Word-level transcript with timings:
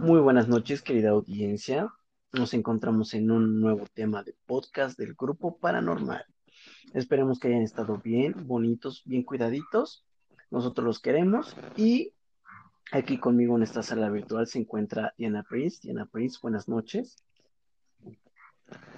Muy 0.00 0.18
buenas 0.18 0.48
noches, 0.48 0.80
querida 0.80 1.10
audiencia. 1.10 1.92
Nos 2.32 2.54
encontramos 2.54 3.12
en 3.12 3.30
un 3.30 3.60
nuevo 3.60 3.84
tema 3.92 4.22
de 4.22 4.34
podcast 4.46 4.98
del 4.98 5.12
Grupo 5.12 5.58
Paranormal. 5.58 6.24
Esperemos 6.94 7.38
que 7.38 7.48
hayan 7.48 7.60
estado 7.60 7.98
bien, 8.02 8.34
bonitos, 8.46 9.02
bien 9.04 9.24
cuidaditos. 9.24 10.06
Nosotros 10.50 10.86
los 10.86 11.00
queremos. 11.00 11.54
Y 11.76 12.14
aquí 12.92 13.18
conmigo 13.18 13.58
en 13.58 13.62
esta 13.62 13.82
sala 13.82 14.08
virtual 14.08 14.46
se 14.46 14.60
encuentra 14.60 15.12
Diana 15.18 15.42
Prince. 15.42 15.80
Diana 15.82 16.06
Prince, 16.06 16.38
buenas 16.40 16.66
noches. 16.66 17.22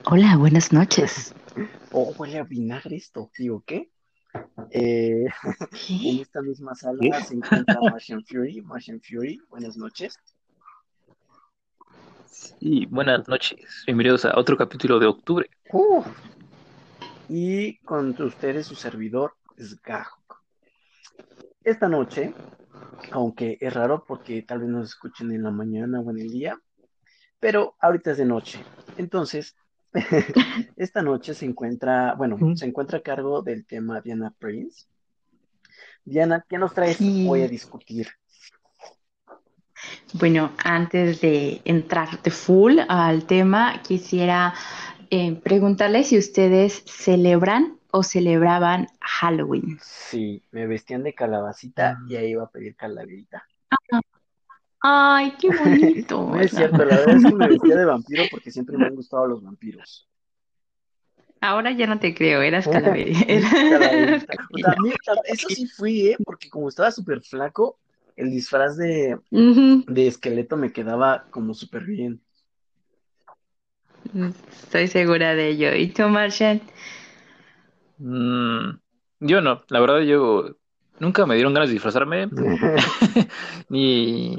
Hola, 0.09 0.37
buenas 0.37 0.73
noches. 0.73 1.35
Oh, 1.95 2.15
huele 2.17 2.39
a 2.39 2.45
vinagre 2.45 2.97
esto, 2.97 3.31
digo, 3.37 3.63
¿qué? 3.67 3.91
Eh, 4.71 5.27
en 5.91 6.21
esta 6.21 6.41
misma 6.41 6.75
sala 6.75 7.21
se 7.23 7.35
encuentra 7.35 7.79
Martian 7.83 8.25
Fury. 8.25 8.63
Martian 8.63 9.01
Fury, 9.03 9.39
buenas 9.51 9.77
noches. 9.77 10.17
Sí, 12.33 12.87
buenas 12.87 13.29
noches. 13.29 13.83
Bienvenidos 13.85 14.25
a 14.25 14.39
otro 14.39 14.57
capítulo 14.57 14.99
de 14.99 15.07
octubre. 15.07 15.51
Uh, 15.71 16.03
y 17.29 17.77
con 17.81 18.17
ustedes 18.23 18.67
su 18.67 18.75
servidor, 18.75 19.35
Sgahok. 19.61 20.43
Esta 21.63 21.89
noche, 21.89 22.33
aunque 23.11 23.59
es 23.61 23.75
raro 23.75 24.07
porque 24.09 24.41
tal 24.41 24.61
vez 24.61 24.69
nos 24.71 24.89
escuchen 24.89 25.31
en 25.31 25.43
la 25.43 25.51
mañana 25.51 26.01
o 26.01 26.11
en 26.11 26.21
el 26.21 26.31
día, 26.31 26.59
pero 27.39 27.77
ahorita 27.79 28.13
es 28.13 28.17
de 28.17 28.25
noche. 28.25 28.65
Entonces, 28.97 29.55
esta 30.77 31.03
noche 31.03 31.35
se 31.35 31.45
encuentra, 31.45 32.15
bueno, 32.15 32.39
se 32.57 32.65
encuentra 32.65 33.01
a 33.01 33.03
cargo 33.03 33.43
del 33.43 33.67
tema 33.67 34.01
Diana 34.01 34.35
Prince. 34.39 34.87
Diana, 36.03 36.47
¿qué 36.49 36.57
nos 36.57 36.73
traes 36.73 36.99
hoy 36.99 37.43
a 37.43 37.49
discutir? 37.49 38.09
Bueno, 40.15 40.53
antes 40.63 41.21
de 41.21 41.61
entrar 41.65 42.23
de 42.23 42.31
full 42.31 42.79
al 42.89 43.25
tema, 43.25 43.81
quisiera 43.83 44.55
eh, 45.11 45.35
preguntarles 45.43 46.09
si 46.09 46.19
ustedes 46.19 46.83
celebran 46.87 47.79
o 47.91 48.03
celebraban 48.03 48.89
Halloween. 49.01 49.79
Sí, 49.83 50.43
me 50.51 50.67
vestían 50.67 51.03
de 51.03 51.15
calabacita 51.15 51.99
y 52.09 52.17
ahí 52.17 52.31
iba 52.31 52.45
a 52.45 52.51
pedir 52.51 52.75
calaverita. 52.75 53.47
Ay, 54.81 55.35
qué 55.39 55.51
bonito. 55.51 56.27
no 56.29 56.41
es 56.41 56.51
cierto, 56.51 56.85
la 56.85 56.97
verdad 56.97 57.17
es 57.17 57.25
que 57.25 57.35
me 57.35 57.49
vestía 57.49 57.77
de 57.77 57.85
vampiro 57.85 58.25
porque 58.31 58.51
siempre 58.51 58.77
me 58.77 58.87
han 58.87 58.97
gustado 58.97 59.27
los 59.27 59.43
vampiros. 59.43 60.09
Ahora 61.41 61.73
ya 61.73 61.87
no 61.87 61.99
te 61.99 62.15
creo, 62.15 62.41
eras 62.41 62.67
calaverita. 62.73 63.27
eso 65.25 65.49
sí 65.49 65.67
fui, 65.67 66.09
¿eh? 66.09 66.17
Porque 66.25 66.49
como 66.49 66.69
estaba 66.69 66.91
súper 66.91 67.21
flaco, 67.21 67.79
el 68.23 68.31
disfraz 68.31 68.77
de, 68.77 69.19
de 69.31 70.07
esqueleto 70.07 70.57
me 70.57 70.73
quedaba 70.73 71.27
como 71.31 71.55
súper 71.55 71.85
bien. 71.85 72.21
Estoy 74.65 74.89
segura 74.89 75.35
de 75.35 75.49
ello. 75.49 75.75
¿Y 75.75 75.89
tú, 75.89 76.09
Marshall? 76.09 76.61
Mm, 77.99 78.79
yo 79.21 79.41
no, 79.41 79.63
la 79.69 79.81
verdad 79.81 80.01
yo 80.01 80.57
nunca 80.99 81.25
me 81.27 81.35
dieron 81.35 81.55
ganas 81.55 81.69
de 81.69 81.75
disfrazarme, 81.75 82.29
ni, 83.69 84.37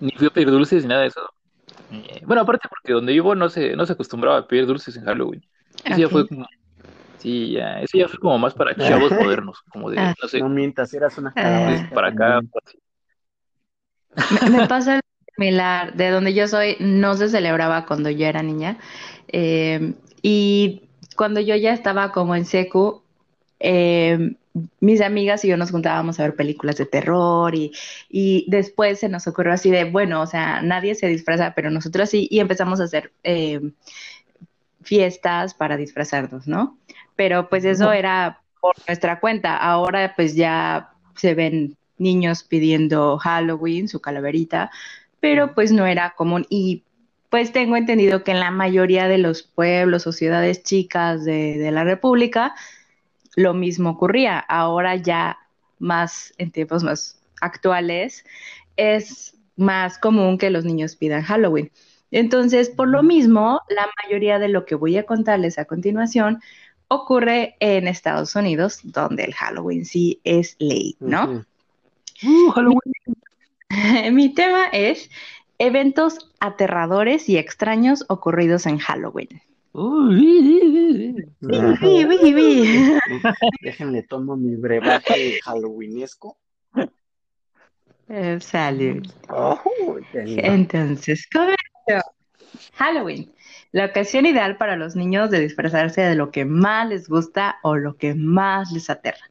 ni 0.00 0.10
fui 0.16 0.26
a 0.26 0.30
pedir 0.30 0.50
dulces 0.50 0.82
ni 0.82 0.88
nada 0.88 1.02
de 1.02 1.08
eso. 1.08 1.20
Bueno, 2.24 2.42
aparte 2.42 2.68
porque 2.68 2.92
donde 2.92 3.12
vivo 3.12 3.34
no 3.34 3.48
se, 3.48 3.76
no 3.76 3.86
se 3.86 3.92
acostumbraba 3.92 4.38
a 4.38 4.48
pedir 4.48 4.66
dulces 4.66 4.96
en 4.96 5.04
Halloween. 5.04 5.44
Eso 5.84 6.00
ya 6.00 6.08
fue 6.08 6.26
como, 6.26 6.46
sí, 7.18 7.52
ya, 7.52 7.80
eso 7.80 7.96
ya 7.96 8.08
fue 8.08 8.18
como 8.18 8.38
más 8.38 8.54
para 8.54 8.74
chavos 8.74 9.10
modernos, 9.12 9.62
como 9.70 9.90
de, 9.90 9.98
ah. 10.00 10.14
no 10.20 10.28
sé. 10.28 10.40
No 10.40 10.48
mientas, 10.48 10.92
eras 10.94 11.16
una 11.18 11.32
calabaza. 11.32 11.88
Para 11.94 12.08
acá. 12.08 12.40
Me, 14.42 14.50
me 14.50 14.66
pasa 14.66 15.00
similar. 15.34 15.94
De 15.94 16.10
donde 16.10 16.34
yo 16.34 16.48
soy, 16.48 16.76
no 16.80 17.16
se 17.16 17.28
celebraba 17.28 17.86
cuando 17.86 18.10
yo 18.10 18.26
era 18.26 18.42
niña. 18.42 18.78
Eh, 19.28 19.94
y 20.22 20.82
cuando 21.16 21.40
yo 21.40 21.56
ya 21.56 21.72
estaba 21.72 22.12
como 22.12 22.34
en 22.34 22.44
secu, 22.44 23.02
eh, 23.60 24.36
mis 24.80 25.00
amigas 25.00 25.44
y 25.44 25.48
yo 25.48 25.56
nos 25.56 25.70
juntábamos 25.70 26.18
a 26.18 26.24
ver 26.24 26.34
películas 26.34 26.76
de 26.76 26.86
terror 26.86 27.54
y, 27.54 27.72
y, 28.08 28.46
después 28.48 29.00
se 29.00 29.08
nos 29.08 29.26
ocurrió 29.26 29.52
así 29.52 29.70
de, 29.70 29.84
bueno, 29.84 30.22
o 30.22 30.26
sea, 30.26 30.62
nadie 30.62 30.94
se 30.94 31.08
disfraza, 31.08 31.52
pero 31.54 31.70
nosotros 31.70 32.08
sí, 32.08 32.26
y 32.30 32.40
empezamos 32.40 32.80
a 32.80 32.84
hacer 32.84 33.12
eh, 33.22 33.60
fiestas 34.82 35.54
para 35.54 35.76
disfrazarnos, 35.76 36.46
¿no? 36.46 36.78
Pero 37.16 37.48
pues 37.48 37.64
eso 37.64 37.92
era 37.92 38.40
por 38.60 38.74
nuestra 38.86 39.20
cuenta. 39.20 39.56
Ahora 39.56 40.14
pues 40.16 40.34
ya 40.34 40.90
se 41.16 41.34
ven 41.34 41.76
niños 41.98 42.42
pidiendo 42.42 43.18
Halloween, 43.18 43.88
su 43.88 44.00
calaverita, 44.00 44.70
pero 45.20 45.54
pues 45.54 45.72
no 45.72 45.86
era 45.86 46.14
común 46.16 46.46
y 46.50 46.84
pues 47.30 47.52
tengo 47.52 47.76
entendido 47.76 48.22
que 48.22 48.30
en 48.30 48.40
la 48.40 48.50
mayoría 48.50 49.08
de 49.08 49.18
los 49.18 49.42
pueblos 49.42 50.06
o 50.06 50.12
ciudades 50.12 50.62
chicas 50.62 51.24
de, 51.24 51.58
de 51.58 51.70
la 51.70 51.84
República 51.84 52.54
lo 53.36 53.54
mismo 53.54 53.90
ocurría. 53.90 54.38
Ahora 54.38 54.96
ya 54.96 55.38
más 55.78 56.34
en 56.38 56.50
tiempos 56.50 56.82
más 56.82 57.20
actuales 57.40 58.24
es 58.76 59.36
más 59.56 59.98
común 59.98 60.38
que 60.38 60.50
los 60.50 60.64
niños 60.64 60.96
pidan 60.96 61.22
Halloween. 61.22 61.70
Entonces, 62.10 62.70
por 62.70 62.88
lo 62.88 63.02
mismo, 63.02 63.60
la 63.68 63.88
mayoría 64.02 64.38
de 64.38 64.48
lo 64.48 64.64
que 64.64 64.74
voy 64.74 64.96
a 64.96 65.04
contarles 65.04 65.58
a 65.58 65.64
continuación 65.64 66.40
ocurre 66.88 67.56
en 67.60 67.88
Estados 67.88 68.34
Unidos, 68.36 68.80
donde 68.84 69.24
el 69.24 69.34
Halloween 69.34 69.84
sí 69.84 70.20
es 70.24 70.56
ley, 70.58 70.96
¿no? 71.00 71.30
Uh, 71.30 71.44
Halloween. 72.20 72.80
Mi 74.14 74.32
tema 74.32 74.66
es 74.72 75.10
eventos 75.58 76.32
aterradores 76.40 77.28
y 77.28 77.38
extraños 77.38 78.04
ocurridos 78.08 78.66
en 78.66 78.78
Halloween. 78.78 79.28
Déjenme 83.60 84.02
tomo 84.04 84.36
mi 84.36 84.56
brebaje 84.56 85.38
halloweenesco. 85.44 86.38
Eh, 88.08 88.38
salud. 88.40 89.06
Oh, 89.28 89.60
Entonces, 90.14 91.26
comenzó. 91.30 91.56
Halloween, 92.74 93.32
la 93.72 93.86
ocasión 93.86 94.26
ideal 94.26 94.56
para 94.56 94.76
los 94.76 94.96
niños 94.96 95.30
de 95.30 95.40
disfrazarse 95.40 96.00
de 96.00 96.14
lo 96.14 96.30
que 96.30 96.44
más 96.44 96.88
les 96.88 97.08
gusta 97.08 97.56
o 97.62 97.76
lo 97.76 97.96
que 97.96 98.14
más 98.14 98.72
les 98.72 98.88
aterra, 98.88 99.30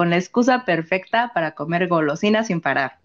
con 0.00 0.08
la 0.08 0.16
excusa 0.16 0.64
perfecta 0.64 1.30
para 1.34 1.54
comer 1.54 1.86
golosinas 1.86 2.46
sin 2.46 2.62
parar. 2.62 3.00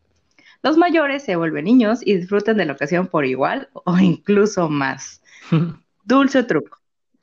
Los 0.63 0.77
mayores 0.77 1.23
se 1.23 1.35
vuelven 1.35 1.65
niños 1.65 1.99
y 2.01 2.15
disfrutan 2.15 2.55
de 2.55 2.63
la 2.63 2.71
ocasión 2.71 3.07
por 3.07 3.25
igual 3.25 3.67
o 3.73 3.97
incluso 3.97 4.69
más. 4.69 5.21
Dulce 6.05 6.43
truco. 6.43 6.79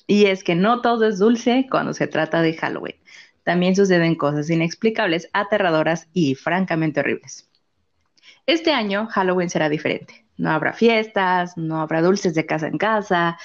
Y 0.06 0.26
es 0.26 0.44
que 0.44 0.54
no 0.54 0.82
todo 0.82 1.06
es 1.06 1.18
dulce 1.18 1.68
cuando 1.70 1.94
se 1.94 2.06
trata 2.06 2.42
de 2.42 2.52
Halloween. 2.52 2.96
También 3.44 3.74
suceden 3.74 4.14
cosas 4.14 4.50
inexplicables, 4.50 5.30
aterradoras 5.32 6.06
y 6.12 6.34
francamente 6.34 7.00
horribles. 7.00 7.48
Este 8.44 8.74
año 8.74 9.06
Halloween 9.06 9.48
será 9.48 9.70
diferente. 9.70 10.26
No 10.36 10.50
habrá 10.50 10.74
fiestas, 10.74 11.56
no 11.56 11.80
habrá 11.80 12.02
dulces 12.02 12.34
de 12.34 12.44
casa 12.44 12.66
en 12.66 12.76
casa. 12.76 13.38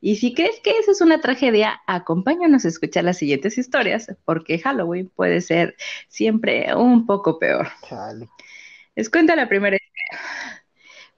Y 0.00 0.16
si 0.16 0.34
crees 0.34 0.60
que 0.60 0.78
eso 0.78 0.92
es 0.92 1.00
una 1.00 1.20
tragedia, 1.20 1.80
acompáñanos 1.86 2.64
a 2.64 2.68
escuchar 2.68 3.04
las 3.04 3.18
siguientes 3.18 3.58
historias, 3.58 4.14
porque 4.24 4.58
Halloween 4.58 5.10
puede 5.14 5.40
ser 5.40 5.76
siempre 6.08 6.74
un 6.74 7.06
poco 7.06 7.38
peor. 7.38 7.68
Chale. 7.88 8.28
Les 8.94 9.10
cuento 9.10 9.34
la 9.34 9.48
primera 9.48 9.76
historia. 9.76 10.62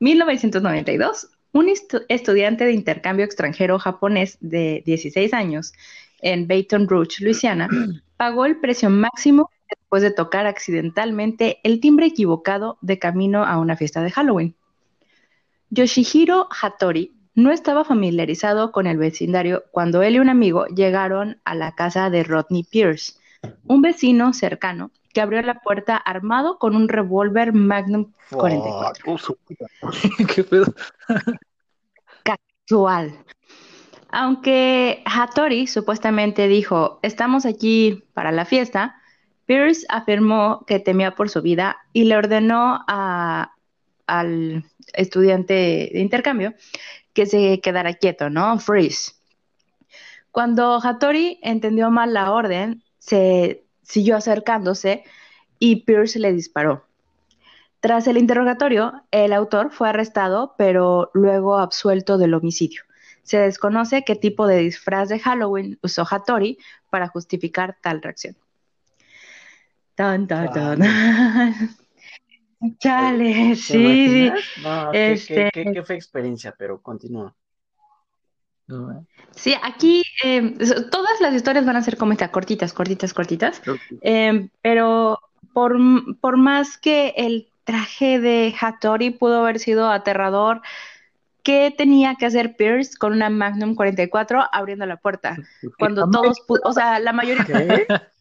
1992, 0.00 1.28
un 1.53 1.69
estudiante 2.09 2.65
de 2.65 2.72
intercambio 2.72 3.25
extranjero 3.25 3.78
japonés 3.78 4.39
de 4.41 4.83
16 4.87 5.34
años 5.34 5.72
en 6.21 6.47
Baton 6.47 6.89
Rouge, 6.89 7.22
Luisiana, 7.22 7.69
pagó 8.16 8.47
el 8.47 8.59
precio 8.59 8.91
máximo 8.91 9.50
después 9.69 10.03
de 10.03 10.10
tocar 10.10 10.47
accidentalmente 10.47 11.59
el 11.62 11.81
timbre 11.81 12.06
equivocado 12.06 12.78
de 12.81 12.99
camino 12.99 13.45
a 13.45 13.59
una 13.59 13.77
fiesta 13.77 14.03
de 14.03 14.10
Halloween. 14.10 14.55
Yoshihiro 15.71 16.48
Hattori 16.51 17.13
no 17.38 17.52
estaba 17.52 17.84
familiarizado 17.84 18.72
con 18.72 18.88
el 18.88 18.98
vecindario 18.98 19.62
cuando 19.70 20.02
él 20.02 20.16
y 20.16 20.18
un 20.18 20.28
amigo 20.28 20.66
llegaron 20.66 21.40
a 21.44 21.54
la 21.54 21.76
casa 21.76 22.10
de 22.10 22.24
Rodney 22.24 22.64
Pierce, 22.64 23.14
un 23.64 23.80
vecino 23.80 24.32
cercano 24.32 24.90
que 25.14 25.20
abrió 25.20 25.40
la 25.42 25.60
puerta 25.60 25.96
armado 25.96 26.58
con 26.58 26.74
un 26.74 26.88
revólver 26.88 27.52
Magnum 27.52 28.12
44. 28.32 29.16
¿Qué 30.34 30.42
pedo? 30.42 30.74
Casual. 32.24 33.16
Aunque 34.10 35.04
Hattori 35.06 35.68
supuestamente 35.68 36.48
dijo, 36.48 36.98
estamos 37.02 37.46
aquí 37.46 38.02
para 38.14 38.32
la 38.32 38.46
fiesta, 38.46 39.00
Pierce 39.46 39.86
afirmó 39.90 40.64
que 40.66 40.80
temía 40.80 41.14
por 41.14 41.30
su 41.30 41.40
vida 41.40 41.76
y 41.92 42.02
le 42.02 42.16
ordenó 42.16 42.84
a, 42.88 43.52
al 44.08 44.64
estudiante 44.92 45.52
de 45.92 46.00
intercambio 46.00 46.54
que 47.13 47.27
se 47.27 47.60
quedara 47.60 47.95
quieto, 47.95 48.31
¿no? 48.31 48.59
Freeze. 48.59 49.13
Cuando 50.31 50.81
Hattori 50.83 51.41
entendió 51.43 51.91
mal 51.91 52.15
la 52.15 52.33
orden, 52.33 52.83
se 52.99 53.65
siguió 53.83 54.16
acercándose 54.16 55.05
y 55.59 55.84
Pierce 55.84 56.19
le 56.19 56.33
disparó. 56.33 56.84
Tras 57.81 58.07
el 58.07 58.19
interrogatorio, 58.19 59.03
el 59.10 59.33
autor 59.33 59.71
fue 59.71 59.89
arrestado, 59.89 60.55
pero 60.59 61.10
luego 61.15 61.59
absuelto 61.59 62.19
del 62.19 62.34
homicidio. 62.34 62.83
Se 63.22 63.39
desconoce 63.39 64.05
qué 64.05 64.16
tipo 64.16 64.47
de 64.47 64.59
disfraz 64.59 65.09
de 65.09 65.19
Halloween 65.19 65.78
usó 65.83 66.07
Hattori 66.09 66.59
para 66.91 67.09
justificar 67.09 67.77
tal 67.81 68.03
reacción. 68.03 68.37
Tan, 69.95 70.27
tan, 70.27 70.53
tan. 70.53 70.81
Chale, 72.78 73.55
sí. 73.57 74.31
No, 74.63 74.93
este... 74.93 75.51
¿qué, 75.53 75.65
qué, 75.72 75.83
fue 75.83 75.95
experiencia, 75.97 76.55
pero 76.57 76.81
continúa. 76.81 77.34
Sí, 79.34 79.55
aquí 79.63 80.03
eh, 80.25 80.55
todas 80.91 81.21
las 81.21 81.33
historias 81.34 81.65
van 81.65 81.77
a 81.77 81.83
ser 81.83 81.97
como 81.97 82.15
cortitas, 82.31 82.72
cortitas, 82.75 83.15
cortitas. 83.15 83.63
Eh, 84.03 84.49
pero 84.60 85.19
por, 85.55 85.78
por, 86.21 86.37
más 86.37 86.77
que 86.77 87.15
el 87.16 87.49
traje 87.65 88.21
de 88.21 88.55
Hattori 88.60 89.10
pudo 89.10 89.41
haber 89.41 89.59
sido 89.59 89.91
aterrador, 89.91 90.60
¿qué 91.43 91.75
tenía 91.77 92.16
que 92.16 92.27
hacer 92.27 92.57
Pierce 92.57 92.99
con 92.99 93.13
una 93.13 93.31
Magnum 93.31 93.75
44 93.75 94.45
abriendo 94.53 94.84
la 94.84 94.99
puerta? 94.99 95.37
Cuando 95.78 96.09
todos, 96.10 96.43
o 96.63 96.72
sea, 96.72 96.99
la 96.99 97.13
mayoría... 97.13 97.47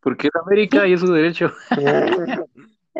Porque 0.00 0.28
es 0.28 0.32
América 0.46 0.86
y 0.86 0.94
es 0.94 1.00
su 1.00 1.12
derecho. 1.12 1.52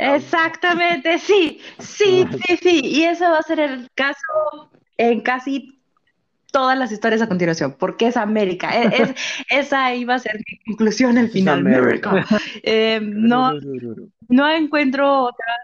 Exactamente, 0.00 1.18
sí, 1.18 1.60
sí, 1.78 2.26
sí, 2.46 2.56
sí. 2.56 2.80
Y 2.82 3.04
eso 3.04 3.24
va 3.24 3.38
a 3.38 3.42
ser 3.42 3.60
el 3.60 3.88
caso 3.94 4.70
en 4.96 5.20
casi 5.20 5.78
todas 6.50 6.78
las 6.78 6.90
historias 6.90 7.20
a 7.20 7.28
continuación, 7.28 7.76
porque 7.78 8.06
es 8.06 8.16
América. 8.16 8.70
E, 8.82 9.14
esa 9.50 9.94
iba 9.94 10.14
a 10.14 10.18
ser 10.18 10.36
mi 10.38 10.58
conclusión 10.64 11.18
al 11.18 11.28
final. 11.28 11.64
Eh, 12.62 13.00
no, 13.02 13.52
no 14.28 14.50
encuentro 14.50 15.24
otra 15.24 15.54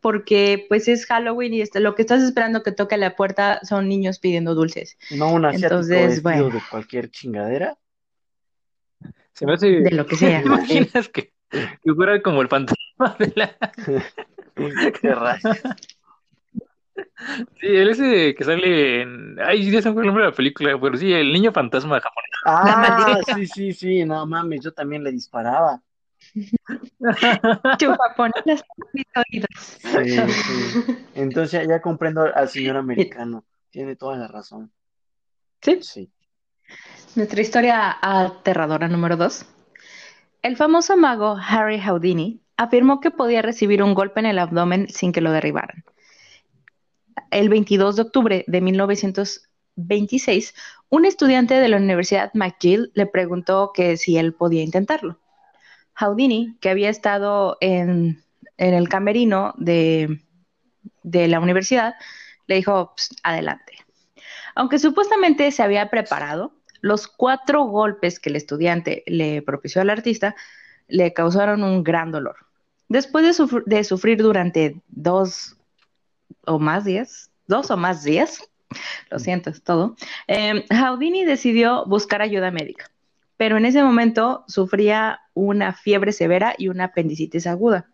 porque 0.00 0.66
pues 0.68 0.88
es 0.88 1.06
Halloween 1.06 1.54
y 1.54 1.60
este, 1.62 1.80
lo 1.80 1.94
que 1.94 2.02
estás 2.02 2.22
esperando 2.22 2.62
que 2.62 2.72
toque 2.72 2.98
la 2.98 3.16
puerta 3.16 3.60
son 3.62 3.88
niños 3.88 4.18
pidiendo 4.18 4.54
dulces. 4.54 4.98
No 5.10 5.32
un 5.32 5.46
asiático 5.46 5.80
Entonces, 5.80 6.22
bueno. 6.22 6.50
de 6.50 6.60
cualquier 6.70 7.10
chingadera. 7.10 7.78
Se 9.32 9.46
me 9.46 9.54
hace... 9.54 9.68
De 9.68 9.90
lo 9.92 10.04
que 10.06 10.16
sea. 10.16 10.42
¿Te 10.42 10.46
imaginas 10.46 11.08
que, 11.08 11.32
que 11.50 11.94
fuera 11.94 12.20
como 12.20 12.42
el 12.42 12.48
fantasma 12.48 12.83
de 13.18 13.32
la... 13.34 13.56
Qué 15.00 15.14
rayos. 15.14 15.58
Sí, 17.60 17.66
él 17.66 17.88
ese 17.88 18.34
que 18.34 18.44
sale 18.44 19.02
en. 19.02 19.36
Ay, 19.40 19.70
ya 19.70 19.82
se 19.82 19.92
fue 19.92 20.02
el 20.02 20.06
nombre 20.06 20.24
de 20.24 20.30
la 20.30 20.36
película, 20.36 20.78
pero 20.80 20.96
sí, 20.96 21.12
el 21.12 21.32
niño 21.32 21.52
fantasma 21.52 22.00
japonés. 22.00 22.30
Ah, 22.44 23.18
sí, 23.34 23.46
sí, 23.46 23.72
sí, 23.72 24.04
no 24.04 24.26
mames, 24.26 24.60
yo 24.62 24.72
también 24.72 25.02
le 25.02 25.10
disparaba. 25.10 25.82
Chupapones 27.78 28.64
Sí, 29.58 30.18
sí. 30.28 30.96
Entonces 31.14 31.66
ya 31.68 31.80
comprendo 31.80 32.22
al 32.34 32.48
señor 32.48 32.76
americano. 32.76 33.44
Tiene 33.70 33.96
toda 33.96 34.16
la 34.16 34.28
razón. 34.28 34.72
¿Sí? 35.60 35.80
Sí. 35.82 36.12
Nuestra 37.16 37.40
historia 37.40 37.98
aterradora 38.00 38.88
número 38.88 39.16
dos. 39.16 39.46
El 40.42 40.56
famoso 40.56 40.96
mago 40.96 41.36
Harry 41.40 41.80
Houdini 41.80 42.43
afirmó 42.56 43.00
que 43.00 43.10
podía 43.10 43.42
recibir 43.42 43.82
un 43.82 43.94
golpe 43.94 44.20
en 44.20 44.26
el 44.26 44.38
abdomen 44.38 44.88
sin 44.88 45.12
que 45.12 45.20
lo 45.20 45.32
derribaran 45.32 45.84
el 47.30 47.48
22 47.48 47.96
de 47.96 48.02
octubre 48.02 48.44
de 48.46 48.60
1926, 48.60 50.54
un 50.88 51.04
estudiante 51.04 51.54
de 51.54 51.68
la 51.68 51.78
Universidad 51.78 52.30
McGill 52.34 52.92
le 52.94 53.06
preguntó 53.06 53.72
que 53.74 53.96
si 53.96 54.16
él 54.16 54.34
podía 54.34 54.62
intentarlo. 54.62 55.18
Houdini, 55.94 56.56
que 56.60 56.70
había 56.70 56.90
estado 56.90 57.56
en, 57.60 58.22
el 58.56 58.88
camerino 58.88 59.54
de, 59.56 60.20
la 61.02 61.40
universidad, 61.40 61.94
le 62.46 62.56
dijo, 62.56 62.94
adelante. 63.22 63.72
Aunque 64.54 64.78
supuestamente 64.78 65.50
se 65.50 65.62
había 65.62 65.90
preparado, 65.90 66.52
los 66.80 67.08
cuatro 67.08 67.64
golpes 67.64 68.20
que 68.20 68.30
el 68.30 68.36
estudiante 68.36 69.02
le 69.06 69.42
propició 69.42 69.80
al 69.80 69.90
artista 69.90 70.36
le 70.86 71.12
causaron 71.12 71.64
un 71.64 71.82
gran 71.82 72.12
dolor. 72.12 72.43
Después 72.88 73.36
de, 73.36 73.62
de 73.66 73.84
sufrir 73.84 74.22
durante 74.22 74.80
dos 74.88 75.56
o 76.46 76.58
más 76.58 76.84
días, 76.84 77.30
dos 77.46 77.70
o 77.70 77.76
más 77.76 78.04
días, 78.04 78.48
lo 79.10 79.18
siento, 79.18 79.50
es 79.50 79.62
todo, 79.62 79.96
eh, 80.28 80.64
Houdini 80.70 81.24
decidió 81.24 81.84
buscar 81.86 82.22
ayuda 82.22 82.50
médica, 82.50 82.90
pero 83.36 83.56
en 83.56 83.66
ese 83.66 83.82
momento 83.82 84.44
sufría 84.48 85.20
una 85.34 85.72
fiebre 85.72 86.12
severa 86.12 86.54
y 86.56 86.68
una 86.68 86.84
apendicitis 86.84 87.46
aguda. 87.46 87.88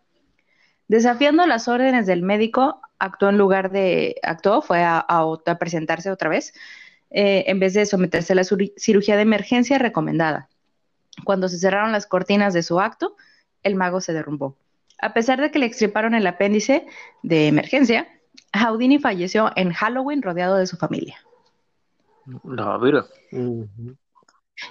Desafiando 0.87 1.47
las 1.47 1.67
órdenes 1.67 2.05
del 2.05 2.21
médico, 2.21 2.81
actuó 2.99 3.29
en 3.29 3.37
lugar 3.37 3.71
de, 3.71 4.17
actuó, 4.23 4.61
fue 4.61 4.83
a, 4.83 5.05
presentarse 5.59 6.11
otra 6.11 6.29
vez, 6.29 6.53
eh, 7.09 7.45
en 7.47 7.59
vez 7.59 7.73
de 7.73 7.85
someterse 7.85 8.33
a 8.33 8.35
la 8.35 8.43
cirugía 8.43 9.15
de 9.15 9.21
emergencia 9.21 9.77
recomendada. 9.77 10.49
Cuando 11.23 11.49
se 11.49 11.59
cerraron 11.59 11.91
las 11.91 12.07
cortinas 12.07 12.53
de 12.53 12.63
su 12.63 12.79
acto, 12.79 13.15
el 13.63 13.75
mago 13.75 14.01
se 14.01 14.13
derrumbó. 14.13 14.57
A 15.01 15.13
pesar 15.13 15.41
de 15.41 15.51
que 15.51 15.59
le 15.59 15.65
extirparon 15.65 16.13
el 16.13 16.27
apéndice 16.27 16.85
de 17.23 17.47
emergencia, 17.47 18.07
Houdini 18.53 18.99
falleció 18.99 19.51
en 19.55 19.73
Halloween 19.73 20.21
rodeado 20.21 20.57
de 20.57 20.67
su 20.67 20.77
familia. 20.77 21.17
No, 22.43 22.79
mira. 22.79 23.05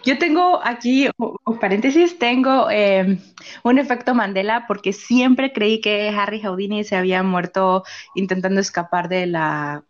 Yo 0.04 0.18
tengo 0.18 0.60
aquí, 0.62 1.08
un 1.18 1.58
paréntesis, 1.58 2.18
tengo 2.18 2.70
em, 2.70 3.18
un 3.64 3.78
efecto 3.78 4.14
Mandela 4.14 4.66
porque 4.68 4.92
siempre 4.92 5.52
creí 5.52 5.80
que 5.80 6.10
Harry 6.10 6.40
Houdini 6.40 6.84
se 6.84 6.94
había 6.94 7.22
muerto 7.24 7.82
intentando 8.14 8.60
escapar 8.60 9.08
de 9.08 9.26
la 9.26 9.84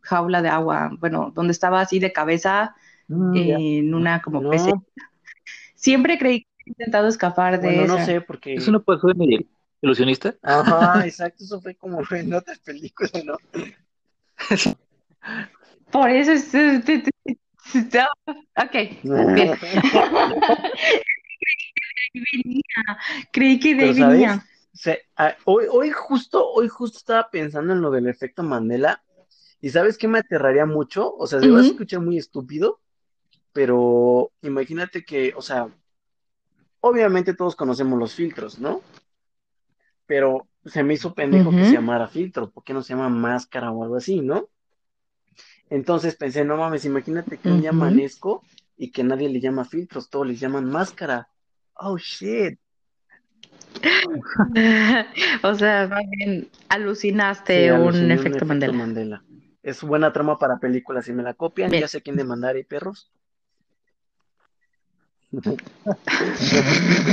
jaula 0.00 0.42
de 0.42 0.48
agua, 0.48 0.90
bueno, 1.00 1.32
donde 1.34 1.52
estaba 1.52 1.80
así 1.80 1.98
de 1.98 2.12
cabeza 2.12 2.76
mm, 3.08 3.36
en 3.36 3.94
una 3.94 4.22
como 4.22 4.48
pese. 4.48 4.72
Siempre 5.74 6.18
creí 6.18 6.42
que 6.42 6.48
había 6.60 6.70
intentado 6.70 7.08
escapar 7.08 7.60
de 7.60 7.78
bueno, 7.78 7.98
no 7.98 8.04
sé, 8.04 8.20
porque... 8.20 8.54
Eso 8.54 8.70
no 8.70 8.82
pasó 8.82 9.10
en 9.10 9.22
el, 9.22 9.48
¿Ilusionista? 9.82 10.34
Ajá, 10.42 11.02
exacto, 11.06 11.44
eso 11.44 11.60
fue 11.60 11.74
como 11.74 12.00
en 12.10 12.32
otras 12.32 12.58
películas, 12.60 13.12
¿no? 13.24 13.36
Por 15.90 16.08
eso 16.08 16.32
es... 16.32 16.54
Ok, 18.56 18.74
bien. 19.34 19.54
Creí 23.32 23.58
que 23.58 23.74
de 23.74 23.92
venía. 23.92 24.46
Ah, 25.16 25.34
hoy, 25.44 25.66
hoy 25.70 25.90
justo, 25.90 26.50
hoy 26.50 26.68
justo 26.68 26.98
estaba 26.98 27.30
pensando 27.30 27.72
en 27.72 27.80
lo 27.80 27.90
del 27.90 28.06
efecto 28.06 28.42
Mandela. 28.42 29.02
¿Y 29.60 29.70
sabes 29.70 29.98
qué 29.98 30.08
me 30.08 30.18
aterraría 30.18 30.66
mucho? 30.66 31.14
O 31.14 31.26
sea, 31.26 31.40
se 31.40 31.50
va 31.50 31.60
a 31.60 31.66
escuchar 31.66 32.00
muy 32.00 32.18
estúpido, 32.18 32.80
pero 33.52 34.32
imagínate 34.42 35.04
que, 35.04 35.32
o 35.36 35.42
sea, 35.42 35.68
obviamente 36.80 37.34
todos 37.34 37.54
conocemos 37.54 37.98
los 37.98 38.14
filtros, 38.14 38.58
¿no? 38.58 38.82
Pero 40.06 40.46
se 40.64 40.82
me 40.82 40.94
hizo 40.94 41.14
pendejo 41.14 41.50
que 41.50 41.64
se 41.64 41.72
llamara 41.72 42.08
filtro, 42.08 42.50
¿por 42.50 42.64
qué 42.64 42.72
no 42.72 42.82
se 42.82 42.94
llama 42.94 43.08
máscara 43.08 43.70
o 43.70 43.82
algo 43.82 43.96
así, 43.96 44.20
no? 44.20 44.48
Entonces 45.70 46.16
pensé, 46.16 46.44
no 46.44 46.56
mames, 46.56 46.84
imagínate 46.84 47.38
que 47.38 47.48
un 47.48 47.60
día 47.60 47.70
amanezco 47.70 48.42
y 48.76 48.90
que 48.90 49.02
nadie 49.04 49.28
le 49.28 49.40
llama 49.40 49.64
filtros, 49.64 50.10
todos 50.10 50.26
les 50.26 50.38
llaman 50.38 50.70
máscara. 50.70 51.28
Oh 51.74 51.96
shit. 51.96 52.58
o 55.42 55.54
sea, 55.54 55.90
alucinaste 56.68 57.72
un, 57.72 58.10
efecto, 58.10 58.44
Mandela. 58.44 59.24
Es 59.62 59.82
buena 59.82 60.12
trama 60.12 60.38
para 60.38 60.58
películas. 60.58 61.06
Si 61.06 61.12
me 61.12 61.22
la 61.22 61.34
copian, 61.34 61.70
ya 61.70 61.88
sé 61.88 62.02
quién 62.02 62.16
demandar, 62.16 62.56
¿y 62.56 62.64
perros? 62.64 63.10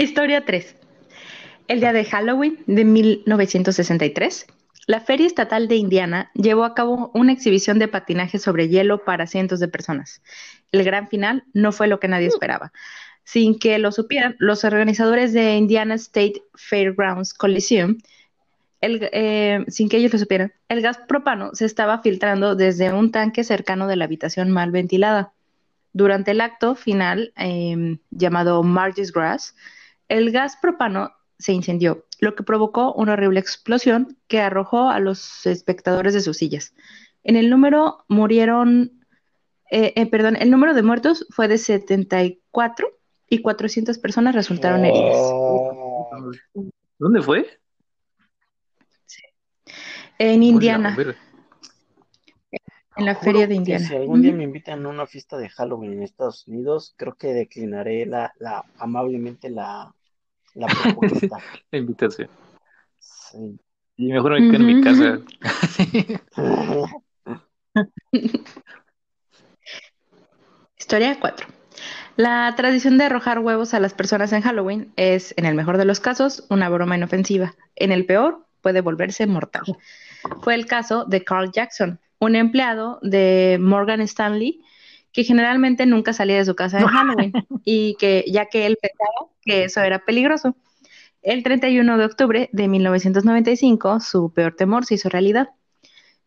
Historia 0.00 0.44
3. 0.44 0.76
El 1.66 1.80
día 1.80 1.92
de 1.92 2.04
Halloween 2.04 2.62
de 2.68 2.84
1963, 2.84 4.46
la 4.86 5.00
Feria 5.00 5.26
Estatal 5.26 5.66
de 5.66 5.74
Indiana 5.74 6.30
llevó 6.34 6.62
a 6.62 6.72
cabo 6.72 7.10
una 7.14 7.32
exhibición 7.32 7.80
de 7.80 7.88
patinaje 7.88 8.38
sobre 8.38 8.68
hielo 8.68 9.04
para 9.04 9.26
cientos 9.26 9.58
de 9.58 9.66
personas. 9.66 10.22
El 10.70 10.84
gran 10.84 11.08
final 11.08 11.42
no 11.52 11.72
fue 11.72 11.88
lo 11.88 11.98
que 11.98 12.06
nadie 12.06 12.28
esperaba. 12.28 12.72
Sin 13.24 13.58
que 13.58 13.76
lo 13.80 13.90
supieran, 13.90 14.36
los 14.38 14.62
organizadores 14.62 15.32
de 15.32 15.56
Indiana 15.56 15.96
State 15.96 16.44
Fairgrounds 16.54 17.34
Coliseum, 17.34 17.98
eh, 18.80 19.64
sin 19.66 19.88
que 19.88 19.96
ellos 19.96 20.12
lo 20.12 20.20
supieran, 20.20 20.52
el 20.68 20.80
gas 20.80 20.98
propano 21.08 21.56
se 21.56 21.64
estaba 21.64 22.02
filtrando 22.02 22.54
desde 22.54 22.92
un 22.92 23.10
tanque 23.10 23.42
cercano 23.42 23.88
de 23.88 23.96
la 23.96 24.04
habitación 24.04 24.52
mal 24.52 24.70
ventilada. 24.70 25.32
Durante 25.92 26.30
el 26.30 26.40
acto 26.40 26.76
final, 26.76 27.32
em, 27.34 27.98
llamado 28.12 28.62
Margie's 28.62 29.10
Grass, 29.10 29.56
el 30.08 30.32
gas 30.32 30.56
propano 30.60 31.12
se 31.38 31.52
incendió, 31.52 32.04
lo 32.20 32.34
que 32.34 32.42
provocó 32.42 32.92
una 32.94 33.12
horrible 33.12 33.40
explosión 33.40 34.18
que 34.26 34.40
arrojó 34.40 34.88
a 34.88 34.98
los 34.98 35.46
espectadores 35.46 36.14
de 36.14 36.20
sus 36.20 36.36
sillas. 36.38 36.74
En 37.22 37.36
el 37.36 37.48
número 37.48 38.04
murieron, 38.08 39.04
eh, 39.70 39.92
eh, 39.94 40.06
perdón, 40.06 40.36
el 40.36 40.50
número 40.50 40.74
de 40.74 40.82
muertos 40.82 41.26
fue 41.30 41.46
de 41.46 41.58
74 41.58 42.88
y 43.28 43.40
400 43.42 43.98
personas 43.98 44.34
resultaron 44.34 44.84
heridas. 44.84 45.16
Oh. 45.16 46.30
¿Dónde 46.98 47.22
fue? 47.22 47.46
En 50.18 50.42
Indiana, 50.42 50.96
en 52.96 53.06
la 53.06 53.14
Juro 53.14 53.30
feria 53.30 53.46
de 53.46 53.54
Indiana. 53.54 53.86
si 53.86 53.94
algún 53.94 54.20
día 54.20 54.32
me 54.32 54.42
invitan 54.42 54.84
a 54.84 54.88
una 54.88 55.06
fiesta 55.06 55.38
de 55.38 55.48
Halloween 55.48 55.92
en 55.92 56.02
Estados 56.02 56.48
Unidos, 56.48 56.94
creo 56.96 57.14
que 57.14 57.28
declinaré 57.28 58.04
la, 58.04 58.32
la 58.40 58.64
amablemente 58.78 59.48
la, 59.48 59.94
la 60.58 60.66
propuesta. 60.66 61.38
La 61.70 61.78
invitación. 61.78 62.28
Sí. 62.98 63.58
Y 63.96 64.12
mejor 64.12 64.32
me 64.40 64.50
quedo 64.50 64.62
en 64.62 64.66
mi 64.66 64.82
casa. 64.82 65.20
Historia 70.78 71.18
4. 71.18 71.46
La 72.16 72.54
tradición 72.56 72.98
de 72.98 73.04
arrojar 73.04 73.38
huevos 73.38 73.74
a 73.74 73.80
las 73.80 73.94
personas 73.94 74.32
en 74.32 74.42
Halloween 74.42 74.92
es, 74.96 75.34
en 75.36 75.46
el 75.46 75.54
mejor 75.54 75.78
de 75.78 75.84
los 75.84 76.00
casos, 76.00 76.46
una 76.50 76.68
broma 76.68 76.96
inofensiva. 76.96 77.54
En 77.76 77.92
el 77.92 78.06
peor, 78.06 78.46
puede 78.60 78.80
volverse 78.80 79.26
mortal. 79.26 79.62
Fue 80.42 80.54
el 80.54 80.66
caso 80.66 81.04
de 81.04 81.22
Carl 81.24 81.52
Jackson, 81.52 82.00
un 82.18 82.34
empleado 82.34 82.98
de 83.02 83.58
Morgan 83.60 84.00
Stanley 84.00 84.60
que 85.12 85.24
generalmente 85.24 85.86
nunca 85.86 86.12
salía 86.12 86.36
de 86.36 86.44
su 86.44 86.54
casa 86.54 86.78
en 86.80 86.86
Halloween 86.86 87.32
y 87.64 87.94
que 87.98 88.24
ya 88.28 88.46
que 88.46 88.66
él 88.66 88.78
pensaba 88.80 89.30
que 89.42 89.64
eso 89.64 89.80
era 89.80 89.98
peligroso. 90.00 90.56
El 91.22 91.42
31 91.42 91.98
de 91.98 92.04
octubre 92.04 92.48
de 92.52 92.68
1995, 92.68 94.00
su 94.00 94.32
peor 94.32 94.54
temor 94.54 94.84
se 94.84 94.94
hizo 94.94 95.08
realidad. 95.08 95.50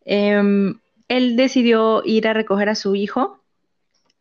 Em, 0.03 0.79
él 1.07 1.35
decidió 1.35 2.01
ir 2.05 2.27
a 2.27 2.33
recoger 2.33 2.69
a 2.69 2.75
su 2.75 2.95
hijo, 2.95 3.39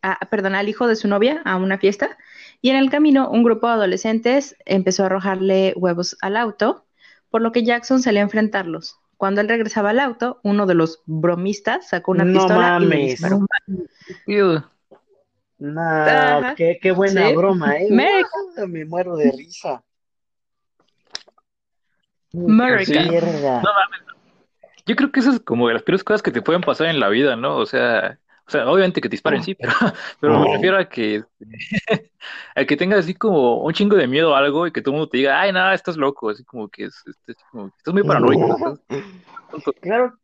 a- 0.03 0.19
perdón, 0.31 0.55
al 0.55 0.69
hijo 0.69 0.87
de 0.87 0.97
su 0.97 1.09
novia 1.09 1.43
a 1.45 1.57
una 1.57 1.79
fiesta 1.79 2.17
y 2.63 2.71
en 2.71 2.77
el 2.77 2.91
camino 2.91 3.29
un 3.31 3.43
grupo 3.43 3.67
de 3.67 3.73
adolescentes 3.75 4.57
empezó 4.65 5.03
a 5.03 5.07
arrojarle 5.07 5.73
huevos 5.77 6.17
al 6.21 6.37
auto, 6.37 6.85
por 7.31 7.43
lo 7.43 7.53
que 7.53 7.65
Jackson 7.65 8.01
salió 8.03 8.21
a 8.21 8.25
enfrentarlos. 8.25 9.00
Cuando 9.21 9.43
él 9.43 9.51
regresaba 9.51 9.91
al 9.91 10.01
auto, 10.01 10.41
uno 10.45 10.65
de 10.65 10.73
los 10.73 11.03
bromistas 11.05 11.87
sacó 11.91 12.13
una 12.13 12.25
No 12.25 12.33
pistola 12.33 12.79
y 12.81 12.87
le 12.87 12.97
mames. 12.97 13.11
disparó. 13.11 13.47
Qué, 16.57 16.79
qué 16.81 16.91
buena 16.91 17.29
Sí. 17.29 17.35
broma, 17.37 17.77
¿eh? 17.77 17.89
Guau, 17.91 18.67
me 18.67 18.87
muero 18.87 19.17
de 19.19 19.31
risa. 19.33 19.85
America. 22.33 22.85
Sí. 22.87 22.99
Mierda. 23.11 23.61
No 23.61 23.69
Yo 24.87 24.97
creo 24.97 25.13
que 25.13 25.21
eso 25.21 25.33
es 25.33 25.41
como 25.41 25.69
de 25.69 25.75
las 25.75 25.83
peores 25.83 26.03
cosas 26.03 26.23
que 26.23 26.31
te 26.31 26.41
pueden 26.41 26.63
pasar 26.63 26.87
en 26.87 26.99
la 26.99 27.11
vida, 27.11 27.37
¿no? 27.37 27.59
O 27.59 27.67
sea, 27.67 28.19
o 28.51 28.53
sea, 28.53 28.69
obviamente 28.69 29.01
que 29.01 29.09
te 29.09 29.13
disparen, 29.13 29.45
sí, 29.45 29.55
pero, 29.55 29.73
pero 30.21 30.41
me 30.41 30.55
refiero 30.55 30.77
a 30.77 30.89
que, 30.89 31.23
a 32.57 32.65
que 32.65 32.77
tengas 32.77 32.99
así 33.05 33.15
como 33.15 33.63
un 33.63 33.73
chingo 33.73 33.95
de 33.95 34.09
miedo 34.09 34.35
a 34.35 34.39
algo 34.41 34.67
y 34.67 34.73
que 34.73 34.83
todo 34.83 34.93
el 34.93 34.99
mundo 34.99 35.09
te 35.09 35.19
diga, 35.19 35.41
ay, 35.41 35.53
nada, 35.53 35.73
estás 35.73 35.97
loco, 35.97 36.31
así 36.31 36.43
como 36.43 36.69
que 36.69 36.87
es, 36.87 36.97
es- 37.07 37.17
es 37.29 37.37
como 37.53 37.71
que 37.71 37.77
estás 37.79 37.95
muy 37.95 38.03
paranoico. 38.03 38.57
estás 38.57 38.81
tonto". 39.53 39.73
Claro. 39.81 40.19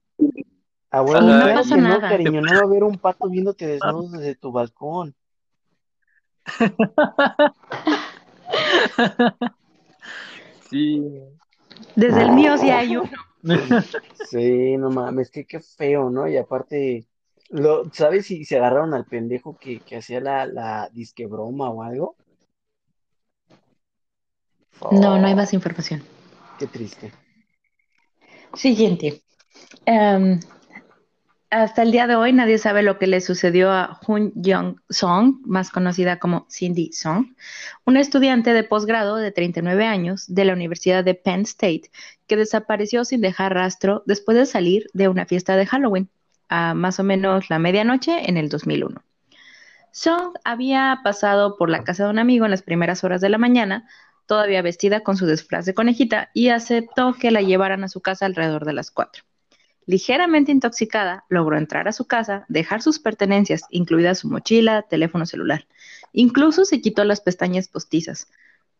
A 0.90 1.02
huevo, 1.02 1.20
Sí, 1.20 1.26
no 1.28 1.54
pasa 1.54 1.74
que 1.76 1.80
no, 1.80 1.88
nada. 1.88 2.08
cariño, 2.08 2.40
no 2.42 2.52
va 2.54 2.60
a 2.62 2.64
haber 2.64 2.82
un 2.82 2.98
pato 2.98 3.28
viéndote 3.28 3.64
desnudo 3.68 4.18
desde 4.18 4.34
tu 4.34 4.50
balcón. 4.50 5.14
Sí. 10.68 11.00
Desde 11.94 12.22
el 12.22 12.32
mío 12.32 12.56
sí 12.58 12.70
hay 12.70 12.96
uno. 12.96 13.08
Sí, 14.28 14.76
no 14.78 14.90
mames, 14.90 15.30
que 15.30 15.46
qué 15.46 15.60
feo, 15.60 16.10
¿no? 16.10 16.26
Y 16.26 16.36
aparte, 16.36 17.06
lo, 17.50 17.90
¿sabes 17.92 18.26
si 18.26 18.44
se 18.44 18.56
agarraron 18.56 18.94
al 18.94 19.06
pendejo 19.06 19.58
que, 19.58 19.82
que 19.82 19.96
hacía 19.96 20.20
la, 20.20 20.46
la 20.46 20.88
disque 20.92 21.26
broma 21.26 21.70
o 21.70 21.82
algo? 21.82 22.16
No, 24.90 25.16
no 25.16 25.28
hay 25.28 25.34
Oh, 25.34 25.36
más 25.36 25.52
información. 25.52 26.02
qué 26.56 26.66
triste. 26.68 27.12
Siguiente. 28.54 29.22
Em, 29.86 30.40
hasta 31.50 31.82
el 31.82 31.92
día 31.92 32.06
de 32.08 32.16
hoy 32.16 32.32
nadie 32.32 32.58
sabe 32.58 32.82
lo 32.82 32.98
que 32.98 33.06
le 33.06 33.20
sucedió 33.20 33.70
a 33.70 33.98
Hun 34.06 34.32
Young 34.34 34.78
Song, 34.90 35.36
más 35.44 35.70
conocida 35.70 36.18
como 36.18 36.46
Cindy 36.50 36.92
Song, 36.92 37.34
una 37.84 38.00
estudiante 38.00 38.52
de 38.52 38.64
posgrado 38.64 39.16
de 39.16 39.30
39 39.32 39.86
años 39.86 40.24
de 40.28 40.44
la 40.44 40.52
Universidad 40.54 41.04
de 41.04 41.14
Penn 41.14 41.42
State 41.42 41.90
que 42.26 42.36
desapareció 42.36 43.04
sin 43.04 43.20
dejar 43.20 43.54
rastro 43.54 44.02
después 44.06 44.36
de 44.36 44.46
salir 44.46 44.86
de 44.92 45.08
una 45.08 45.24
fiesta 45.26 45.56
de 45.56 45.66
Halloween 45.66 46.10
a 46.48 46.74
más 46.74 47.00
o 47.00 47.04
menos 47.04 47.50
la 47.50 47.58
medianoche 47.58 48.28
en 48.28 48.36
el 48.36 48.48
2001. 48.48 49.02
Song 49.92 50.34
había 50.44 51.00
pasado 51.02 51.56
por 51.56 51.70
la 51.70 51.82
casa 51.82 52.04
de 52.04 52.10
un 52.10 52.18
amigo 52.18 52.44
en 52.44 52.50
las 52.50 52.62
primeras 52.62 53.02
horas 53.02 53.20
de 53.20 53.30
la 53.30 53.38
mañana, 53.38 53.88
todavía 54.26 54.60
vestida 54.60 55.00
con 55.00 55.16
su 55.16 55.26
disfraz 55.26 55.64
de 55.64 55.74
conejita, 55.74 56.30
y 56.34 56.50
aceptó 56.50 57.14
que 57.14 57.30
la 57.30 57.40
llevaran 57.40 57.82
a 57.82 57.88
su 57.88 58.02
casa 58.02 58.26
alrededor 58.26 58.66
de 58.66 58.74
las 58.74 58.90
4. 58.90 59.24
Ligeramente 59.86 60.52
intoxicada, 60.52 61.24
logró 61.28 61.56
entrar 61.56 61.88
a 61.88 61.92
su 61.92 62.06
casa, 62.06 62.44
dejar 62.48 62.82
sus 62.82 62.98
pertenencias, 62.98 63.62
incluida 63.70 64.14
su 64.14 64.28
mochila, 64.28 64.82
teléfono 64.82 65.26
celular. 65.26 65.66
Incluso 66.12 66.64
se 66.64 66.80
quitó 66.80 67.04
las 67.04 67.20
pestañas 67.20 67.68
postizas, 67.68 68.28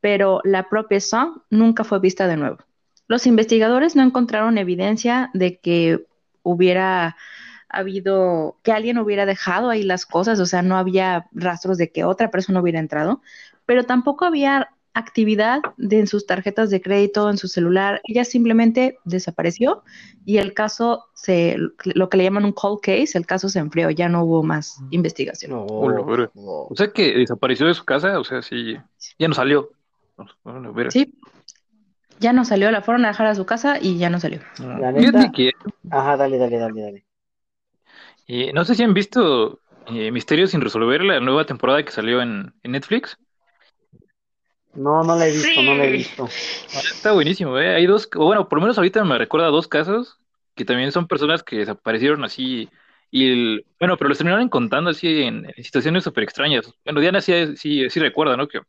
pero 0.01 0.41
la 0.45 0.69
propia 0.69 1.01
Song 1.01 1.43
nunca 1.49 1.85
fue 1.85 2.01
vista 2.01 2.27
de 2.27 2.37
nuevo. 2.37 2.59
Los 3.09 3.27
investigadores 3.27 3.95
no 3.95 4.03
encontraron 4.03 4.59
evidencia 4.59 5.31
de 5.33 5.59
que 5.61 6.07
hubiera 6.43 7.17
habido, 7.69 8.57
que 8.63 8.73
alguien 8.73 8.99
hubiera 8.99 9.27
dejado 9.27 9.71
ahí 9.71 9.83
las 9.83 10.07
cosas, 10.07 10.41
o 10.41 10.47
sea, 10.47 10.63
no 10.63 10.77
había 10.77 11.27
rastros 11.33 11.79
de 11.79 11.91
que 11.91 12.05
otra 12.05 12.31
persona 12.31 12.61
hubiera 12.61 12.79
entrado, 12.79 13.23
pero 13.67 13.85
tampoco 13.85 14.25
había 14.25 14.69
actividad 14.97 15.61
de, 15.77 16.01
en 16.01 16.07
sus 16.07 16.27
tarjetas 16.27 16.71
de 16.71 16.81
crédito, 16.81 17.29
en 17.29 17.37
su 17.37 17.49
celular. 17.49 18.01
Ella 18.05 18.25
simplemente 18.25 18.99
desapareció 19.05 19.83
y 20.25 20.39
el 20.39 20.55
caso 20.55 21.05
se, 21.15 21.59
lo 21.85 22.09
que 22.09 22.17
le 22.17 22.25
llaman 22.25 22.47
un 22.47 22.53
cold 22.53 22.81
case, 22.81 23.19
el 23.19 23.27
caso 23.27 23.51
se 23.51 23.59
enfrió, 23.59 23.91
ya 23.91 24.09
no 24.09 24.25
hubo 24.25 24.43
más 24.43 24.81
investigación. 24.91 25.51
No, 25.51 26.07
verga. 26.07 26.31
no. 26.35 26.43
O 26.43 26.75
sea 26.75 26.91
que 26.93 27.15
desapareció 27.15 27.67
de 27.67 27.75
su 27.75 27.85
casa, 27.85 28.19
o 28.19 28.25
sea, 28.25 28.41
sí, 28.41 28.79
ya 29.19 29.29
no 29.29 29.35
salió. 29.35 29.71
Bueno. 30.43 30.91
Sí, 30.91 31.13
ya 32.19 32.33
no 32.33 32.47
salió, 32.47 32.71
la 32.71 32.81
fueron 32.81 33.05
a 33.05 33.09
dejar 33.09 33.27
a 33.27 33.35
su 33.35 33.45
casa 33.45 33.79
y 33.79 33.99
ya 33.99 34.09
no 34.09 34.19
salió. 34.19 34.41
Ah, 34.61 34.79
La 34.81 34.93
neta. 34.93 35.31
que 35.31 35.53
Ajá, 35.91 36.17
dale, 36.17 36.39
dale, 36.39 36.59
dale, 36.59 36.81
dale. 36.81 37.06
Eh, 38.29 38.53
no 38.53 38.65
sé 38.65 38.75
si 38.75 38.83
han 38.83 38.95
visto 38.95 39.61
eh, 39.89 40.11
Misterios 40.11 40.51
sin 40.51 40.61
resolver, 40.61 41.03
la 41.05 41.21
nueva 41.21 41.47
temporada 41.47 41.85
que 41.85 41.93
salió 41.93 42.21
en, 42.21 42.53
en 42.63 42.73
Netflix. 42.73 43.17
No, 44.75 45.03
no 45.03 45.17
la 45.17 45.27
he 45.27 45.33
visto, 45.33 45.63
no 45.63 45.75
la 45.75 45.85
he 45.85 45.93
visto. 45.93 46.27
Está 46.27 47.13
buenísimo, 47.13 47.59
¿eh? 47.59 47.75
Hay 47.75 47.87
dos, 47.87 48.09
o 48.15 48.25
bueno, 48.27 48.49
por 48.49 48.59
lo 48.59 48.63
menos 48.63 48.77
ahorita 48.77 49.03
me 49.05 49.17
recuerda 49.17 49.47
a 49.47 49.51
dos 49.51 49.69
casos 49.69 50.19
que 50.55 50.65
también 50.65 50.93
son 50.93 51.07
personas 51.07 51.43
que 51.43 51.57
desaparecieron 51.59 52.25
así 52.25 52.69
y 53.11 53.31
el, 53.31 53.67
bueno, 53.79 53.97
pero 53.97 54.09
los 54.09 54.19
terminaron 54.19 54.49
contando 54.49 54.91
así 54.91 55.23
en, 55.23 55.47
en 55.55 55.65
situaciones 55.65 56.05
súper 56.05 56.25
extrañas. 56.25 56.71
Bueno, 56.85 57.01
Diana 57.01 57.21
sí, 57.21 57.57
sí, 57.57 57.89
sí 57.89 58.01
recuerda, 58.01 58.37
¿no? 58.37 58.49
Que, 58.49 58.61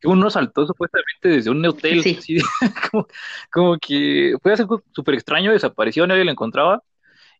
que 0.00 0.08
uno 0.08 0.30
saltó 0.30 0.66
supuestamente 0.66 1.28
desde 1.28 1.50
un 1.50 1.64
hotel, 1.66 2.02
Sí. 2.02 2.16
así, 2.18 2.36
como, 2.90 3.06
como 3.50 3.78
que 3.78 4.36
fue 4.42 4.52
algo 4.52 4.82
súper 4.92 5.14
extraño, 5.14 5.52
desapareció, 5.52 6.06
nadie 6.06 6.24
lo 6.24 6.30
encontraba 6.30 6.82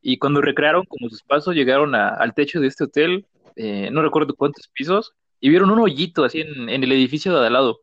y 0.03 0.19
cuando 0.19 0.41
recrearon 0.41 0.85
como 0.85 1.09
sus 1.09 1.23
pasos 1.23 1.55
llegaron 1.55 1.95
a- 1.95 2.09
al 2.11 2.35
techo 2.35 2.61
de 2.61 2.69
este 2.69 2.85
hotel, 2.85 3.27
eh, 3.57 3.89
no 3.91 4.03
recuerdo 4.03 4.35
cuántos 4.35 4.69
pisos, 4.69 5.13
y 5.41 5.49
vieron 5.49 5.71
un 5.71 5.79
hoyito 5.81 6.25
así 6.25 6.41
en, 6.41 6.69
en 6.69 6.83
el 6.85 6.93
edificio 6.93 7.39
de 7.39 7.47
al 7.47 7.53
lado. 7.53 7.81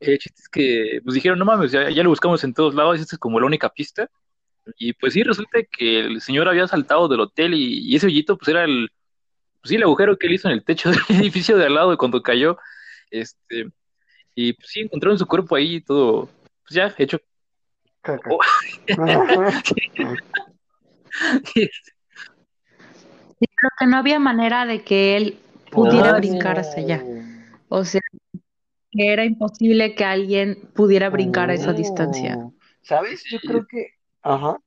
El 0.00 0.18
chiste 0.18 0.40
es 0.42 0.48
que 0.48 1.00
pues 1.04 1.14
dijeron, 1.14 1.38
no 1.38 1.44
mames, 1.44 1.72
ya, 1.72 1.90
ya 1.90 2.02
lo 2.02 2.08
buscamos 2.10 2.42
en 2.44 2.54
todos 2.54 2.74
lados, 2.74 2.98
esta 3.00 3.16
es 3.16 3.18
como 3.20 3.38
la 3.40 3.46
única 3.46 3.68
pista. 3.68 4.08
Y 4.76 4.92
pues 4.92 5.14
sí, 5.14 5.22
resulta 5.22 5.58
que 5.76 6.00
el 6.00 6.20
señor 6.20 6.48
había 6.48 6.66
saltado 6.68 7.08
del 7.08 7.20
hotel 7.20 7.54
y, 7.54 7.80
y 7.80 7.96
ese 7.96 8.06
hoyito 8.06 8.36
pues 8.38 8.48
era 8.48 8.64
el, 8.64 8.88
pues 9.60 9.68
sí, 9.70 9.76
el 9.76 9.82
agujero 9.82 10.16
que 10.16 10.26
él 10.26 10.34
hizo 10.34 10.48
en 10.48 10.54
el 10.54 10.64
techo 10.64 10.90
del 11.08 11.20
edificio 11.20 11.56
de 11.56 11.66
al 11.66 11.74
lado 11.74 11.92
y 11.92 11.96
cuando 11.96 12.22
cayó, 12.22 12.56
este, 13.10 13.66
y 14.34 14.52
pues 14.54 14.68
sí, 14.68 14.80
encontraron 14.80 15.18
su 15.18 15.26
cuerpo 15.26 15.56
ahí 15.56 15.80
todo, 15.80 16.28
pues 16.62 16.74
ya 16.74 16.94
hecho. 16.98 17.18
Caca. 18.02 18.30
Oh. 18.32 18.40
Creo 23.40 23.70
que 23.78 23.86
no 23.86 23.96
había 23.96 24.18
manera 24.18 24.66
de 24.66 24.82
que 24.82 25.16
él 25.16 25.38
pudiera 25.70 26.10
Ah, 26.10 26.18
brincar 26.18 26.58
hacia 26.58 26.82
allá. 26.82 27.04
O 27.68 27.84
sea, 27.84 28.02
que 28.90 29.12
era 29.12 29.24
imposible 29.24 29.94
que 29.94 30.04
alguien 30.04 30.68
pudiera 30.74 31.08
brincar 31.10 31.50
a 31.50 31.54
esa 31.54 31.72
distancia. 31.72 32.36
Oh. 32.38 32.54
¿Sabes? 32.82 33.24
Yo 33.30 33.38
creo 33.40 33.66
que. 33.66 33.94
Ajá. 34.22 34.58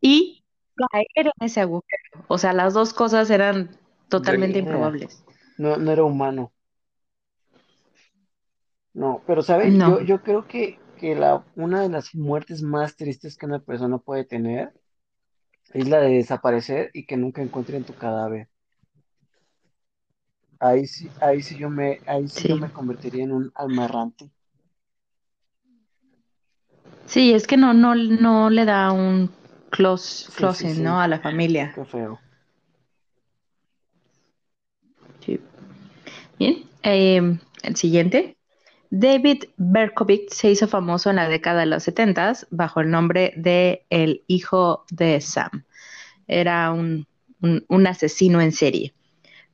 Y 0.00 0.44
caer 0.90 1.06
en 1.26 1.46
ese 1.46 1.60
agujero. 1.60 2.24
O 2.28 2.38
sea, 2.38 2.52
las 2.52 2.74
dos 2.74 2.92
cosas 2.92 3.30
eran 3.30 3.70
totalmente 4.08 4.58
improbables. 4.58 5.24
No, 5.58 5.76
no 5.76 5.92
era 5.92 6.04
humano. 6.04 6.52
No, 8.92 9.22
pero 9.26 9.42
¿sabes? 9.42 9.72
No. 9.72 10.00
Yo, 10.00 10.04
yo 10.04 10.22
creo 10.22 10.46
que, 10.46 10.78
que 10.98 11.14
la, 11.14 11.44
una 11.54 11.82
de 11.82 11.88
las 11.88 12.14
muertes 12.14 12.62
más 12.62 12.96
tristes 12.96 13.36
que 13.36 13.46
una 13.46 13.60
persona 13.60 13.98
puede 13.98 14.24
tener 14.24 14.72
es 15.72 15.88
la 15.88 16.00
de 16.00 16.14
desaparecer 16.14 16.90
y 16.92 17.06
que 17.06 17.16
nunca 17.16 17.42
encuentren 17.42 17.84
tu 17.84 17.94
cadáver. 17.94 18.48
Ahí 20.58 20.86
sí, 20.86 21.08
ahí 21.20 21.42
sí 21.42 21.56
yo 21.56 21.70
me, 21.70 22.00
ahí 22.06 22.28
sí 22.28 22.48
yo 22.48 22.56
me 22.56 22.70
convertiría 22.70 23.24
en 23.24 23.32
un 23.32 23.52
alma 23.54 23.86
errante. 23.86 24.30
Sí, 27.06 27.32
es 27.32 27.46
que 27.46 27.56
no, 27.56 27.72
no, 27.72 27.94
no 27.94 28.50
le 28.50 28.64
da 28.64 28.92
un 28.92 29.30
close, 29.70 30.26
sí, 30.26 30.32
closing, 30.36 30.84
¿no? 30.84 31.00
A 31.00 31.08
la 31.08 31.18
familia. 31.18 31.72
Qué 31.74 31.84
feo. 31.84 32.20
Sí. 35.24 35.40
Bien. 36.38 36.64
Eh, 36.82 37.38
el 37.62 37.76
siguiente. 37.76 38.36
David 38.90 39.44
Berkowitz 39.56 40.34
se 40.36 40.50
hizo 40.50 40.66
famoso 40.66 41.10
en 41.10 41.16
la 41.16 41.28
década 41.28 41.60
de 41.60 41.66
los 41.66 41.84
70 41.84 42.32
bajo 42.50 42.80
el 42.80 42.90
nombre 42.90 43.32
de 43.36 43.84
El 43.88 44.24
hijo 44.26 44.84
de 44.90 45.20
Sam. 45.20 45.64
Era 46.26 46.72
un, 46.72 47.06
un- 47.40 47.64
un 47.68 47.86
asesino 47.86 48.40
en 48.40 48.52
serie. 48.52 48.92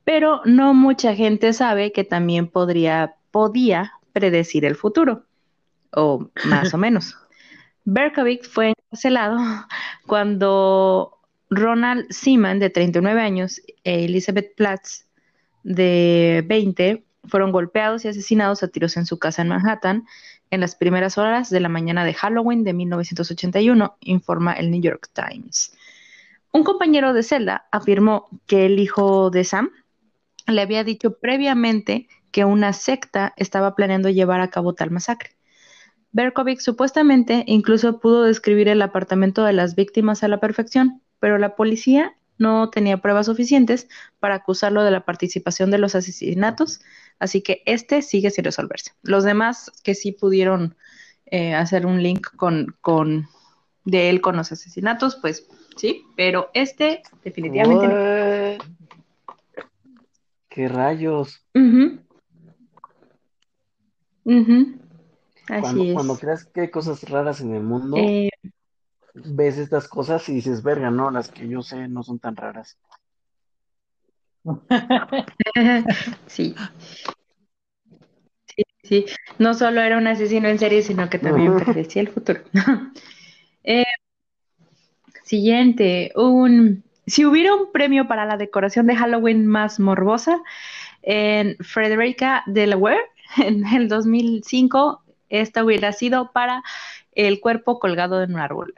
Pero 0.03 0.41
no 0.45 0.73
mucha 0.73 1.15
gente 1.15 1.53
sabe 1.53 1.91
que 1.91 2.03
también 2.03 2.47
podría, 2.47 3.15
podía 3.31 3.93
predecir 4.13 4.65
el 4.65 4.75
futuro, 4.75 5.23
o 5.91 6.29
más 6.45 6.73
o 6.73 6.77
menos. 6.79 7.15
Berkowitz 7.85 8.47
fue 8.47 8.69
encarcelado 8.69 9.37
cuando 10.07 11.19
Ronald 11.49 12.07
Seaman, 12.11 12.59
de 12.59 12.69
39 12.69 13.21
años, 13.21 13.61
e 13.83 14.05
Elizabeth 14.05 14.55
Platz, 14.55 15.05
de 15.63 16.43
20, 16.47 17.03
fueron 17.27 17.51
golpeados 17.51 18.05
y 18.05 18.07
asesinados 18.07 18.63
a 18.63 18.67
tiros 18.67 18.97
en 18.97 19.05
su 19.05 19.19
casa 19.19 19.41
en 19.41 19.49
Manhattan 19.49 20.05
en 20.49 20.61
las 20.61 20.75
primeras 20.75 21.17
horas 21.17 21.49
de 21.49 21.59
la 21.59 21.69
mañana 21.69 22.05
de 22.05 22.13
Halloween 22.13 22.63
de 22.63 22.73
1981, 22.73 23.97
informa 24.01 24.53
el 24.53 24.71
New 24.71 24.81
York 24.81 25.09
Times. 25.13 25.73
Un 26.53 26.63
compañero 26.63 27.13
de 27.13 27.23
celda 27.23 27.67
afirmó 27.71 28.27
que 28.47 28.65
el 28.65 28.79
hijo 28.79 29.29
de 29.29 29.43
Sam 29.43 29.69
le 30.47 30.61
había 30.61 30.83
dicho 30.83 31.19
previamente 31.19 32.07
que 32.31 32.45
una 32.45 32.73
secta 32.73 33.33
estaba 33.35 33.75
planeando 33.75 34.09
llevar 34.09 34.39
a 34.39 34.49
cabo 34.49 34.73
tal 34.73 34.91
masacre. 34.91 35.31
Berkovic 36.11 36.59
supuestamente 36.59 37.43
incluso 37.47 37.99
pudo 37.99 38.23
describir 38.23 38.69
el 38.69 38.81
apartamento 38.81 39.43
de 39.43 39.53
las 39.53 39.75
víctimas 39.75 40.23
a 40.23 40.27
la 40.27 40.39
perfección, 40.39 41.01
pero 41.19 41.37
la 41.37 41.55
policía 41.55 42.15
no 42.37 42.69
tenía 42.69 42.97
pruebas 42.97 43.25
suficientes 43.25 43.87
para 44.19 44.35
acusarlo 44.35 44.83
de 44.83 44.91
la 44.91 45.05
participación 45.05 45.71
de 45.71 45.79
los 45.79 45.95
asesinatos, 45.95 46.79
así 47.19 47.41
que 47.41 47.63
este 47.65 48.01
sigue 48.01 48.31
sin 48.31 48.45
resolverse. 48.45 48.91
Los 49.01 49.23
demás 49.23 49.71
que 49.83 49.95
sí 49.95 50.11
pudieron 50.11 50.75
eh, 51.25 51.53
hacer 51.53 51.85
un 51.85 52.01
link 52.01 52.27
con, 52.35 52.75
con 52.81 53.27
de 53.85 54.09
él 54.09 54.21
con 54.21 54.35
los 54.37 54.51
asesinatos, 54.51 55.17
pues 55.17 55.47
sí, 55.75 56.03
pero 56.15 56.49
este 56.53 57.01
definitivamente 57.23 57.87
no. 57.87 57.95
¿Qué 60.49 60.67
rayos? 60.67 61.45
Ujú. 61.55 61.99
Así 65.47 65.61
Cuando, 65.61 65.83
es. 65.83 65.93
cuando 65.93 66.17
creas 66.17 66.45
que 66.45 66.61
hay 66.61 66.71
cosas 66.71 67.09
raras 67.09 67.39
en 67.41 67.53
el 67.53 67.63
mundo, 67.63 67.97
Eh, 67.97 68.29
ves 69.13 69.57
estas 69.57 69.87
cosas 69.87 70.27
y 70.29 70.33
dices, 70.33 70.63
verga, 70.63 70.91
no, 70.91 71.09
las 71.11 71.29
que 71.29 71.47
yo 71.47 71.61
sé 71.61 71.87
no 71.87 72.03
son 72.03 72.19
tan 72.19 72.35
raras. 72.35 72.77
sí. 76.27 76.55
Sí, 78.45 78.63
sí. 78.83 79.05
No 79.39 79.53
solo 79.53 79.81
era 79.81 79.97
un 79.97 80.07
asesino 80.07 80.47
en 80.47 80.59
serie, 80.59 80.81
sino 80.81 81.09
que 81.09 81.19
también 81.19 81.55
predecía 81.57 82.01
el 82.01 82.09
futuro. 82.09 82.41
Eh, 83.69 83.83
siguiente, 85.25 86.13
un 86.15 86.85
si 87.07 87.25
hubiera 87.25 87.55
un 87.55 87.71
premio 87.71 88.07
para 88.07 88.25
la 88.25 88.37
decoración 88.37 88.85
de 88.87 88.95
Halloween 88.95 89.47
más 89.47 89.79
morbosa 89.79 90.41
en 91.01 91.55
Frederica, 91.59 92.43
Delaware, 92.45 93.01
en 93.37 93.65
el 93.67 93.87
2005, 93.87 95.01
esta 95.29 95.63
hubiera 95.63 95.93
sido 95.93 96.31
para 96.31 96.63
el 97.13 97.39
cuerpo 97.39 97.79
colgado 97.79 98.21
en 98.21 98.35
un 98.35 98.39
árbol. 98.39 98.73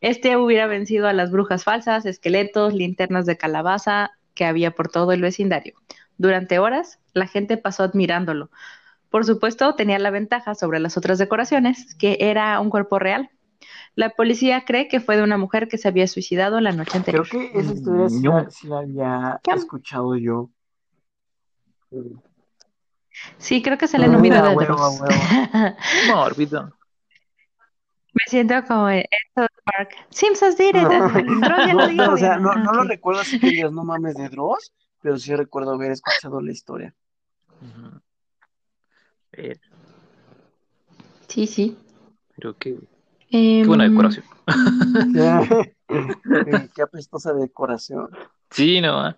Este 0.00 0.36
hubiera 0.36 0.66
vencido 0.66 1.08
a 1.08 1.12
las 1.12 1.30
brujas 1.30 1.64
falsas, 1.64 2.06
esqueletos, 2.06 2.74
linternas 2.74 3.26
de 3.26 3.36
calabaza 3.36 4.12
que 4.34 4.44
había 4.44 4.70
por 4.70 4.88
todo 4.88 5.12
el 5.12 5.20
vecindario. 5.22 5.74
Durante 6.18 6.58
horas, 6.58 6.98
la 7.12 7.26
gente 7.26 7.56
pasó 7.56 7.82
admirándolo. 7.82 8.50
Por 9.10 9.24
supuesto, 9.24 9.74
tenía 9.74 9.98
la 9.98 10.10
ventaja 10.10 10.54
sobre 10.54 10.78
las 10.78 10.96
otras 10.96 11.18
decoraciones, 11.18 11.94
que 11.96 12.18
era 12.20 12.60
un 12.60 12.70
cuerpo 12.70 12.98
real. 12.98 13.30
La 13.96 14.10
policía 14.10 14.64
cree 14.64 14.86
que 14.88 15.00
fue 15.00 15.16
de 15.16 15.22
una 15.24 15.36
mujer 15.36 15.66
que 15.68 15.76
se 15.78 15.88
había 15.88 16.06
suicidado 16.06 16.60
la 16.60 16.72
noche 16.72 16.90
Creo 16.92 17.22
anterior. 17.22 17.28
que 17.28 17.50
esa 17.58 17.72
historia 17.72 18.08
sí 18.08 18.20
No. 18.22 18.32
la, 18.44 18.50
sí 18.50 18.68
la 18.68 18.78
había 18.78 19.40
¿Qué? 19.42 19.50
escuchado 19.52 20.16
yo. 20.16 20.50
Sí, 23.38 23.62
creo 23.62 23.76
que 23.76 23.88
sale 23.88 24.06
en 24.06 24.14
un 24.14 24.22
video 24.22 24.44
Ah, 24.44 24.50
de 24.50 24.56
huevo, 24.56 24.74
Dross. 24.76 25.00
huevo. 25.00 25.76
No, 26.06 26.22
olvida. 26.22 26.72
Me 28.12 28.20
siento 28.28 28.54
como 28.66 28.88
en 28.90 29.04
South 29.34 29.48
Park. 29.64 29.90
Simpsons 30.10 30.56
did 30.56 30.74
it. 30.74 30.88
Dross 30.88 31.66
ya 31.66 31.72
No, 31.74 31.78
lo 31.80 31.86
dijo. 31.88 32.04
no, 32.06 32.12
o 32.14 32.16
sea, 32.16 32.36
no, 32.38 32.54
no 32.56 32.72
lo 32.72 32.82
ok. 32.82 32.88
recuerdo 32.88 33.20
así 33.20 33.38
que 33.38 33.48
digas, 33.48 33.72
no 33.72 33.84
mames 33.84 34.16
de 34.16 34.28
Dross, 34.28 34.72
pero 35.02 35.16
sí 35.18 35.34
recuerdo 35.34 35.72
haber 35.72 35.92
escuchado 35.92 36.40
la 36.40 36.52
historia. 36.52 36.94
Ujú. 37.60 38.00
Eh, 39.32 39.56
Sí, 41.28 41.46
sí. 41.46 41.76
Pero 42.36 42.56
qué, 42.56 42.76
qué 43.30 43.64
buena 43.66 43.84
Em, 43.84 43.92
decoración. 43.92 44.24
Qué, 46.74 46.82
apestosa 46.82 47.32
decoración. 47.32 48.08
Sí, 48.50 48.80
no. 48.80 48.98
ah. 48.98 49.16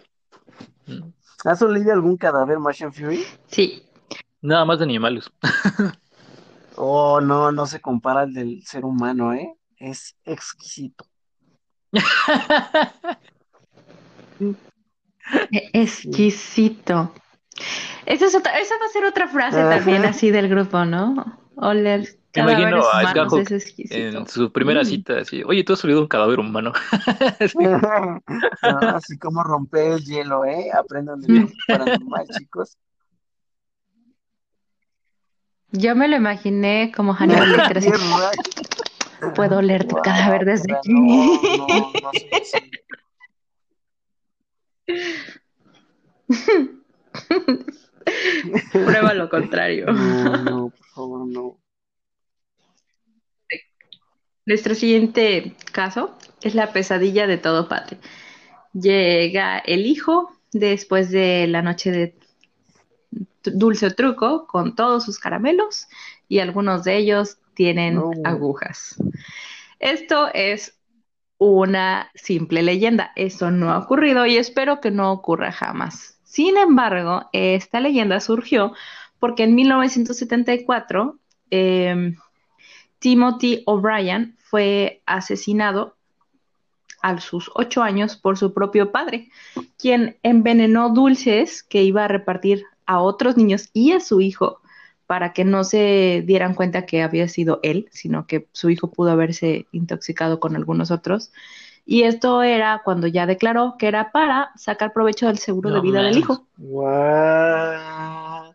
Mm. 0.86 1.12
¿Has 1.44 1.62
olido 1.62 1.92
algún 1.92 2.16
cadáver, 2.18 2.58
Martian 2.58 2.92
Fury? 2.92 3.24
Sí. 3.46 3.82
Nada 4.42 4.64
más 4.64 4.78
de 4.78 4.84
animales. 4.84 5.30
Oh, 6.76 7.20
no, 7.20 7.52
no 7.52 7.66
se 7.66 7.80
compara 7.80 8.20
al 8.22 8.32
del 8.32 8.62
ser 8.64 8.84
humano, 8.84 9.32
¿eh? 9.32 9.54
Es 9.76 10.16
exquisito. 10.24 11.06
E- 15.52 15.70
Exquisito. 15.72 17.12
Esa, 18.06 18.26
es 18.26 18.34
otra, 18.34 18.58
esa 18.58 18.74
va 18.78 18.86
a 18.86 18.88
ser 18.88 19.04
otra 19.04 19.28
frase 19.28 19.62
también 19.64 20.04
así 20.04 20.30
del 20.30 20.48
grupo, 20.48 20.84
¿no? 20.84 21.38
Oler 21.56 22.18
imagino 22.34 22.82
a 22.82 23.00
humanos 23.02 23.50
es 23.50 23.90
en 23.90 24.26
su 24.26 24.50
primera 24.52 24.82
Mm. 24.82 24.86
cita, 24.86 25.18
así, 25.18 25.42
oye, 25.44 25.64
tú 25.64 25.74
has 25.74 25.84
olido 25.84 26.00
un 26.00 26.08
cadáver 26.08 26.40
humano. 26.40 26.72
Sí. 27.52 27.58
No, 28.62 28.78
así 28.96 29.18
como 29.18 29.42
romper 29.42 29.92
el 29.92 30.04
hielo, 30.04 30.44
¿eh? 30.44 30.70
Aprendan 30.72 31.20
de 31.20 31.28
lo 31.28 31.48
paranormal, 31.66 32.26
chicos. 32.28 32.76
Yo 35.72 35.96
me 35.96 36.08
lo 36.08 36.16
imaginé 36.16 36.92
como 36.94 37.14
Hannibal 37.14 37.56
Lecter, 37.56 37.82
raro. 39.20 39.34
puedo 39.34 39.58
oler 39.58 39.86
tu 39.86 39.96
cadáver 39.96 40.44
desde 40.44 40.74
aquí. 40.74 40.92
No, 40.92 41.66
no. 41.66 41.92
Prueba 48.72 49.14
lo 49.14 49.28
contrario. 49.28 49.86
No, 49.86 50.36
no, 50.38 50.70
por 50.70 50.86
favor, 50.88 51.26
no. 51.26 51.58
Nuestro 54.44 54.74
siguiente 54.74 55.54
caso 55.72 56.16
es 56.42 56.54
la 56.54 56.72
pesadilla 56.72 57.26
de 57.26 57.38
todo 57.38 57.68
padre. 57.68 57.98
Llega 58.72 59.58
el 59.58 59.86
hijo 59.86 60.32
después 60.52 61.10
de 61.10 61.46
la 61.46 61.62
noche 61.62 61.92
de 61.92 62.18
dulce 63.44 63.86
o 63.86 63.94
truco 63.94 64.46
con 64.46 64.74
todos 64.74 65.04
sus 65.04 65.18
caramelos 65.18 65.88
y 66.28 66.38
algunos 66.38 66.84
de 66.84 66.96
ellos 66.96 67.38
tienen 67.54 67.96
No. 67.96 68.10
agujas. 68.24 68.96
Esto 69.78 70.28
es 70.32 70.78
una 71.38 72.10
simple 72.14 72.62
leyenda. 72.62 73.12
Eso 73.16 73.50
no 73.50 73.72
ha 73.72 73.78
ocurrido 73.78 74.26
y 74.26 74.36
espero 74.36 74.80
que 74.80 74.90
no 74.90 75.12
ocurra 75.12 75.50
jamás. 75.52 76.18
Sin 76.24 76.56
embargo, 76.56 77.28
esta 77.32 77.80
leyenda 77.80 78.20
surgió 78.20 78.72
porque 79.18 79.44
en 79.44 79.54
1974 79.54 81.18
eh, 81.50 82.14
Timothy 82.98 83.62
O'Brien 83.66 84.36
fue 84.38 85.02
asesinado 85.06 85.96
a 87.02 87.20
sus 87.20 87.50
ocho 87.54 87.82
años 87.82 88.16
por 88.16 88.38
su 88.38 88.54
propio 88.54 88.92
padre, 88.92 89.28
quien 89.76 90.16
envenenó 90.22 90.90
dulces 90.90 91.64
que 91.64 91.82
iba 91.82 92.04
a 92.04 92.08
repartir 92.08 92.64
a 92.86 93.00
otros 93.00 93.36
niños 93.36 93.70
y 93.72 93.92
a 93.92 94.00
su 94.00 94.20
hijo 94.20 94.60
para 95.06 95.32
que 95.32 95.44
no 95.44 95.64
se 95.64 96.22
dieran 96.26 96.54
cuenta 96.54 96.86
que 96.86 97.02
había 97.02 97.28
sido 97.28 97.60
él, 97.62 97.88
sino 97.90 98.26
que 98.26 98.48
su 98.52 98.70
hijo 98.70 98.90
pudo 98.90 99.10
haberse 99.10 99.66
intoxicado 99.72 100.40
con 100.40 100.56
algunos 100.56 100.90
otros. 100.90 101.32
Y 101.84 102.04
esto 102.04 102.42
era 102.42 102.80
cuando 102.84 103.08
ya 103.08 103.26
declaró 103.26 103.76
que 103.78 103.88
era 103.88 104.12
para 104.12 104.52
sacar 104.56 104.92
provecho 104.92 105.26
del 105.26 105.38
seguro 105.38 105.70
No 105.70 105.76
de 105.76 105.80
vida 105.82 106.02
del 106.02 106.18
hijo. 106.18 106.46
What? 106.56 108.54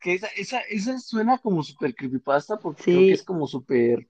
Que 0.00 0.14
esa, 0.14 0.28
esa, 0.36 0.60
esa 0.60 0.98
suena 0.98 1.36
como 1.38 1.62
super 1.62 1.94
creepypasta 1.94 2.58
porque 2.58 2.82
creo 2.84 3.00
que 3.00 3.12
es 3.12 3.22
como 3.22 3.46
súper 3.46 4.08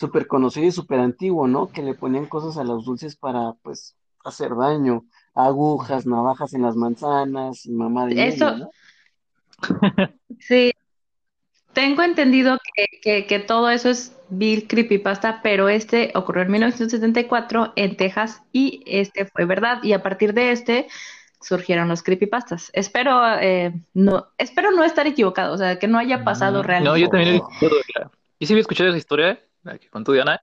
súper 0.00 0.26
conocido 0.26 0.66
y 0.66 0.72
súper 0.72 0.98
antiguo, 0.98 1.46
¿no? 1.46 1.68
Que 1.68 1.82
le 1.82 1.94
ponían 1.94 2.24
cosas 2.24 2.56
a 2.56 2.64
los 2.64 2.86
dulces 2.86 3.16
para, 3.16 3.52
pues, 3.62 3.96
hacer 4.24 4.56
daño. 4.56 5.04
Agujas, 5.34 6.06
navajas 6.06 6.54
en 6.54 6.62
las 6.62 6.76
manzanas 6.76 7.66
y 7.66 7.72
mamá 7.72 8.06
de 8.06 8.28
Eso-. 8.28 8.70
Sí. 10.38 10.72
tengo 11.74 12.02
entendido 12.02 12.56
que, 13.02 13.26
que, 13.26 13.38
todo 13.40 13.68
eso 13.68 13.90
es 13.90 14.16
Bill 14.30 14.66
Creepypasta, 14.66 15.42
pero 15.42 15.68
este 15.68 16.12
ocurrió 16.14 16.42
en 16.44 16.52
1974 16.52 17.74
en 17.76 17.96
Texas 17.96 18.42
y 18.52 18.82
este 18.86 19.26
fue 19.26 19.44
verdad. 19.44 19.82
Y 19.82 19.92
a 19.92 20.02
partir 20.02 20.32
de 20.32 20.52
este 20.52 20.88
surgieron 21.40 21.88
los 21.88 22.02
creepypastas. 22.02 22.70
Espero, 22.74 23.20
eh, 23.40 23.72
no, 23.94 24.28
espero 24.38 24.70
no 24.70 24.84
estar 24.84 25.06
equivocado, 25.06 25.54
o 25.54 25.58
sea, 25.58 25.78
que 25.78 25.88
no 25.88 25.98
haya 25.98 26.22
pasado 26.22 26.62
realmente. 26.62 26.90
No, 26.90 26.96
yo 26.96 27.08
también 27.08 27.34
he 27.34 27.36
escuchado, 27.36 28.10
y 28.38 28.46
sí 28.46 28.52
había 28.52 28.60
escuchado 28.60 28.88
esa 28.90 28.98
historia, 28.98 29.40
la 29.62 29.78
que 29.78 29.88
contó 29.88 30.12
Diana, 30.12 30.40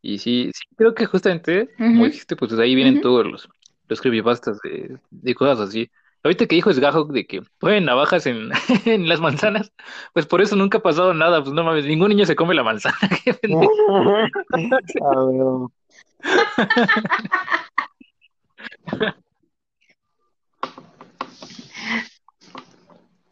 y 0.00 0.18
sí, 0.18 0.50
sí 0.54 0.64
creo 0.76 0.94
que 0.94 1.06
justamente, 1.06 1.70
como 1.76 2.06
dijiste, 2.06 2.36
pues 2.36 2.52
de 2.52 2.62
ahí 2.62 2.74
vienen 2.74 3.00
todos 3.00 3.26
los, 3.26 3.48
los 3.88 4.00
creepypastas 4.00 4.58
de, 4.60 4.98
de 5.10 5.34
cosas 5.34 5.60
así. 5.60 5.90
Ahorita 6.24 6.46
que 6.46 6.56
dijo 6.56 6.72
Sgahok 6.72 7.12
de 7.12 7.26
que 7.26 7.42
ponen 7.58 7.84
navajas 7.84 8.26
en, 8.26 8.50
en 8.84 9.08
las 9.08 9.20
manzanas, 9.20 9.72
pues 10.12 10.26
por 10.26 10.42
eso 10.42 10.56
nunca 10.56 10.78
ha 10.78 10.82
pasado 10.82 11.14
nada, 11.14 11.42
pues 11.42 11.54
no 11.54 11.64
mames, 11.64 11.84
ningún 11.84 12.08
niño 12.08 12.26
se 12.26 12.36
come 12.36 12.54
la 12.54 12.64
manzana. 12.64 12.98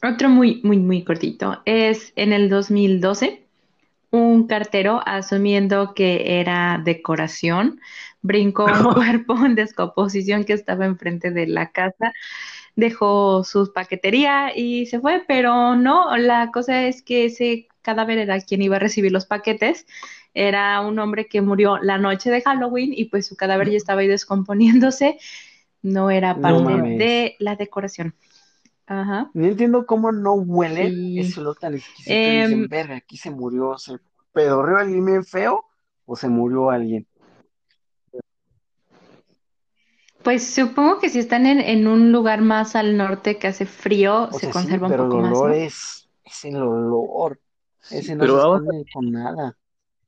Otro 0.02 0.28
muy, 0.28 0.60
muy, 0.62 0.78
muy 0.78 1.04
cortito. 1.04 1.62
Es 1.64 2.12
en 2.16 2.32
el 2.32 2.48
2012, 2.48 3.42
un 4.10 4.46
cartero, 4.46 5.02
asumiendo 5.04 5.94
que 5.94 6.40
era 6.40 6.80
decoración, 6.84 7.80
brincó 8.26 8.64
un 8.64 8.94
cuerpo 8.94 9.36
en 9.44 9.54
descomposición 9.54 10.44
que 10.44 10.52
estaba 10.52 10.84
enfrente 10.86 11.30
de 11.30 11.46
la 11.46 11.70
casa, 11.70 12.12
dejó 12.74 13.44
su 13.44 13.72
paquetería 13.72 14.52
y 14.54 14.86
se 14.86 15.00
fue, 15.00 15.24
pero 15.26 15.76
no, 15.76 16.16
la 16.16 16.50
cosa 16.52 16.86
es 16.86 17.02
que 17.02 17.26
ese 17.26 17.68
cadáver 17.82 18.18
era 18.18 18.40
quien 18.40 18.62
iba 18.62 18.76
a 18.76 18.80
recibir 18.80 19.12
los 19.12 19.26
paquetes. 19.26 19.86
Era 20.34 20.82
un 20.82 20.98
hombre 20.98 21.28
que 21.28 21.40
murió 21.40 21.78
la 21.78 21.96
noche 21.96 22.30
de 22.30 22.42
Halloween 22.42 22.92
y 22.94 23.06
pues 23.06 23.26
su 23.26 23.36
cadáver 23.36 23.70
ya 23.70 23.76
estaba 23.78 24.02
ahí 24.02 24.08
descomponiéndose. 24.08 25.18
No 25.82 26.10
era 26.10 26.38
parte 26.38 26.82
de 26.82 27.36
la 27.38 27.56
decoración. 27.56 28.14
Ajá. 28.86 29.30
No 29.34 29.46
entiendo 29.46 29.86
cómo 29.86 30.12
no 30.12 30.34
huele 30.34 31.20
ese 31.20 31.40
olor 31.40 31.56
tan 31.56 31.74
exquisito. 31.74 32.14
dicen, 32.14 32.52
em, 32.62 32.68
verga, 32.68 32.96
aquí 32.96 33.16
se 33.16 33.30
murió, 33.30 33.78
se 33.78 33.98
pedorreó 34.32 34.78
alguien 34.78 35.04
bien 35.04 35.24
feo 35.24 35.64
o 36.04 36.16
se 36.16 36.28
murió 36.28 36.70
alguien. 36.70 37.06
Pues 40.26 40.52
supongo 40.52 40.98
que 40.98 41.08
si 41.08 41.20
están 41.20 41.46
en, 41.46 41.86
un 41.86 42.10
lugar 42.10 42.42
más 42.42 42.74
al 42.74 42.96
norte 42.96 43.38
que 43.38 43.46
hace 43.46 43.64
frío, 43.64 44.28
se 44.32 44.50
conserva 44.50 44.88
un 44.88 44.96
poco 44.96 45.18
más. 45.18 45.30
Pero 45.30 45.30
el 45.30 45.34
olor 45.36 45.52
es, 45.52 46.08
es 46.24 46.44
el 46.46 46.56
olor. 46.56 47.38
Ese 47.88 48.16
no 48.16 48.20
pero 48.22 48.58
se 48.58 48.92
con 48.92 49.12
nada. 49.12 49.56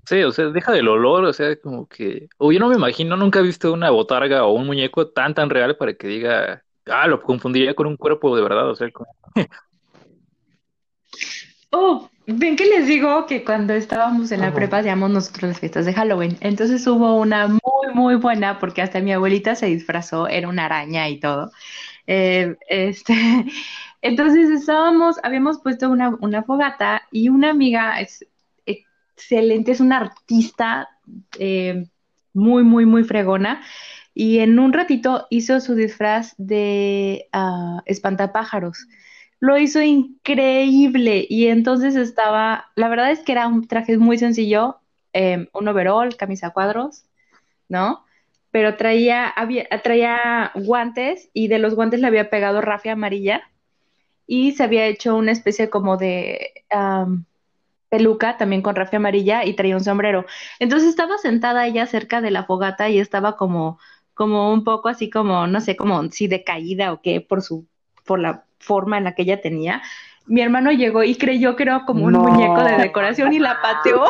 Sí, 0.06 0.20
o 0.24 0.32
sea, 0.32 0.46
deja 0.46 0.72
del 0.72 0.88
olor, 0.88 1.24
o 1.24 1.32
sea, 1.32 1.54
como 1.60 1.86
que. 1.86 2.28
O 2.36 2.50
yo 2.50 2.58
no 2.58 2.68
me 2.68 2.74
imagino, 2.74 3.16
nunca 3.16 3.38
he 3.38 3.42
visto 3.44 3.72
una 3.72 3.90
botarga 3.90 4.44
o 4.44 4.54
un 4.54 4.66
muñeco 4.66 5.06
tan, 5.06 5.34
tan 5.34 5.50
real 5.50 5.76
para 5.76 5.94
que 5.94 6.08
diga 6.08 6.64
Ah, 6.86 7.06
lo 7.06 7.22
confundiría 7.22 7.76
con 7.76 7.86
un 7.86 7.96
cuerpo 7.96 8.34
de 8.34 8.42
verdad, 8.42 8.68
o 8.68 8.74
sea. 8.74 8.88
Oh, 11.70 12.10
ven 12.28 12.56
que 12.56 12.66
les 12.66 12.86
digo 12.86 13.24
que 13.26 13.42
cuando 13.42 13.72
estábamos 13.72 14.30
en 14.32 14.42
la 14.42 14.52
prepa 14.52 14.82
llamamos 14.82 15.10
nosotros 15.10 15.50
las 15.50 15.60
fiestas 15.60 15.86
de 15.86 15.94
Halloween. 15.94 16.36
Entonces 16.40 16.86
hubo 16.86 17.18
una 17.18 17.48
muy, 17.48 17.94
muy 17.94 18.14
buena 18.16 18.58
porque 18.58 18.82
hasta 18.82 19.00
mi 19.00 19.12
abuelita 19.12 19.54
se 19.54 19.66
disfrazó, 19.66 20.28
era 20.28 20.48
una 20.48 20.66
araña 20.66 21.08
y 21.08 21.20
todo. 21.20 21.50
Eh, 22.06 22.56
este, 22.68 23.14
entonces 24.02 24.50
estábamos, 24.50 25.16
habíamos 25.22 25.60
puesto 25.60 25.88
una, 25.88 26.10
una 26.20 26.42
fogata 26.42 27.02
y 27.10 27.30
una 27.30 27.50
amiga 27.50 27.98
es 28.00 28.26
excelente, 28.66 29.72
es 29.72 29.80
una 29.80 29.96
artista 29.96 30.88
eh, 31.38 31.86
muy, 32.34 32.62
muy, 32.62 32.84
muy 32.84 33.04
fregona 33.04 33.62
y 34.12 34.40
en 34.40 34.58
un 34.58 34.74
ratito 34.74 35.26
hizo 35.30 35.60
su 35.60 35.74
disfraz 35.74 36.34
de 36.36 37.28
uh, 37.32 37.80
espantapájaros. 37.86 38.86
Lo 39.40 39.56
hizo 39.58 39.80
increíble 39.82 41.26
y 41.28 41.46
entonces 41.48 41.94
estaba, 41.96 42.70
la 42.74 42.88
verdad 42.88 43.12
es 43.12 43.20
que 43.20 43.32
era 43.32 43.46
un 43.46 43.68
traje 43.68 43.96
muy 43.98 44.18
sencillo, 44.18 44.78
em, 45.12 45.48
un 45.52 45.68
overall, 45.68 46.16
camisa 46.16 46.50
cuadros, 46.50 47.04
¿no? 47.68 48.04
Pero 48.50 48.76
traía, 48.76 49.28
había, 49.28 49.68
traía 49.82 50.52
guantes 50.54 51.30
y 51.34 51.48
de 51.48 51.58
los 51.60 51.74
guantes 51.74 52.00
le 52.00 52.08
había 52.08 52.30
pegado 52.30 52.60
rafia 52.60 52.92
amarilla 52.92 53.42
y 54.26 54.52
se 54.52 54.64
había 54.64 54.86
hecho 54.86 55.16
una 55.16 55.32
especie 55.32 55.70
como 55.70 55.96
de 55.98 56.52
peluca 57.88 58.36
también 58.36 58.62
con 58.62 58.76
rafia 58.76 58.98
amarilla 58.98 59.44
y 59.44 59.54
traía 59.54 59.76
un 59.76 59.84
sombrero. 59.84 60.26
Entonces 60.58 60.88
estaba 60.90 61.18
sentada 61.18 61.66
ella 61.66 61.86
cerca 61.86 62.20
de 62.20 62.30
la 62.30 62.44
fogata 62.44 62.88
y 62.90 62.98
estaba 62.98 63.36
como 63.36 63.78
como 64.14 64.52
un 64.52 64.64
poco 64.64 64.88
así 64.88 65.10
como, 65.10 65.46
no 65.46 65.60
sé, 65.60 65.76
como 65.76 66.02
si 66.10 66.26
decaída 66.26 66.92
o 66.92 67.00
qué, 67.02 67.20
por 67.20 67.40
su, 67.40 67.68
por 68.04 68.18
la 68.18 68.47
forma 68.58 68.98
en 68.98 69.04
la 69.04 69.14
que 69.14 69.22
ella 69.22 69.40
tenía. 69.40 69.82
Mi 70.26 70.42
hermano 70.42 70.70
llegó 70.72 71.02
y 71.02 71.14
creyó 71.16 71.56
que 71.56 71.62
era 71.62 71.84
como 71.84 72.04
un 72.04 72.14
muñeco 72.14 72.62
de 72.62 72.76
decoración 72.76 73.32
y 73.32 73.38
la 73.38 73.60
pateó. 73.62 74.04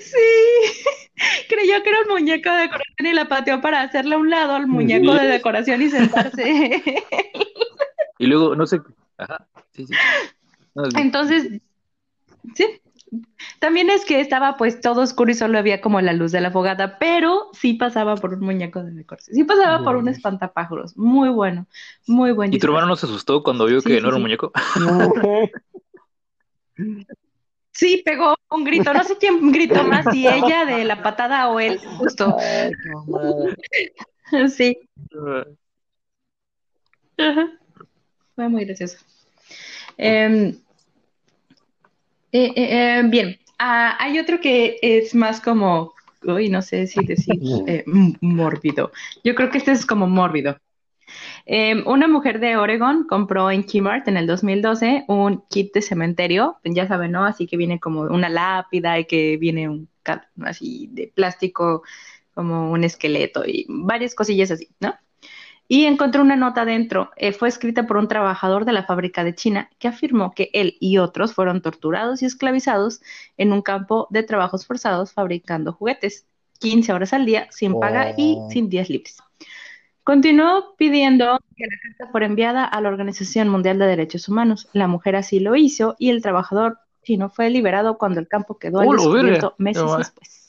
Sí, 0.00 0.16
creyó 1.48 1.82
que 1.82 1.90
era 1.90 2.00
un 2.02 2.08
muñeco 2.08 2.50
de 2.50 2.62
decoración 2.62 3.06
y 3.06 3.12
la 3.12 3.26
pateó 3.26 3.60
para 3.60 3.82
hacerle 3.82 4.14
a 4.14 4.18
un 4.18 4.30
lado 4.30 4.54
al 4.54 4.66
muñeco 4.66 5.14
de 5.14 5.26
decoración 5.26 5.82
y 5.82 5.90
sentarse. 5.90 7.02
Y 8.18 8.26
luego, 8.26 8.54
no 8.54 8.66
sé, 8.66 8.80
ajá, 9.18 9.46
sí, 9.72 9.86
sí. 9.86 9.94
Entonces, 10.96 11.60
sí, 12.54 12.80
también 13.58 13.90
es 13.90 14.04
que 14.04 14.20
estaba 14.20 14.56
pues 14.56 14.80
todo 14.80 15.02
oscuro 15.02 15.30
y 15.30 15.34
solo 15.34 15.58
había 15.58 15.80
como 15.80 16.00
la 16.00 16.12
luz 16.12 16.32
de 16.32 16.40
la 16.40 16.50
fogata, 16.50 16.98
pero 16.98 17.50
sí 17.52 17.74
pasaba 17.74 18.16
por 18.16 18.34
un 18.34 18.40
muñeco 18.40 18.82
de 18.82 18.92
decoración. 18.92 19.34
Sí 19.34 19.44
pasaba 19.44 19.82
por 19.82 19.96
un 19.96 20.08
espantapájaros. 20.08 20.96
Muy 20.96 21.28
bueno, 21.28 21.66
muy 22.06 22.32
bueno. 22.32 22.54
¿Y 22.54 22.58
tu 22.58 22.66
hermano 22.66 22.86
no 22.86 22.96
se 22.96 23.06
asustó 23.06 23.42
cuando 23.42 23.66
vio 23.66 23.82
que 23.82 24.00
no 24.00 24.08
era 24.08 24.16
un 24.16 24.22
muñeco? 24.22 24.52
Sí, 27.74 28.02
pegó 28.04 28.36
un 28.50 28.62
grito. 28.62 28.94
No 28.94 29.02
sé 29.02 29.18
quién 29.18 29.50
gritó 29.50 29.82
más, 29.82 30.06
si 30.12 30.28
ella 30.28 30.64
de 30.64 30.84
la 30.84 31.02
patada 31.02 31.48
o 31.48 31.58
él, 31.58 31.80
justo. 31.98 32.36
sí. 34.48 34.78
Fue 38.36 38.48
muy 38.48 38.64
gracioso. 38.64 38.98
Eh, 39.98 40.54
eh, 42.34 42.52
eh, 42.56 42.98
eh, 42.98 43.02
bien, 43.04 43.38
ah, 43.60 43.96
hay 44.00 44.18
otro 44.18 44.40
que 44.40 44.76
es 44.82 45.14
más 45.14 45.40
como, 45.40 45.94
uy, 46.24 46.48
no 46.48 46.62
sé 46.62 46.88
si 46.88 47.04
decir 47.04 47.36
mórbido. 48.20 48.90
Yo 49.22 49.36
creo 49.36 49.50
que 49.50 49.58
este 49.58 49.70
es 49.70 49.86
como 49.86 50.08
mórbido. 50.08 50.58
Em, 51.46 51.86
una 51.86 52.08
mujer 52.08 52.40
de 52.40 52.56
Oregon 52.56 53.06
compró 53.06 53.52
en 53.52 53.62
Kmart 53.62 54.08
en 54.08 54.16
el 54.16 54.26
2012 54.26 55.04
un 55.06 55.44
kit 55.48 55.72
de 55.74 55.82
cementerio, 55.82 56.58
ya 56.64 56.88
saben, 56.88 57.12
¿no? 57.12 57.24
Así 57.24 57.46
que 57.46 57.56
viene 57.56 57.78
como 57.78 58.00
una 58.00 58.28
lápida 58.28 58.98
y 58.98 59.04
que 59.04 59.36
viene 59.36 59.68
un 59.68 59.88
así 60.42 60.88
de 60.90 61.12
plástico, 61.14 61.84
como 62.34 62.72
un 62.72 62.82
esqueleto 62.82 63.44
y 63.46 63.64
varias 63.68 64.16
cosillas 64.16 64.50
así, 64.50 64.70
¿no? 64.80 64.94
Y 65.68 65.86
encontró 65.86 66.22
una 66.22 66.36
nota 66.36 66.64
dentro. 66.64 67.10
Eh, 67.16 67.32
fue 67.32 67.48
escrita 67.48 67.86
por 67.86 67.96
un 67.96 68.08
trabajador 68.08 68.64
de 68.64 68.72
la 68.72 68.84
fábrica 68.84 69.24
de 69.24 69.34
China 69.34 69.70
que 69.78 69.88
afirmó 69.88 70.34
que 70.34 70.50
él 70.52 70.76
y 70.80 70.98
otros 70.98 71.34
fueron 71.34 71.62
torturados 71.62 72.22
y 72.22 72.26
esclavizados 72.26 73.00
en 73.36 73.52
un 73.52 73.62
campo 73.62 74.06
de 74.10 74.22
trabajos 74.22 74.66
forzados 74.66 75.12
fabricando 75.12 75.72
juguetes, 75.72 76.26
15 76.60 76.92
horas 76.92 77.12
al 77.12 77.26
día, 77.26 77.48
sin 77.50 77.78
paga 77.78 78.14
y 78.16 78.36
oh. 78.38 78.48
sin 78.50 78.68
días 78.68 78.88
libres. 78.88 79.18
Continuó 80.04 80.74
pidiendo 80.76 81.40
que 81.56 81.64
la 81.64 81.76
carta 81.82 82.12
fuera 82.12 82.26
enviada 82.26 82.64
a 82.64 82.80
la 82.82 82.90
Organización 82.90 83.48
Mundial 83.48 83.78
de 83.78 83.86
Derechos 83.86 84.28
Humanos. 84.28 84.68
La 84.74 84.86
mujer 84.86 85.16
así 85.16 85.40
lo 85.40 85.56
hizo 85.56 85.96
y 85.98 86.10
el 86.10 86.20
trabajador 86.20 86.78
chino 87.02 87.30
fue 87.30 87.48
liberado 87.48 87.96
cuando 87.96 88.20
el 88.20 88.28
campo 88.28 88.58
quedó 88.58 88.80
al 88.80 88.90
descubierto 88.90 89.54
meses 89.56 89.84
después. 89.96 90.43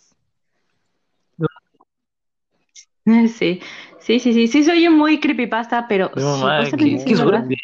Sí, 3.37 3.61
Sí, 4.05 4.19
sí, 4.19 4.33
sí, 4.33 4.47
sí, 4.47 4.63
soy 4.63 4.87
muy 4.89 5.19
creepypasta, 5.19 5.87
pero... 5.87 6.11
No, 6.15 6.47
qué, 6.77 7.03
qué 7.03 7.15
suerte. 7.15 7.55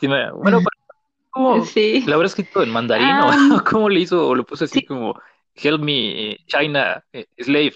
Sí, 0.00 0.08
bueno, 0.08 0.60
¿cómo 1.30 1.64
sí. 1.64 2.02
¿la 2.04 2.16
habrá 2.16 2.26
escrito 2.26 2.64
en 2.64 2.70
mandarín 2.70 3.14
o 3.20 3.30
cómo 3.64 3.88
le 3.88 4.00
hizo? 4.00 4.26
O 4.26 4.34
lo 4.34 4.44
puso 4.44 4.64
así 4.64 4.84
como, 4.84 5.14
help 5.54 5.80
me, 5.80 6.36
China, 6.46 7.04
eh, 7.12 7.26
slave. 7.38 7.74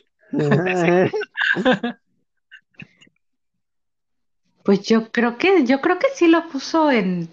pues 4.65 4.83
yo 4.83 5.13
creo 5.13 5.39
que, 5.39 5.65
yo 5.65 5.81
creo 5.81 6.01
que 6.01 6.09
sí 6.13 6.27
lo 6.27 6.49
puso 6.49 6.91
en, 6.91 7.29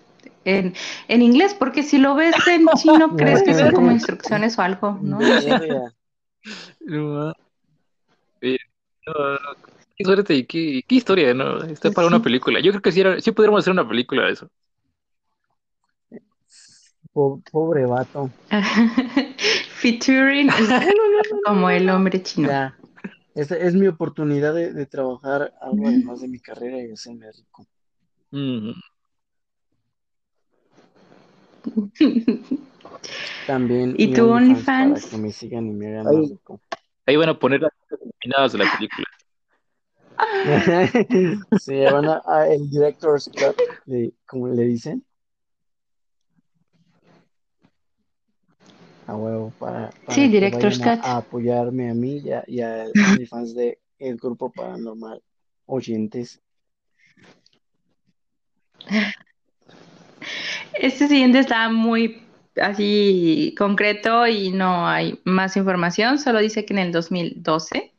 en, 0.46 0.76
en 1.08 1.22
inglés, 1.24 1.56
porque 1.56 1.82
si 1.82 1.98
lo 1.98 2.14
ves 2.14 2.36
en 2.48 2.68
chino, 2.78 3.16
crees 3.18 3.42
que 3.42 3.56
son 3.56 3.72
como 3.72 3.92
instrucciones 3.92 4.60
o 4.60 4.62
algo, 4.62 5.00
¿no? 5.02 5.20
no 6.82 7.34
qué 9.98 10.04
suerte 10.04 10.36
y 10.36 10.46
qué, 10.46 10.84
qué 10.88 10.96
historia, 10.96 11.34
¿no? 11.34 11.64
Está 11.64 11.92
para 11.92 12.08
una 12.08 12.22
película. 12.22 12.60
Yo 12.62 12.72
creo 12.72 12.82
que 12.82 12.92
sí, 12.92 13.02
era, 13.02 13.20
sí 13.22 13.32
podríamos 13.32 13.60
hacer 13.60 13.74
una 13.74 13.88
película 13.88 14.26
de 14.26 14.34
eso. 14.34 14.50
Po- 17.14 17.42
pobre 17.52 17.86
vato. 17.86 18.30
Featuring 19.80 20.50
como 21.46 21.70
el 21.70 21.90
hombre 21.90 22.22
chino. 22.22 22.50
Ya. 22.50 22.76
Esta 23.36 23.58
es 23.58 23.74
mi 23.74 23.88
oportunidad 23.88 24.54
de, 24.54 24.74
de 24.74 24.86
trabajar 24.86 25.54
algo 25.62 25.88
además 25.88 26.22
de 26.22 26.28
mi 26.30 26.40
carrera 26.40 26.82
y 26.82 26.92
hacerme 26.92 27.32
rico. 27.32 27.66
Mm. 28.32 28.72
También 33.48 33.96
¿Y 33.98 34.08
mi 34.08 34.14
tu 34.14 34.26
OnlyFans 34.30 35.02
para 35.02 35.10
que 35.12 35.18
me 35.18 35.32
sigan 35.32 35.68
y 35.68 35.72
me 35.72 35.88
hagan 36.00 36.24
rico. 36.24 36.60
Ahí 37.06 37.16
van 37.16 37.30
a 37.30 37.40
poner 37.40 37.62
las 37.62 37.72
terminadas 37.88 38.52
de 38.54 38.58
la 38.60 38.66
película. 38.78 39.08
Se 41.60 41.92
van 41.92 42.06
a, 42.08 42.22
a 42.26 42.48
el 42.48 42.70
director's 42.70 43.30
cut, 43.34 43.60
le- 43.86 44.14
como 44.26 44.48
le 44.48 44.64
dicen, 44.64 45.04
a 49.08 49.16
huevo, 49.16 49.52
para, 49.60 49.90
para 50.06 50.14
Sí, 50.16 50.22
que 50.24 50.28
Director's 50.30 50.80
vayan 50.80 50.98
Cut. 50.98 51.06
a, 51.06 51.14
a 51.14 51.18
apoyarme 51.18 51.90
a 51.90 51.94
mí 51.94 52.18
y, 52.18 52.32
a- 52.32 52.44
y 52.48 52.62
OnlyFans 52.62 53.54
de 53.56 53.80
el 54.00 54.18
grupo 54.18 54.52
paranormal 54.52 55.22
oyentes. 55.68 56.42
Este 60.74 61.08
siguiente 61.08 61.40
está 61.40 61.70
muy 61.70 62.22
así 62.62 63.54
concreto 63.58 64.28
y 64.28 64.52
no 64.52 64.88
hay 64.88 65.20
más 65.26 65.58
información, 65.58 66.20
solo 66.20 66.40
dice 66.40 66.66
que 66.66 66.74
en 66.74 66.80
el 66.80 66.92
2012 66.92 67.92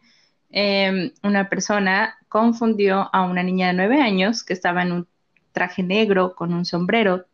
eh, 0.51 1.13
una 1.23 1.49
persona 1.49 2.17
confundió 2.29 3.09
a 3.13 3.23
una 3.25 3.43
niña 3.43 3.69
de 3.69 3.73
nueve 3.75 4.01
años 4.01 4.43
que 4.45 4.53
estaba 4.53 4.83
en 4.83 4.93
un 4.93 5.09
traje 5.53 5.83
negro 5.83 6.35
con 6.35 6.53
un 6.55 6.65
sombrero, 6.65 7.27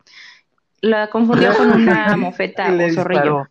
la 0.80 1.08
confundió 1.10 1.54
con 1.56 1.70
una 1.72 2.16
mofeta 2.16 2.68
Y 2.68 2.76
le 2.76 2.86
o 2.86 2.90
zorrillo 2.90 3.22
disparó. 3.22 3.48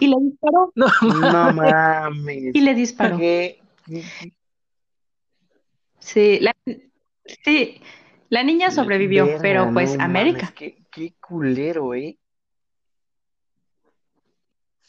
y 0.00 0.06
le 0.08 0.16
disparó 0.20 0.72
No, 0.74 0.86
No 1.02 1.52
mames. 1.52 2.54
y 2.54 2.60
le 2.60 2.74
disparó. 2.74 3.16
Sí, 5.98 6.38
la, 6.40 6.54
sí, 7.44 7.80
la 8.28 8.42
niña 8.42 8.70
sobrevivió, 8.70 9.24
Verga, 9.24 9.42
pero 9.42 9.70
pues 9.72 9.96
no 9.96 10.04
América. 10.04 10.38
mames, 10.38 10.54
qué, 10.54 10.76
qué 10.90 11.14
culero, 11.20 11.94
¿eh? 11.94 12.18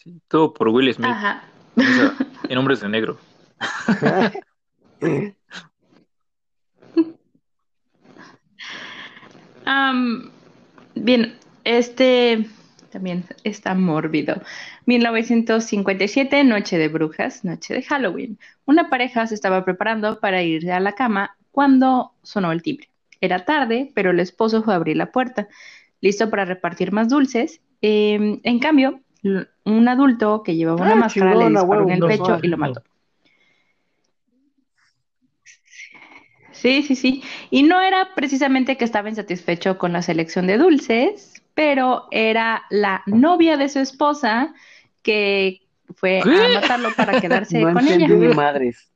Sí, 0.06 0.22
todo 0.30 0.54
por 0.54 0.70
Will 0.70 0.94
Smith, 0.94 1.10
Ajá. 1.10 1.44
en 2.48 2.58
Hombres 2.58 2.80
de 2.80 2.88
Negro. 2.90 3.18
Bien, 11.06 11.36
este 11.66 12.48
también 12.90 13.26
está 13.44 13.76
mórbido. 13.76 14.42
1957, 14.88 16.44
Noche 16.46 16.80
de 16.80 16.88
Brujas, 16.88 17.46
Noche 17.46 17.76
de 17.76 17.84
Halloween. 17.84 18.40
Una 18.66 18.90
pareja 18.90 19.28
se 19.28 19.36
estaba 19.36 19.64
preparando 19.64 20.20
para 20.20 20.42
ir 20.42 20.72
a 20.72 20.80
la 20.80 20.94
cama 20.94 21.38
cuando 21.52 22.14
sonó 22.24 22.52
el 22.52 22.64
timbre. 22.64 22.90
Era 23.22 23.46
tarde, 23.46 23.92
pero 23.94 24.10
el 24.10 24.20
esposo 24.20 24.64
fue 24.64 24.74
a 24.74 24.78
abrir 24.78 24.98
la 24.98 25.12
puerta, 25.12 25.48
listo 26.02 26.30
para 26.32 26.46
repartir 26.46 26.92
más 26.92 27.10
dulces. 27.10 27.62
Eh, 27.84 28.40
en 28.42 28.60
cambio, 28.60 29.02
un 29.66 29.88
adulto 29.88 30.44
que 30.44 30.56
llevaba 30.56 30.82
una 30.84 30.94
Ah, 30.94 31.00
máscara 31.00 31.32
le 31.36 31.38
chingón, 31.38 31.58
a 31.58 31.62
disparó 31.62 31.82
huevo, 31.82 31.90
en 31.90 31.96
el 31.96 32.02
pecho 32.10 32.24
horas, 32.24 32.44
y 32.44 32.48
lo 32.48 32.58
mató. 32.58 32.84
Sí, 36.52 36.84
sí, 36.84 36.96
sí. 36.96 37.24
Y 37.52 37.64
no 37.64 37.82
era 37.82 38.16
precisamente 38.16 38.78
que 38.78 38.86
estaba 38.86 39.10
insatisfecho 39.10 39.78
con 39.78 39.94
la 39.94 40.02
selección 40.02 40.48
de 40.48 40.58
dulces, 40.58 41.42
pero 41.54 42.08
era 42.12 42.64
la 42.70 43.04
novia 43.08 43.58
de 43.58 43.70
su 43.70 43.80
esposa 43.80 44.54
que 45.04 45.62
fue 45.96 46.22
a 46.22 46.26
matarlo 46.26 46.90
para 46.96 47.20
quedarse 47.22 47.62
No 47.62 47.74
con 47.74 47.88
ella. 47.88 48.08
ni 48.08 48.34
madres. 48.34 48.90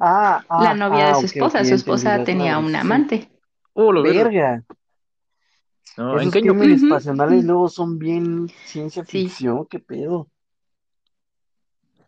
Ah, 0.00 0.44
ah, 0.48 0.64
La 0.64 0.74
novia 0.74 1.06
de 1.06 1.10
ah, 1.10 1.14
su 1.14 1.26
esposa, 1.26 1.64
su 1.64 1.74
esposa 1.74 2.24
tenía 2.24 2.58
un 2.58 2.74
amante. 2.74 3.28
Oh, 3.74 3.92
lo 3.92 4.02
verga. 4.02 4.24
Verga. 4.24 4.64
No, 5.98 6.14
¿en 6.14 6.20
Esos 6.20 6.32
qué 6.32 6.38
año 6.38 6.54
fue? 6.54 6.66
crímenes 6.66 6.82
Ujú, 6.82 6.88
pasionales 6.90 7.38
ujú. 7.38 7.46
luego 7.46 7.68
son 7.68 7.98
bien 7.98 8.48
ciencia 8.64 9.04
Sí, 9.04 9.28
ficción, 9.28 9.66
qué 9.66 9.78
pedo. 9.80 10.28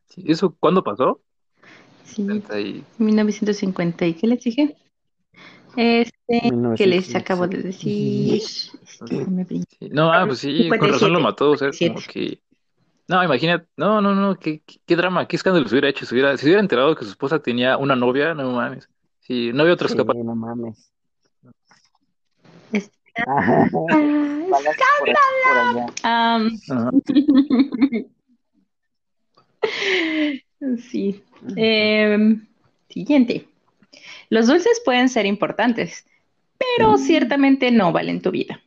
Sí, 0.08 0.24
¿Eso 0.26 0.54
cuándo 0.58 0.82
pasó? 0.82 1.20
sí, 2.04 2.22
70 2.22 2.60
y- 2.60 2.84
1950. 2.98 4.06
¿Y 4.06 4.14
qué 4.14 4.26
les 4.26 4.42
dije? 4.42 4.76
Este 5.76 6.52
que 6.76 6.86
les 6.86 7.14
acabo 7.14 7.46
de 7.46 7.58
1957. 7.58 7.62
decir. 7.62 8.40
Sí. 9.78 9.90
No, 9.92 10.12
ah, 10.12 10.24
pues 10.26 10.38
sí, 10.40 10.68
con 10.78 10.88
razón 10.88 11.12
lo 11.12 11.20
57. 11.20 11.20
mató, 11.20 11.50
o 11.52 11.56
sea, 11.56 11.72
como 11.72 11.94
57. 11.94 12.12
que... 12.12 12.42
No, 13.08 13.24
imagínate, 13.24 13.68
no, 13.76 14.00
no, 14.00 14.14
no, 14.14 14.38
qué, 14.38 14.62
qué, 14.64 14.80
qué 14.86 14.96
drama, 14.96 15.26
qué 15.26 15.36
escándalo 15.36 15.66
se 15.68 15.74
hubiera 15.74 15.88
hecho, 15.88 16.06
si 16.06 16.14
hubiera, 16.14 16.36
si 16.38 16.46
hubiera 16.46 16.60
enterado 16.60 16.94
que 16.94 17.04
su 17.04 17.10
esposa 17.10 17.40
tenía 17.42 17.76
una 17.76 17.96
novia, 17.96 18.34
no 18.34 18.52
mames. 18.52 18.88
Sí, 19.20 19.52
no 19.52 19.62
había 19.62 19.74
otra 19.74 19.88
Sí, 19.88 19.96
no 19.96 20.36
mames. 20.36 20.89
Ah, 23.26 23.66
Ajá. 26.02 26.90
sí. 30.90 31.22
Em, 31.56 32.46
siguiente. 32.88 33.48
Los 34.28 34.46
dulces 34.46 34.80
pueden 34.84 35.08
ser 35.08 35.26
importantes, 35.26 36.06
pero 36.58 36.98
ciertamente 36.98 37.70
no 37.70 37.92
valen 37.92 38.22
tu 38.22 38.30
vida. 38.30 38.60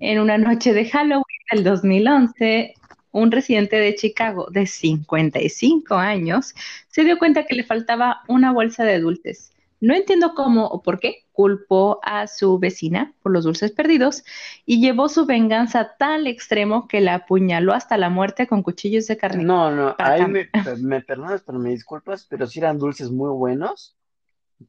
En 0.00 0.20
una 0.20 0.38
noche 0.38 0.74
de 0.74 0.84
Halloween 0.84 1.24
del 1.50 1.64
2011, 1.64 2.74
un 3.12 3.30
residente 3.30 3.76
de 3.76 3.94
Chicago 3.94 4.48
de 4.50 4.66
55 4.66 5.94
años 5.94 6.54
se 6.88 7.04
dio 7.04 7.18
cuenta 7.18 7.46
que 7.46 7.54
le 7.54 7.64
faltaba 7.64 8.22
una 8.28 8.52
bolsa 8.52 8.84
de 8.84 9.00
dulces. 9.00 9.52
No 9.80 9.94
entiendo 9.94 10.34
cómo 10.34 10.66
o 10.66 10.82
por 10.82 11.00
qué 11.00 11.24
culpó 11.38 12.00
a 12.02 12.26
su 12.26 12.58
vecina 12.58 13.14
por 13.22 13.30
los 13.30 13.44
dulces 13.44 13.70
perdidos 13.70 14.24
y 14.66 14.80
llevó 14.80 15.08
su 15.08 15.24
venganza 15.24 15.78
a 15.78 15.96
tal 15.96 16.26
extremo 16.26 16.88
que 16.88 17.00
la 17.00 17.14
apuñaló 17.14 17.74
hasta 17.74 17.96
la 17.96 18.10
muerte 18.10 18.48
con 18.48 18.64
cuchillos 18.64 19.06
de 19.06 19.16
carne. 19.16 19.44
No, 19.44 19.70
no, 19.70 19.94
ahí 19.98 20.26
me, 20.26 20.50
me 20.80 21.00
perdonas, 21.00 21.44
pero 21.46 21.60
me 21.60 21.70
disculpas, 21.70 22.26
pero 22.28 22.48
si 22.48 22.58
eran 22.58 22.80
dulces 22.80 23.12
muy 23.12 23.30
buenos. 23.30 23.96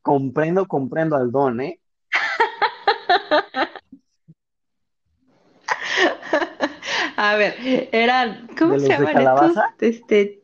Comprendo, 0.04 0.68
comprendo 0.68 1.16
al 1.16 1.32
don, 1.32 1.60
¿eh? 1.60 1.80
A 7.18 7.36
ver, 7.36 7.90
eran, 7.92 8.48
¿cómo 8.60 8.74
¿De 8.74 8.82
se 8.82 8.90
llaman 8.90 9.16
calabaza? 9.16 9.74
estos? 9.80 9.82
Este, 9.82 10.44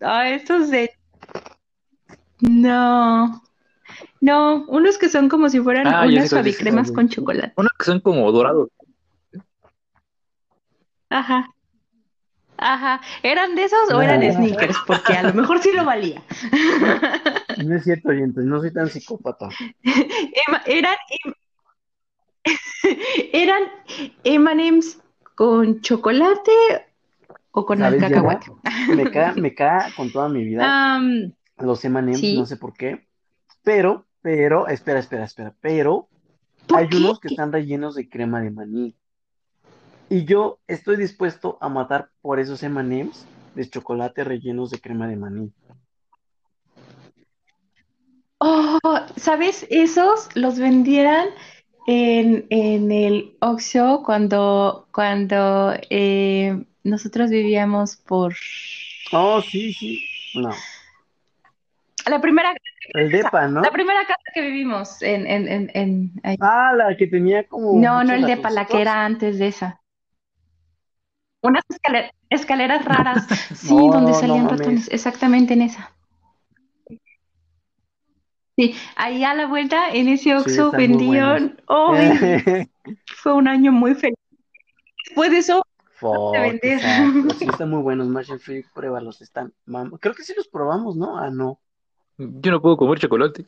ah, 0.00 0.30
estos 0.30 0.70
de, 0.70 0.90
no, 2.40 3.43
no, 4.20 4.64
unos 4.68 4.98
que 4.98 5.08
son 5.08 5.28
como 5.28 5.48
si 5.48 5.60
fueran 5.60 5.86
Ah, 5.86 6.04
unas 6.06 6.30
suavicremas 6.30 6.90
con 6.92 7.08
chocolate. 7.08 7.52
Unos 7.56 7.72
que 7.78 7.84
son 7.84 8.00
como 8.00 8.30
dorados. 8.32 8.68
Ajá, 11.10 11.48
ajá, 12.56 13.00
¿eran 13.22 13.54
de 13.54 13.64
esos 13.64 13.92
o 13.92 14.00
eran 14.02 14.22
Ah. 14.22 14.32
sneakers? 14.32 14.76
Porque 14.86 15.12
a 15.12 15.22
lo 15.22 15.34
mejor 15.34 15.60
sí 15.60 15.70
lo 15.72 15.84
valía. 15.84 16.22
No 17.64 17.76
es 17.76 17.84
cierto, 17.84 18.08
oyentes, 18.08 18.44
no 18.44 18.58
soy 18.60 18.72
tan 18.72 18.88
psicópata. 18.88 19.48
Ema- 19.84 20.62
Eran, 20.66 20.96
em- 21.24 21.34
eran 23.32 23.62
M&M's 24.24 24.98
con 25.36 25.80
chocolate 25.80 26.50
o 27.52 27.64
con 27.64 27.80
el 27.84 27.98
cacahuate. 28.00 28.50
Me 28.88 29.08
cae, 29.08 29.34
me 29.40 29.54
cae 29.54 29.92
con 29.94 30.10
toda 30.10 30.28
mi 30.28 30.42
vida 30.44 30.98
los 31.58 31.84
M&M's, 31.84 32.18
sí. 32.18 32.36
no 32.36 32.44
sé 32.44 32.56
por 32.56 32.72
qué. 32.74 33.06
Pero, 33.64 34.06
pero, 34.22 34.68
espera, 34.68 35.00
espera, 35.00 35.24
espera, 35.24 35.54
pero 35.60 36.08
¿por 36.68 36.78
hay 36.78 36.88
qué? 36.88 36.96
unos 36.98 37.18
que 37.18 37.28
están 37.28 37.50
rellenos 37.50 37.94
de 37.94 38.08
crema 38.08 38.40
de 38.40 38.50
maní. 38.50 38.94
Y 40.10 40.24
yo 40.26 40.58
estoy 40.68 40.96
dispuesto 40.96 41.58
a 41.60 41.68
matar 41.68 42.10
por 42.20 42.38
esos 42.38 42.62
M&M's 42.62 43.26
de 43.54 43.68
chocolate 43.68 44.22
rellenos 44.22 44.70
de 44.70 44.80
crema 44.80 45.08
de 45.08 45.16
maní. 45.16 45.52
Oh, 48.38 48.78
¿sabes? 49.16 49.66
Esos 49.70 50.28
los 50.36 50.58
vendieran 50.58 51.28
en, 51.86 52.46
en 52.50 52.92
el 52.92 53.36
Oxxo 53.40 54.02
cuando, 54.04 54.86
cuando 54.92 55.72
eh, 55.88 56.64
nosotros 56.82 57.30
vivíamos 57.30 57.96
por 57.96 58.34
Oh, 59.12 59.40
sí, 59.40 59.72
sí. 59.72 60.04
No. 60.34 60.50
La 62.08 62.20
primera, 62.20 62.54
El 62.92 63.10
depa, 63.10 63.48
¿no? 63.48 63.60
la 63.62 63.70
primera 63.70 64.00
casa 64.06 64.22
que 64.32 64.40
vivimos 64.42 65.00
en, 65.02 65.26
en, 65.26 65.48
en, 65.48 65.70
en- 65.74 66.12
ahí. 66.22 66.36
Ah, 66.40 66.72
la 66.76 66.96
que 66.96 67.06
tenía 67.06 67.46
como 67.46 67.80
No, 67.80 68.04
no 68.04 68.14
el 68.14 68.26
depa, 68.26 68.50
la 68.50 68.66
que 68.66 68.80
era 68.80 69.04
antes 69.04 69.38
de 69.38 69.48
esa. 69.48 69.80
Unas 71.42 71.62
escale- 71.68 72.10
escaleras 72.30 72.84
raras, 72.84 73.26
sí, 73.54 73.74
No, 73.74 73.92
donde 73.92 74.14
salían 74.14 74.48
ratones, 74.48 74.88
exactamente 74.90 75.54
en 75.54 75.62
esa. 75.62 75.90
Sí, 78.56 78.76
ahí 78.94 79.24
a 79.24 79.34
la 79.34 79.46
vuelta 79.46 79.90
en 79.92 80.08
ese 80.08 80.36
Oxxo 80.36 80.70
muy 80.70 80.76
vendían. 80.86 81.60
¡Ay! 81.68 82.68
fue 83.16 83.32
un 83.32 83.48
año 83.48 83.72
muy 83.72 83.94
feliz. 83.94 84.16
Después 85.06 85.30
de 85.32 85.38
eso, 85.38 85.62
Fuck, 85.96 86.32
vender. 86.32 86.80
Sí, 87.36 87.44
están 87.50 87.70
muy 87.70 87.82
buenos. 87.82 88.08
Marshall 88.08 88.38
Free, 88.38 88.64
pruébalos. 88.74 89.20
Están. 89.22 89.52
Creo 90.00 90.14
que 90.14 90.22
sí 90.22 90.34
los 90.36 90.48
probamos, 90.48 90.96
¿no? 90.96 91.18
Ah, 91.18 91.30
no. 91.30 91.60
Yo 92.18 92.50
no 92.52 92.60
puedo 92.62 92.76
comer 92.76 92.98
chocolate. 92.98 93.44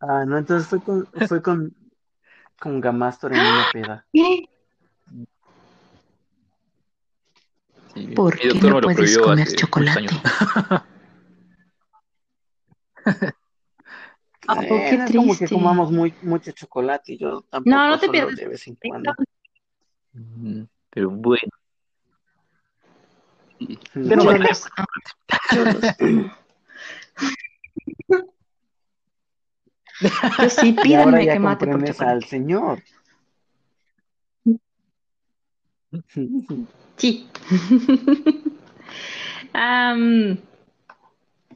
Ah, 0.00 0.24
no, 0.26 0.38
entonces 0.38 0.68
fue 0.68 0.80
con, 0.82 1.06
fue 1.28 1.42
con, 1.42 1.74
con 2.58 2.80
Gamastor 2.80 3.32
en 3.32 3.38
una 3.40 3.70
peda. 3.72 4.06
¿qué? 4.12 4.48
Sí, 7.94 8.06
¿Por 8.08 8.36
qué 8.38 8.48
no 8.54 8.74
me 8.74 8.80
lo 8.80 8.88
puedes 8.90 9.18
comer 9.18 9.48
chocolate? 9.54 10.06
Oh, 14.48 14.52
Eh, 14.60 14.86
qué 14.90 14.96
no 14.98 15.04
es 15.04 15.10
como 15.10 15.32
que 15.32 15.38
triste. 15.38 15.54
comamos 15.56 15.90
muy, 15.90 16.14
mucho 16.22 16.52
chocolate 16.52 17.14
y 17.14 17.18
yo 17.18 17.40
tampoco 17.50 17.68
No, 17.74 17.88
no 17.88 17.98
te 17.98 18.06
solo 18.06 18.12
pierdas. 18.12 18.36
de 18.36 18.48
vez 18.48 18.66
en 18.68 18.76
cuando. 18.76 19.14
Mm, 20.12 20.62
Pero 20.90 21.10
bueno. 21.10 21.50
Sí. 23.58 23.78
Pero 23.92 24.08
Yo 24.22 24.24
bueno, 24.24 24.44
los 24.44 24.66
amo. 24.76 24.86
Yo 25.52 25.64
los 25.64 26.00
amo. 26.00 26.45
Yo 30.38 30.50
sí, 30.50 30.72
ahora 30.76 30.82
pídanme 30.82 31.24
ya 31.26 31.32
que 31.34 31.38
mate 31.38 31.66
por 31.66 32.08
al 32.08 32.24
señor. 32.24 32.82
Sí. 36.98 37.28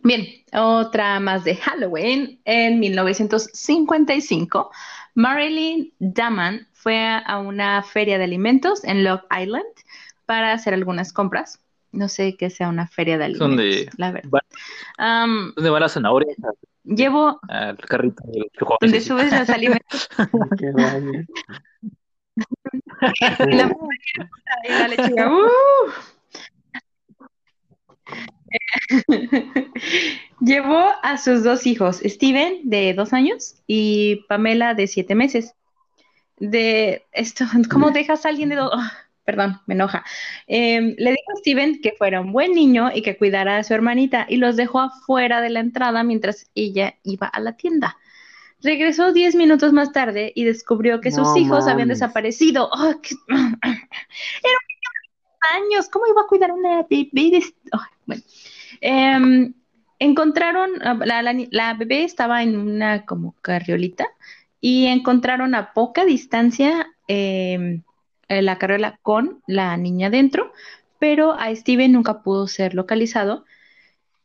Bien, 0.02 0.26
otra 0.52 1.20
más 1.20 1.44
de 1.44 1.56
Halloween. 1.56 2.40
En 2.44 2.80
1955, 2.80 4.70
Marilyn 5.14 5.92
Daman 5.98 6.66
fue 6.72 6.98
a 6.98 7.38
una 7.38 7.82
feria 7.82 8.16
de 8.16 8.24
alimentos 8.24 8.82
en 8.84 9.04
Long 9.04 9.20
Island 9.30 9.66
para 10.24 10.52
hacer 10.52 10.72
algunas 10.72 11.12
compras. 11.12 11.60
No 11.92 12.08
sé 12.08 12.36
qué 12.36 12.50
sea 12.50 12.68
una 12.68 12.86
feria 12.86 13.18
de 13.18 13.26
Es 13.26 13.38
donde 13.38 13.62
alimentos, 13.62 13.98
la 13.98 14.12
verdad. 14.12 14.30
van, 14.30 14.42
Am, 14.98 15.52
donde 15.54 15.70
van 15.70 15.82
las 15.82 15.92
zanahorias 15.92 16.36
llevo 16.84 17.40
al 17.48 17.76
carrito 17.76 18.22
de 18.26 18.50
los 18.58 18.78
donde 18.80 19.00
subes 19.00 19.32
los 19.32 19.50
alimentos 19.50 20.08
Qué 20.58 20.72
la, 23.46 23.74
y 24.64 24.68
la 24.68 24.88
lechuga. 24.88 25.32
¡uh! 25.32 25.90
Llevó 30.40 30.90
a 31.02 31.16
sus 31.18 31.42
dos 31.42 31.66
hijos, 31.66 32.00
Steven, 32.04 32.60
de 32.64 32.94
dos 32.94 33.12
años, 33.12 33.62
y 33.66 34.24
Pamela, 34.28 34.74
de 34.74 34.86
siete 34.86 35.14
meses. 35.14 35.54
De 36.38 37.06
esto, 37.12 37.44
¿cómo 37.70 37.90
dejas 37.90 38.24
a 38.24 38.30
alguien 38.30 38.48
de 38.48 38.56
dos? 38.56 38.72
Perdón, 39.24 39.60
me 39.66 39.74
enoja. 39.74 40.04
Em, 40.46 40.94
le 40.98 41.10
dijo 41.10 41.32
a 41.32 41.36
Steven 41.38 41.80
que 41.80 41.92
fuera 41.92 42.20
un 42.20 42.32
buen 42.32 42.52
niño 42.52 42.90
y 42.94 43.02
que 43.02 43.16
cuidara 43.16 43.58
a 43.58 43.64
su 43.64 43.74
hermanita, 43.74 44.26
y 44.28 44.36
los 44.36 44.56
dejó 44.56 44.80
afuera 44.80 45.40
de 45.40 45.50
la 45.50 45.60
entrada 45.60 46.02
mientras 46.02 46.50
ella 46.54 46.94
iba 47.04 47.26
a 47.26 47.40
la 47.40 47.56
tienda. 47.56 47.96
Regresó 48.62 49.12
diez 49.12 49.34
minutos 49.34 49.72
más 49.72 49.92
tarde 49.92 50.32
y 50.34 50.44
descubrió 50.44 51.00
que 51.00 51.10
sus 51.10 51.28
No 51.28 51.36
hijos 51.36 51.66
habían 51.66 51.88
desaparecido. 51.88 52.68
¡Ah, 52.74 52.94
qué- 53.02 53.14
Era 53.28 53.38
un 53.40 54.66
niño 54.68 54.90
de 55.40 55.64
años, 55.76 55.88
¿cómo 55.88 56.06
iba 56.06 56.22
a 56.22 56.26
cuidar 56.26 56.52
una 56.52 56.82
bebé? 56.82 57.10
Ay, 57.72 57.80
bueno. 58.06 58.22
Em, 58.82 59.54
encontraron, 59.98 60.72
la, 61.06 61.22
la 61.22 61.32
ni- 61.32 61.48
la 61.50 61.74
bebé 61.74 62.04
estaba 62.04 62.42
en 62.42 62.58
una 62.58 63.06
como 63.06 63.34
carriolita 63.40 64.08
y 64.60 64.86
encontraron 64.86 65.54
a 65.54 65.72
poca 65.72 66.04
distancia 66.04 66.86
em, 67.08 67.82
eh, 68.30 68.42
la 68.42 68.58
carriola 68.58 69.00
con 69.02 69.42
la 69.48 69.76
niña 69.76 70.08
dentro, 70.08 70.52
pero 71.00 71.32
a 71.32 71.52
Steven 71.52 71.90
nunca 71.90 72.22
pudo 72.22 72.46
ser 72.46 72.74
localizado 72.74 73.44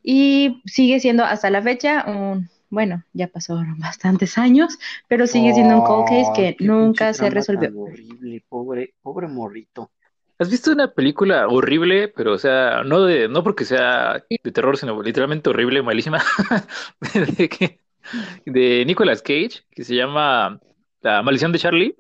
y 0.04 0.62
sigue 0.66 1.00
siendo 1.00 1.24
hasta 1.24 1.50
la 1.50 1.64
fecha 1.64 2.06
un, 2.08 2.48
bueno, 2.70 3.04
ya 3.14 3.28
pasaron 3.28 3.80
bastantes 3.80 4.38
años, 4.38 4.78
pero 5.08 5.26
sigue 5.26 5.56
siendo 5.56 5.78
un 5.78 5.86
cold 5.86 6.08
case 6.08 6.32
que 6.36 6.56
nunca 6.64 7.16
se 7.16 7.32
resolvió. 7.32 7.72
horrible, 7.76 8.44
pobre, 8.48 8.94
pobre 9.02 9.28
morrito. 9.28 9.90
¿Has 10.38 10.52
visto 10.52 10.72
una 10.72 10.92
película 10.94 11.48
horrible, 11.48 12.08
pero 12.10 12.34
o 12.34 12.38
sea, 12.38 12.84
no 12.84 13.06
de, 13.06 13.28
no 13.28 13.44
porque 13.44 13.66
sea 13.66 14.24
de 14.30 14.52
terror, 14.52 14.78
sino 14.78 15.02
literalmente 15.02 15.50
horrible, 15.50 15.82
malísima, 15.82 16.22
de, 17.16 17.80
de 18.46 18.86
Nicolas 18.86 19.24
Cage, 19.24 19.64
que 19.72 19.84
se 19.84 19.96
llama 19.96 20.60
La 21.02 21.24
maldición 21.24 21.52
de 21.52 21.60
Charlie? 21.60 21.96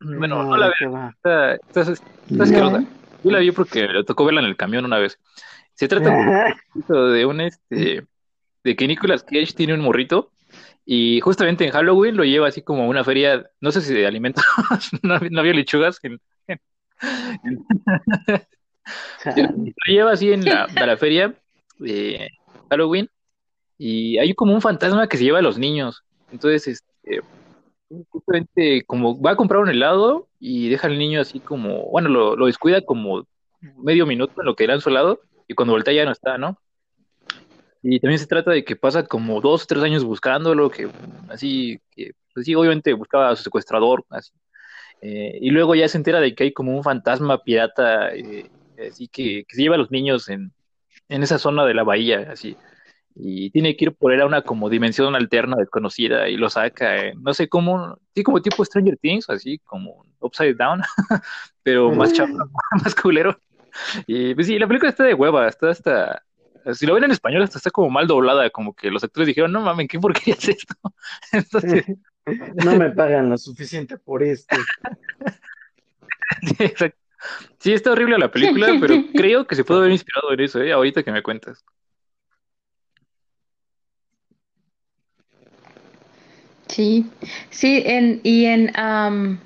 Bueno, 0.00 0.42
no, 0.44 0.56
la 0.56 0.66
¿de 0.66 0.72
veo, 0.80 0.90
qué 0.90 0.96
va? 0.96 1.10
está, 1.14 1.54
está- 1.54 1.80
está 1.92 2.04
No. 2.28 2.42
asquerosa. 2.44 2.84
Yo 3.22 3.30
la 3.30 3.38
vi 3.38 3.50
porque 3.52 3.86
me 3.86 4.04
tocó 4.04 4.24
verla 4.24 4.40
en 4.40 4.46
el 4.46 4.56
camión 4.56 4.84
una 4.84 4.98
vez. 4.98 5.18
Se 5.74 5.88
trata 5.88 6.10
de 6.88 7.26
un 7.26 7.40
este 7.40 8.06
de 8.64 8.76
que 8.76 8.86
Nicolas 8.88 9.22
Cage 9.22 9.52
tiene 9.54 9.74
un 9.74 9.80
morrito 9.80 10.32
y 10.84 11.20
justamente 11.20 11.64
en 11.64 11.70
Halloween 11.72 12.16
lo 12.16 12.24
lleva 12.24 12.48
así 12.48 12.62
como 12.62 12.82
a 12.84 12.86
una 12.86 13.04
feria, 13.04 13.48
no 13.60 13.70
sé 13.72 13.80
si 13.82 13.94
de 13.94 14.06
alimentos, 14.06 14.44
no, 15.02 15.14
había- 15.14 15.30
no 15.30 15.40
había 15.40 15.52
lechugas, 15.54 15.98
en- 16.02 16.20
en- 17.44 17.64
lo 19.86 19.92
lleva 19.92 20.12
así 20.12 20.32
en 20.32 20.44
la, 20.44 20.64
a 20.64 20.86
la 20.86 20.96
feria 20.96 21.34
de 21.78 22.28
Halloween 22.70 23.08
y 23.78 24.18
hay 24.18 24.34
como 24.34 24.54
un 24.54 24.60
fantasma 24.60 25.08
que 25.08 25.16
se 25.16 25.24
lleva 25.24 25.38
a 25.38 25.42
los 25.42 25.58
niños. 25.58 26.02
Entonces, 26.32 26.68
este, 26.68 27.22
justamente 28.08 28.84
como 28.86 29.20
va 29.20 29.32
a 29.32 29.36
comprar 29.36 29.60
un 29.60 29.68
helado 29.68 30.28
y 30.38 30.68
deja 30.68 30.86
al 30.86 30.98
niño 30.98 31.20
así 31.20 31.40
como, 31.40 31.90
bueno, 31.90 32.08
lo, 32.08 32.36
lo 32.36 32.46
descuida 32.46 32.80
como 32.82 33.26
medio 33.60 34.06
minuto 34.06 34.40
en 34.40 34.46
lo 34.46 34.54
que 34.54 34.64
era 34.64 34.80
su 34.80 34.88
helado 34.88 35.20
y 35.48 35.54
cuando 35.54 35.72
voltea 35.72 35.94
ya 35.94 36.04
no 36.04 36.12
está, 36.12 36.38
¿no? 36.38 36.58
Y 37.82 37.98
también 37.98 38.18
se 38.18 38.26
trata 38.26 38.50
de 38.50 38.64
que 38.64 38.76
pasa 38.76 39.04
como 39.04 39.40
dos 39.40 39.64
o 39.64 39.66
tres 39.66 39.82
años 39.82 40.04
buscándolo, 40.04 40.70
que 40.70 40.88
así, 41.28 41.80
que 41.90 42.12
pues 42.34 42.46
sí, 42.46 42.54
obviamente 42.54 42.92
buscaba 42.92 43.30
a 43.30 43.36
su 43.36 43.42
secuestrador, 43.42 44.04
así. 44.10 44.32
Eh, 45.00 45.38
y 45.40 45.50
luego 45.50 45.74
ya 45.74 45.88
se 45.88 45.96
entera 45.96 46.20
de 46.20 46.34
que 46.34 46.44
hay 46.44 46.52
como 46.52 46.76
un 46.76 46.84
fantasma 46.84 47.42
pirata, 47.42 48.14
eh, 48.14 48.50
así 48.86 49.08
que, 49.08 49.44
que 49.48 49.56
se 49.56 49.62
lleva 49.62 49.76
a 49.76 49.78
los 49.78 49.90
niños 49.90 50.28
en, 50.28 50.52
en 51.08 51.22
esa 51.22 51.38
zona 51.38 51.64
de 51.64 51.74
la 51.74 51.82
bahía, 51.82 52.28
así. 52.30 52.56
Y 53.14 53.50
tiene 53.50 53.76
que 53.76 53.86
ir 53.86 53.92
por 53.92 54.12
él 54.12 54.20
a 54.20 54.26
una 54.26 54.42
como 54.42 54.70
dimensión 54.70 55.14
alterna, 55.14 55.56
desconocida, 55.56 56.28
y 56.28 56.36
lo 56.36 56.48
saca, 56.48 56.96
eh, 56.96 57.14
no 57.20 57.34
sé 57.34 57.48
cómo, 57.48 57.98
sí, 58.14 58.22
como 58.22 58.40
tipo 58.40 58.64
Stranger 58.64 58.96
Things, 58.96 59.28
así 59.28 59.58
como 59.58 60.06
Upside 60.20 60.54
Down, 60.54 60.82
pero 61.62 61.92
más 61.92 62.12
chavo, 62.12 62.32
más 62.84 62.94
culero. 62.94 63.38
Y 64.06 64.34
pues 64.34 64.46
sí, 64.46 64.58
la 64.58 64.66
película 64.66 64.90
está 64.90 65.04
de 65.04 65.14
hueva, 65.14 65.48
está 65.48 65.70
hasta, 65.70 66.22
si 66.72 66.86
lo 66.86 66.94
ven 66.94 67.04
en 67.04 67.10
español, 67.10 67.42
hasta 67.42 67.58
está 67.58 67.70
como 67.70 67.90
mal 67.90 68.06
doblada, 68.06 68.48
como 68.50 68.74
que 68.74 68.90
los 68.90 69.02
actores 69.02 69.26
dijeron, 69.26 69.52
no 69.52 69.60
mames, 69.60 69.88
¿qué 69.88 69.98
porquería 69.98 70.34
es 70.34 70.48
esto? 70.48 70.74
Entonces, 71.32 71.84
No 72.64 72.76
me 72.76 72.90
pagan 72.90 73.30
lo 73.30 73.38
suficiente 73.38 73.96
por 73.98 74.22
esto. 74.22 74.56
sí, 76.42 76.54
exacto. 76.60 76.98
Sí, 77.58 77.72
está 77.72 77.92
horrible 77.92 78.16
la 78.18 78.30
película, 78.30 78.68
pero 78.80 78.94
creo 79.14 79.46
que 79.46 79.54
se 79.54 79.64
puede 79.64 79.80
haber 79.80 79.92
inspirado 79.92 80.32
en 80.32 80.40
eso, 80.40 80.62
¿eh? 80.62 80.72
Ahorita 80.72 81.02
que 81.02 81.12
me 81.12 81.22
cuentas. 81.22 81.62
Sí, 86.70 87.06
sí, 87.50 87.82
en, 87.84 88.20
y 88.22 88.44
en, 88.46 88.70
am, 88.78 89.40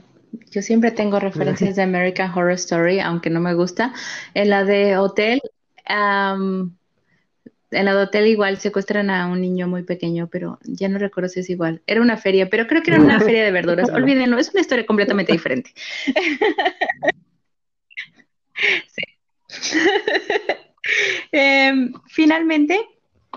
yo 0.51 0.61
siempre 0.61 0.91
tengo 0.91 1.19
referencias 1.19 1.77
de 1.77 1.83
American 1.83 2.31
Horror 2.31 2.53
Story, 2.53 3.01
aunque 3.01 3.31
no 3.31 3.41
me 3.41 3.55
gusta. 3.55 3.95
En 4.35 4.51
la 4.51 4.65
de 4.65 4.99
Hotel, 4.99 5.41
en 5.87 6.75
la 7.71 7.95
de 7.95 8.03
Hotel 8.03 8.27
igual 8.27 8.59
secuestran 8.59 9.09
a 9.09 9.27
un 9.27 9.41
niño 9.41 9.67
muy 9.69 9.85
pequeño, 9.85 10.29
pero 10.31 10.59
ya 10.65 10.89
no 10.89 10.99
recuerdo 10.99 11.31
si 11.31 11.41
es 11.41 11.51
igual. 11.51 11.83
Era 11.87 12.03
una 12.03 12.19
feria, 12.19 12.51
pero 12.51 12.67
creo 12.67 12.83
que 12.83 12.91
era 12.91 13.01
una 13.01 13.21
feria 13.21 13.45
de 13.45 13.51
verduras. 13.51 13.89
Olvídenlo, 13.95 14.39
es 14.39 14.51
una 14.51 14.61
historia 14.61 14.87
completamente 14.87 15.33
diferente. 15.33 15.71
Sí. 18.87 19.03
Em, 21.33 21.93
finalmente, 22.07 22.79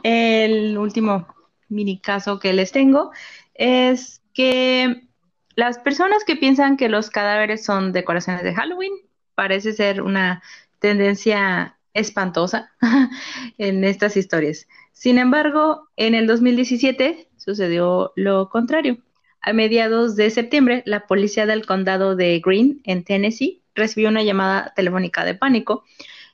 el 0.03 0.77
último 0.77 1.27
mini 1.69 1.99
caso 1.99 2.39
que 2.39 2.53
les 2.53 2.71
tengo 2.71 3.11
es 3.57 4.21
que 4.33 5.07
las 5.55 5.79
personas 5.79 6.23
que 6.23 6.35
piensan 6.35 6.77
que 6.77 6.89
los 6.89 7.09
cadáveres 7.09 7.65
son 7.65 7.91
decoraciones 7.91 8.43
de 8.43 8.53
Halloween 8.53 8.93
parece 9.35 9.73
ser 9.73 10.01
una 10.01 10.41
tendencia 10.79 11.77
espantosa 11.93 12.71
en 13.57 13.83
estas 13.83 14.15
historias. 14.17 14.67
Sin 14.93 15.17
embargo, 15.17 15.89
en 15.95 16.15
el 16.15 16.27
2017 16.27 17.29
sucedió 17.37 18.13
lo 18.15 18.49
contrario. 18.49 18.97
A 19.41 19.53
mediados 19.53 20.15
de 20.15 20.29
septiembre, 20.29 20.83
la 20.85 21.07
policía 21.07 21.45
del 21.45 21.65
condado 21.65 22.15
de 22.15 22.39
Greene, 22.43 22.77
en 22.83 23.03
Tennessee, 23.03 23.61
recibió 23.75 24.09
una 24.09 24.23
llamada 24.23 24.73
telefónica 24.75 25.23
de 25.23 25.35
pánico 25.35 25.83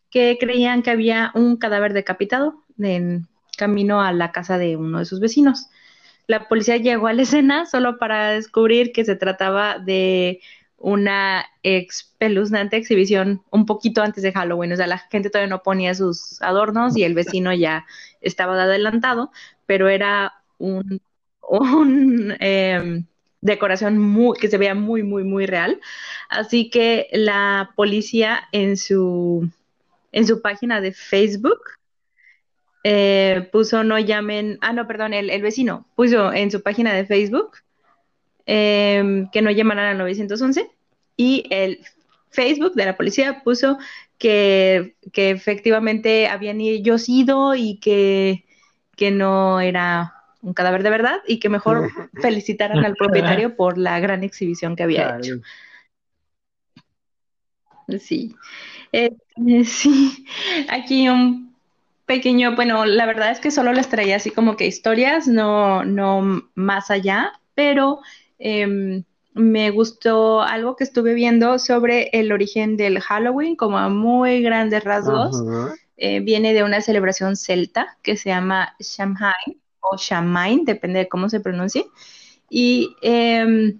que 0.09 0.37
creían 0.39 0.81
que 0.81 0.91
había 0.91 1.31
un 1.35 1.57
cadáver 1.57 1.93
decapitado 1.93 2.63
en 2.79 3.27
camino 3.57 4.01
a 4.01 4.11
la 4.13 4.31
casa 4.31 4.57
de 4.57 4.77
uno 4.77 4.99
de 4.99 5.05
sus 5.05 5.19
vecinos. 5.19 5.67
La 6.27 6.47
policía 6.47 6.77
llegó 6.77 7.07
a 7.07 7.13
la 7.13 7.23
escena 7.23 7.65
solo 7.65 7.97
para 7.97 8.31
descubrir 8.31 8.91
que 8.91 9.05
se 9.05 9.15
trataba 9.15 9.79
de 9.79 10.39
una 10.77 11.45
espeluznante 11.63 12.75
exhibición 12.75 13.41
un 13.51 13.65
poquito 13.65 14.01
antes 14.01 14.21
de 14.21 14.33
Halloween. 14.33 14.73
O 14.73 14.75
sea, 14.75 14.85
la 14.87 14.97
gente 14.97 15.29
todavía 15.29 15.49
no 15.49 15.63
ponía 15.63 15.95
sus 15.95 16.41
adornos 16.41 16.97
y 16.97 17.03
el 17.03 17.13
vecino 17.13 17.53
ya 17.53 17.85
estaba 18.19 18.61
adelantado, 18.61 19.31
pero 19.65 19.87
era 19.87 20.33
un, 20.57 21.01
un 21.41 22.35
em, 22.39 23.05
decoración 23.39 23.97
muy, 23.97 24.37
que 24.37 24.49
se 24.49 24.57
veía 24.57 24.75
muy, 24.75 25.03
muy, 25.03 25.23
muy 25.23 25.45
real. 25.45 25.79
Así 26.29 26.69
que 26.69 27.07
la 27.13 27.71
policía 27.77 28.41
en 28.51 28.75
su, 28.75 29.49
en 30.11 30.27
su 30.27 30.41
página 30.41 30.81
de 30.81 30.91
Facebook 30.91 31.61
eh, 32.83 33.47
puso 33.51 33.83
no 33.83 33.97
llamen, 33.97 34.57
ah, 34.61 34.73
no, 34.73 34.87
perdón, 34.87 35.13
el, 35.13 35.41
vecino 35.41 35.87
puso 35.95 36.33
en 36.33 36.51
su 36.51 36.61
página 36.61 36.93
de 36.93 37.05
Facebook 37.05 37.57
em, 38.45 39.29
que 39.31 39.41
no 39.41 39.51
llamaran 39.51 39.85
al 39.85 39.97
911 39.97 40.69
y 41.15 41.45
el 41.49 41.79
Facebook 42.29 42.73
de 42.73 42.85
la 42.85 42.97
policía 42.97 43.41
puso 43.43 43.77
que, 44.17 44.95
que 45.13 45.29
efectivamente 45.29 46.27
habían 46.27 46.59
ellos 46.59 47.07
ido 47.07 47.55
y 47.55 47.77
que, 47.77 48.43
que 48.97 49.11
no 49.11 49.61
era 49.61 50.15
un 50.41 50.53
cadáver 50.53 50.83
de 50.83 50.89
verdad 50.89 51.21
y 51.25 51.39
que 51.39 51.47
mejor 51.47 51.89
felicitaran 52.21 52.83
al 52.83 52.95
propietario 52.95 53.55
por 53.55 53.77
la 53.77 53.99
gran 54.01 54.23
exhibición 54.23 54.75
que 54.75 54.83
había 54.83 55.17
hecho. 55.17 55.35
Sí. 57.99 58.35
Eh, 58.91 59.11
sí, 59.65 60.25
aquí 60.69 61.07
un 61.07 61.52
pequeño, 62.05 62.55
bueno, 62.55 62.85
la 62.85 63.05
verdad 63.05 63.31
es 63.31 63.39
que 63.39 63.51
solo 63.51 63.73
les 63.73 63.89
traía 63.89 64.17
así 64.17 64.31
como 64.31 64.55
que 64.57 64.67
historias, 64.67 65.27
no, 65.27 65.83
no 65.83 66.49
más 66.55 66.91
allá, 66.91 67.33
pero 67.55 67.99
em, 68.39 69.03
me 69.33 69.71
gustó 69.71 70.41
algo 70.41 70.75
que 70.75 70.83
estuve 70.83 71.13
viendo 71.13 71.57
sobre 71.59 72.09
el 72.13 72.31
origen 72.31 72.77
del 72.77 72.99
Halloween, 72.99 73.55
como 73.55 73.77
a 73.77 73.89
muy 73.89 74.41
grandes 74.41 74.83
rasgos. 74.83 75.41
Eh, 75.97 76.19
viene 76.19 76.53
de 76.53 76.63
una 76.63 76.81
celebración 76.81 77.35
celta 77.35 77.97
que 78.01 78.17
se 78.17 78.29
llama 78.29 78.75
Samhain 78.79 79.61
o 79.79 79.95
Shamain, 79.97 80.65
depende 80.65 80.99
de 80.99 81.07
cómo 81.07 81.29
se 81.29 81.39
pronuncie. 81.39 81.85
Y 82.49 82.95
em, 83.01 83.79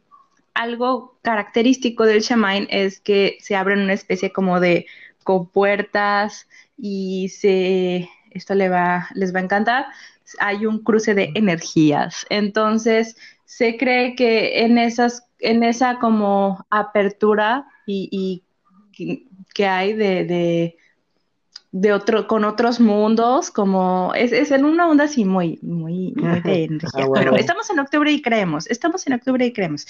algo 0.54 1.18
característico 1.22 2.06
del 2.06 2.22
Shamain 2.22 2.68
es 2.70 3.00
que 3.00 3.38
se 3.42 3.56
abren 3.56 3.80
una 3.80 3.94
especie 3.94 4.32
como 4.32 4.60
de 4.60 4.86
compuertas 5.24 6.48
y 6.78 7.30
se, 7.30 8.10
esto 8.32 8.56
le 8.56 8.70
va, 8.70 9.08
les 9.14 9.34
va 9.34 9.40
a 9.40 9.44
encantar, 9.44 9.86
hay 10.40 10.66
un 10.66 10.80
cruce 10.80 11.14
de 11.14 11.32
energías. 11.36 12.26
Entonces, 12.30 13.16
se 13.46 13.78
cree 13.78 14.16
que 14.16 14.64
en 14.64 14.78
esas, 14.78 15.28
en 15.40 15.64
esa 15.64 16.00
como 16.00 16.66
apertura 16.70 17.68
y, 17.86 18.44
que 19.54 19.68
hay 19.68 19.94
de, 19.94 20.76
de, 21.72 21.94
otro, 21.94 22.28
con 22.28 22.44
otros 22.46 22.80
mundos, 22.80 23.52
como 23.52 24.14
es, 24.16 24.32
es 24.32 24.52
en 24.52 24.66
una 24.66 24.88
onda 24.88 25.06
así 25.06 25.26
muy, 25.26 25.60
muy, 25.62 26.14
muy 26.16 26.42
de 26.42 26.64
energía. 26.66 27.06
Ah, 27.06 27.10
Pero 27.14 27.36
estamos 27.36 27.70
en 27.70 27.80
octubre 27.80 28.12
y 28.12 28.22
creemos, 28.22 28.68
estamos 28.68 29.06
en 29.08 29.14
octubre 29.14 29.46
y 29.46 29.54
creemos. 29.54 29.88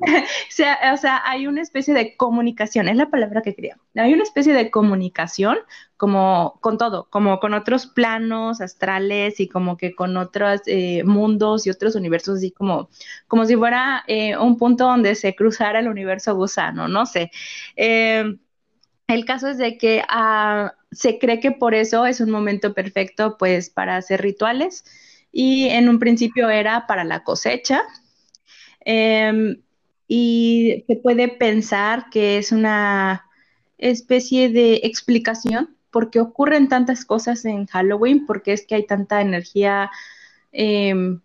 o, 0.92 0.96
sea, 0.96 1.22
hay 1.24 1.46
una 1.46 1.60
especie 1.62 1.94
de 1.94 2.16
comunicación, 2.16 2.88
es 2.88 2.96
la 2.96 3.10
palabra 3.10 3.42
que 3.42 3.54
quería. 3.54 3.78
Hay 3.96 4.12
una 4.12 4.22
especie 4.22 4.54
de 4.54 4.70
comunicación 4.70 5.58
como 5.96 6.58
con 6.60 6.78
todo, 6.78 7.08
como 7.10 7.38
con 7.40 7.54
otros 7.54 7.86
planos 7.86 8.60
astrales 8.60 9.40
y 9.40 9.48
como 9.48 9.76
que 9.76 9.94
con 9.94 10.16
otros 10.16 10.62
eh, 10.66 11.04
mundos 11.04 11.66
y 11.66 11.70
otros 11.70 11.94
universos, 11.94 12.38
así 12.38 12.50
como, 12.50 12.88
como 13.28 13.44
si 13.44 13.56
fuera 13.56 14.04
eh, 14.06 14.36
un 14.36 14.56
punto 14.56 14.84
donde 14.84 15.14
se 15.14 15.34
cruzara 15.34 15.80
el 15.80 15.88
universo 15.88 16.34
gusano, 16.34 16.88
no 16.88 17.04
sé. 17.06 17.30
Eh, 17.76 18.24
el 19.08 19.24
caso 19.24 19.48
es 19.48 19.58
de 19.58 19.76
que 19.76 20.02
ah, 20.08 20.74
se 20.92 21.18
cree 21.18 21.40
que 21.40 21.50
por 21.52 21.74
eso 21.74 22.06
es 22.06 22.20
un 22.20 22.30
momento 22.30 22.74
perfecto 22.74 23.36
pues 23.38 23.68
para 23.68 23.96
hacer 23.96 24.22
rituales 24.22 24.84
y 25.32 25.68
en 25.68 25.88
un 25.88 25.98
principio 25.98 26.48
era 26.48 26.86
para 26.86 27.04
la 27.04 27.22
cosecha. 27.24 27.82
Em, 28.84 29.56
y 30.12 30.82
se 30.88 30.96
puede 30.96 31.28
pensar 31.28 32.10
que 32.10 32.36
es 32.36 32.50
una 32.50 33.26
especie 33.78 34.48
de 34.48 34.80
explicación 34.82 35.76
por 35.92 36.10
qué 36.10 36.18
ocurren 36.18 36.68
tantas 36.68 37.04
cosas 37.04 37.44
en 37.44 37.66
Halloween, 37.66 38.26
porque 38.26 38.52
es 38.52 38.66
que 38.66 38.74
hay 38.74 38.86
tanta 38.86 39.20
energía, 39.20 39.88
em, 40.50 41.20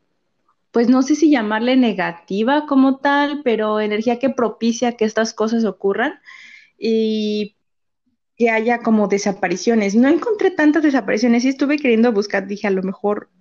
pues 0.70 0.88
no 0.88 1.02
sé 1.02 1.16
si 1.16 1.32
llamarle 1.32 1.78
negativa 1.78 2.68
como 2.68 2.98
tal, 2.98 3.42
pero 3.44 3.80
energía 3.80 4.20
que 4.20 4.30
propicia 4.30 4.96
que 4.96 5.06
estas 5.06 5.34
cosas 5.34 5.66
ocurran 5.66 6.20
y 6.78 7.56
que 8.38 8.52
haya 8.52 8.84
como 8.84 9.08
desapariciones. 9.08 9.96
No 9.96 10.10
encontré 10.10 10.52
tantas 10.52 10.84
desapariciones 10.84 11.44
y 11.44 11.50
estuve 11.50 11.78
queriendo 11.78 12.12
buscar, 12.12 12.46
dije 12.46 12.68
a 12.68 12.72
lo 12.72 12.84
mejor 12.84 13.32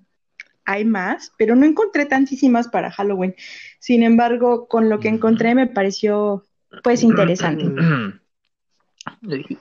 hay 0.64 0.84
más, 0.84 1.32
pero 1.36 1.56
no 1.56 1.66
encontré 1.66 2.06
tantísimas 2.06 2.68
para 2.68 2.90
Halloween. 2.90 3.34
Sin 3.78 4.02
embargo, 4.02 4.66
con 4.68 4.88
lo 4.88 5.00
que 5.00 5.08
encontré 5.08 5.54
me 5.54 5.66
pareció 5.66 6.44
pues 6.82 7.02
interesante. 7.02 7.64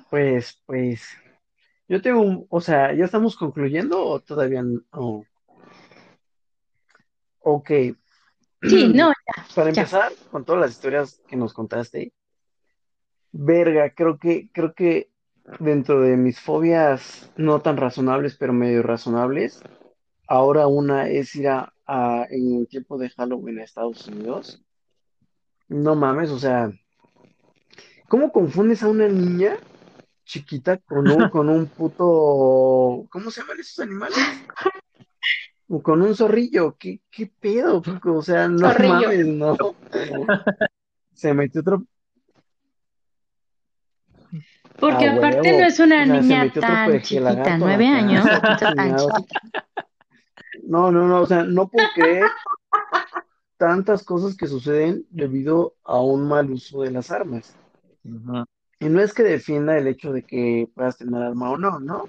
Pues, 0.09 0.61
pues, 0.65 1.05
yo 1.89 2.01
tengo 2.01 2.21
un, 2.21 2.45
o 2.49 2.61
sea, 2.61 2.93
¿ya 2.93 3.03
estamos 3.03 3.35
concluyendo 3.35 4.01
o 4.01 4.21
todavía 4.21 4.63
no? 4.63 5.25
Ok. 7.39 7.71
Sí, 8.65 8.87
no, 8.87 9.09
ya. 9.09 9.45
Para 9.53 9.69
empezar, 9.69 10.13
con 10.31 10.45
todas 10.45 10.61
las 10.61 10.71
historias 10.71 11.21
que 11.27 11.35
nos 11.35 11.53
contaste, 11.53 12.13
verga, 13.33 13.89
creo 13.89 14.17
que, 14.17 14.49
creo 14.53 14.73
que 14.73 15.09
dentro 15.59 15.99
de 15.99 16.15
mis 16.15 16.39
fobias 16.39 17.29
no 17.35 17.59
tan 17.61 17.75
razonables, 17.75 18.37
pero 18.37 18.53
medio 18.53 18.81
razonables, 18.81 19.61
Ahora 20.27 20.67
una 20.67 21.09
es 21.09 21.35
ir 21.35 21.47
a, 21.49 21.73
en 22.29 22.59
el 22.59 22.67
tiempo 22.67 22.97
de 22.97 23.09
Halloween 23.09 23.59
a 23.59 23.63
Estados 23.63 24.07
Unidos. 24.07 24.63
No 25.67 25.95
mames, 25.95 26.29
o 26.29 26.39
sea, 26.39 26.71
¿cómo 28.07 28.31
confundes 28.31 28.83
a 28.83 28.89
una 28.89 29.07
niña 29.07 29.57
chiquita 30.23 30.77
con 30.77 31.09
un, 31.09 31.29
con 31.29 31.49
un 31.49 31.65
puto, 31.67 33.05
¿cómo 33.09 33.29
se 33.29 33.41
llaman 33.41 33.59
esos 33.59 33.79
animales? 33.79 34.17
O 35.67 35.81
con 35.81 36.01
un 36.01 36.15
zorrillo, 36.15 36.75
¿qué, 36.77 37.01
qué 37.09 37.31
pedo? 37.39 37.81
O 38.05 38.21
sea, 38.21 38.47
no 38.47 38.67
mames, 38.67 39.27
no. 39.27 39.57
Se 41.13 41.33
metió 41.33 41.61
otro. 41.61 41.85
Porque 44.79 45.07
aparte 45.07 45.57
no 45.57 45.65
es 45.65 45.79
una 45.79 46.05
niña 46.05 46.51
tan 46.51 47.01
chiquita, 47.01 47.57
nueve 47.57 47.87
años, 47.87 48.25
tan 48.59 48.95
chiquita. 48.97 49.82
No, 50.65 50.91
no, 50.91 51.07
no, 51.07 51.21
o 51.21 51.25
sea, 51.25 51.43
no 51.43 51.67
puedo 51.67 51.87
creer 51.93 52.23
tantas 53.57 54.03
cosas 54.03 54.35
que 54.35 54.47
suceden 54.47 55.05
debido 55.09 55.75
a 55.83 55.99
un 56.01 56.27
mal 56.27 56.49
uso 56.51 56.81
de 56.81 56.91
las 56.91 57.11
armas. 57.11 57.55
Y 58.79 58.85
no 58.85 59.01
es 59.01 59.13
que 59.13 59.23
defienda 59.23 59.77
el 59.77 59.87
hecho 59.87 60.11
de 60.11 60.23
que 60.23 60.69
puedas 60.73 60.97
tener 60.97 61.21
arma 61.21 61.51
o 61.51 61.57
no, 61.57 61.79
¿no? 61.79 62.07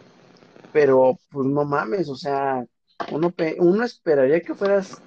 Pero 0.72 1.18
pues 1.30 1.46
no 1.46 1.64
mames, 1.64 2.08
o 2.08 2.16
sea, 2.16 2.64
uno, 3.12 3.32
uno 3.58 3.84
esperaría 3.84 4.40
que 4.40 4.54
fueras 4.54 5.00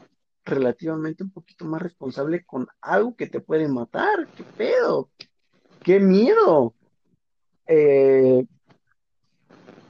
relativamente 0.45 1.23
un 1.23 1.31
poquito 1.31 1.65
más 1.65 1.81
responsable 1.81 2.45
con 2.45 2.67
algo 2.81 3.15
que 3.15 3.27
te 3.27 3.39
puede 3.39 3.67
matar. 3.67 4.27
¿Qué 4.35 4.43
pedo? 4.43 5.09
¿Qué 5.83 5.99
miedo? 5.99 6.73
Eh, 7.65 8.45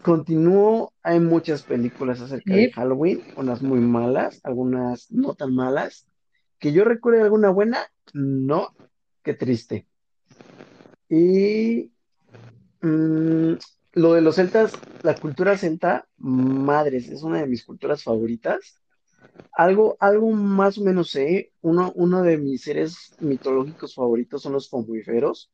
Continúo, 0.07 0.93
hay 1.03 1.19
muchas 1.19 1.63
películas 1.63 2.21
acerca 2.21 2.55
de 2.55 2.71
Halloween, 2.71 3.21
unas 3.35 3.61
muy 3.61 3.81
malas, 3.81 4.39
algunas 4.45 5.11
no 5.11 5.35
tan 5.35 5.53
malas. 5.53 6.07
Que 6.59 6.71
yo 6.71 6.85
recuerde 6.85 7.23
alguna 7.23 7.49
buena, 7.49 7.91
no, 8.13 8.73
qué 9.21 9.33
triste. 9.33 9.85
Y 11.09 11.91
mm, 12.79 13.55
lo 13.95 14.13
de 14.13 14.21
los 14.21 14.35
celtas, 14.35 14.79
la 15.03 15.13
cultura 15.13 15.57
celta, 15.57 16.07
madres, 16.15 17.09
es 17.09 17.23
una 17.23 17.41
de 17.41 17.47
mis 17.47 17.65
culturas 17.65 18.01
favoritas. 18.01 18.81
Algo, 19.51 19.97
algo 19.99 20.31
más 20.31 20.77
o 20.77 20.85
menos 20.85 21.09
sé, 21.09 21.51
uno, 21.59 21.91
uno 21.97 22.23
de 22.23 22.37
mis 22.37 22.61
seres 22.61 23.13
mitológicos 23.19 23.93
favoritos 23.93 24.41
son 24.41 24.53
los 24.53 24.69
fomíferos, 24.69 25.51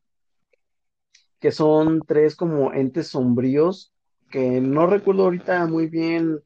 que 1.39 1.51
son 1.51 2.01
tres 2.05 2.35
como 2.35 2.71
entes 2.71 3.07
sombríos 3.07 3.92
que 4.33 4.59
no 4.61 4.87
recuerdo 4.87 5.25
ahorita 5.25 5.67
muy 5.67 5.85
bien 5.85 6.39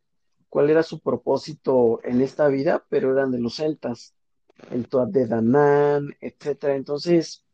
cuál 0.50 0.70
era 0.70 0.84
su 0.84 1.00
propósito 1.00 2.02
en 2.04 2.20
esta 2.20 2.50
vida, 2.50 2.84
pero 2.90 3.14
eran 3.14 3.32
de 3.32 3.40
los 3.40 3.56
celtas, 3.56 4.14
el 4.72 4.90
Tuat 4.90 5.08
de 5.08 5.26
Danán, 5.26 6.14
etcétera. 6.20 6.76
Entonces, 6.76 7.46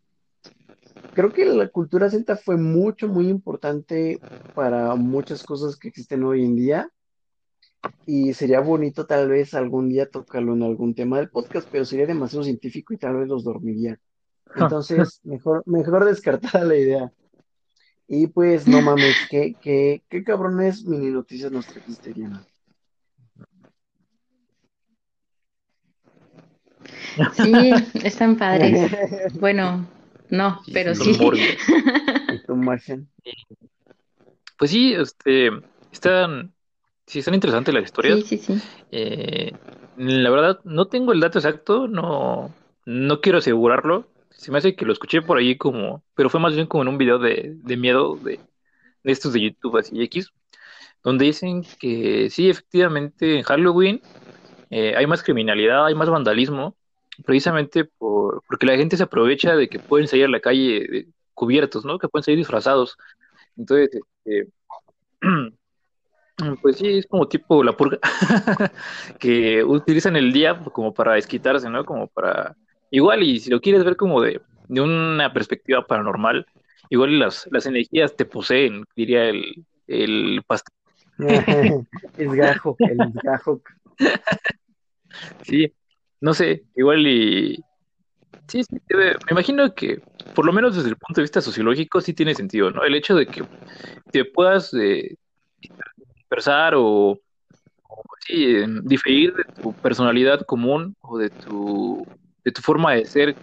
creo 1.13 1.31
que 1.31 1.45
la 1.45 1.67
cultura 1.67 2.09
celta 2.09 2.35
fue 2.35 2.57
mucho, 2.57 3.07
muy 3.07 3.29
importante 3.29 4.19
para 4.55 4.95
muchas 4.95 5.43
cosas 5.43 5.75
que 5.75 5.89
existen 5.89 6.23
hoy 6.23 6.43
en 6.43 6.55
día. 6.55 6.89
Y 8.07 8.33
sería 8.33 8.59
bonito 8.59 9.05
tal 9.05 9.29
vez 9.29 9.53
algún 9.53 9.87
día 9.87 10.09
tocarlo 10.09 10.53
en 10.53 10.63
algún 10.63 10.95
tema 10.95 11.19
del 11.19 11.29
podcast, 11.29 11.67
pero 11.71 11.85
sería 11.85 12.07
demasiado 12.07 12.43
científico 12.43 12.91
y 12.95 12.97
tal 12.97 13.17
vez 13.17 13.27
los 13.27 13.43
dormiría. 13.43 13.99
Entonces, 14.55 15.21
mejor, 15.23 15.61
mejor 15.67 16.05
descartar 16.05 16.65
la 16.65 16.75
idea. 16.75 17.13
Y 18.07 18.27
pues, 18.27 18.67
no 18.67 18.81
mames, 18.81 19.15
qué, 19.29 19.55
qué, 19.61 20.03
qué 20.09 20.23
cabrones 20.23 20.85
mini 20.85 21.09
noticias 21.09 21.51
nos 21.51 21.65
trajiste, 21.65 22.13
Diana. 22.13 22.45
Sí, 27.33 27.71
están 28.03 28.35
padres. 28.35 28.91
Bueno, 29.39 29.87
no, 30.29 30.61
pero 30.73 30.95
sí. 30.95 31.17
Pues 34.57 34.71
sí, 34.71 34.93
este, 34.93 35.49
están, 35.91 36.53
sí, 37.05 37.19
están 37.19 37.33
interesantes 37.33 37.73
las 37.73 37.83
historias. 37.83 38.19
Sí, 38.23 38.37
sí, 38.37 38.59
sí. 38.59 38.61
Eh, 38.91 39.51
la 39.97 40.29
verdad, 40.29 40.59
no 40.63 40.87
tengo 40.87 41.13
el 41.13 41.19
dato 41.19 41.39
exacto, 41.39 41.87
no, 41.87 42.53
no 42.85 43.21
quiero 43.21 43.39
asegurarlo. 43.39 44.07
Se 44.43 44.51
me 44.51 44.57
hace 44.57 44.75
que 44.75 44.85
lo 44.85 44.93
escuché 44.93 45.21
por 45.21 45.37
ahí 45.37 45.57
como, 45.57 46.03
pero 46.15 46.29
fue 46.29 46.39
más 46.39 46.53
bien 46.53 46.67
como 46.67 46.83
en 46.83 46.89
un 46.89 46.97
video 46.97 47.17
de, 47.17 47.53
de 47.55 47.77
miedo 47.77 48.17
de, 48.17 48.39
de 49.03 49.11
estos 49.11 49.31
de 49.33 49.41
YouTube 49.41 49.77
así 49.77 50.01
X, 50.03 50.31
donde 51.01 51.25
dicen 51.25 51.63
que 51.79 52.29
sí, 52.29 52.49
efectivamente 52.49 53.37
en 53.37 53.43
Halloween 53.43 54.01
eh, 54.69 54.95
hay 54.97 55.07
más 55.07 55.23
criminalidad, 55.23 55.85
hay 55.85 55.95
más 55.95 56.09
vandalismo, 56.09 56.75
precisamente 57.25 57.85
por, 57.85 58.43
porque 58.47 58.65
la 58.65 58.75
gente 58.75 58.97
se 58.97 59.03
aprovecha 59.03 59.55
de 59.55 59.69
que 59.69 59.79
pueden 59.79 60.07
salir 60.09 60.25
a 60.25 60.29
la 60.29 60.41
calle 60.41 61.07
cubiertos, 61.33 61.85
¿no? 61.85 61.97
Que 61.97 62.09
pueden 62.09 62.23
salir 62.23 62.39
disfrazados. 62.39 62.97
Entonces, 63.55 64.01
este, 64.25 64.51
pues 66.61 66.77
sí, 66.77 66.97
es 66.97 67.07
como 67.07 67.27
tipo 67.27 67.63
la 67.63 67.77
purga, 67.77 67.99
que 69.19 69.63
utilizan 69.63 70.17
el 70.17 70.33
día 70.33 70.59
como 70.73 70.93
para 70.93 71.13
desquitarse, 71.13 71.69
¿no? 71.69 71.85
Como 71.85 72.07
para... 72.07 72.57
Igual, 72.93 73.23
y 73.23 73.39
si 73.39 73.49
lo 73.49 73.59
quieres 73.59 73.83
ver 73.83 73.95
como 73.95 74.21
de, 74.21 74.39
de 74.67 74.79
una 74.79 75.33
perspectiva 75.33 75.83
paranormal, 75.83 76.45
igual 76.91 77.17
las, 77.17 77.47
las 77.49 77.65
energías 77.65 78.15
te 78.15 78.23
poseen, 78.23 78.85
diría 78.95 79.29
el, 79.29 79.65
el 79.87 80.43
pastor. 80.45 80.75
es 82.17 82.31
gajo, 82.33 82.75
el 82.77 82.97
gajo. 83.23 83.63
Sí, 85.41 85.73
no 86.21 86.35
sé, 86.35 86.65
igual 86.75 87.07
y... 87.07 87.63
Sí, 88.47 88.63
sí, 88.63 88.77
me 88.89 89.15
imagino 89.31 89.73
que, 89.73 89.99
por 90.35 90.45
lo 90.45 90.53
menos 90.53 90.75
desde 90.75 90.89
el 90.89 90.97
punto 90.97 91.19
de 91.19 91.23
vista 91.23 91.41
sociológico, 91.41 91.99
sí 91.99 92.13
tiene 92.13 92.35
sentido, 92.35 92.69
¿no? 92.69 92.83
El 92.83 92.93
hecho 92.93 93.15
de 93.15 93.25
que 93.25 93.43
te 94.11 94.23
puedas 94.23 94.71
eh, 94.75 95.15
dispersar 96.15 96.75
o, 96.77 97.19
sí, 98.19 98.57
diferir 98.83 99.33
de 99.33 99.45
tu 99.45 99.73
personalidad 99.73 100.41
común 100.41 100.95
o 101.01 101.17
de 101.17 101.31
tu, 101.31 102.05
de 102.43 102.51
tu 102.51 102.61
forma 102.61 102.93
de 102.93 103.05
ser 103.05 103.35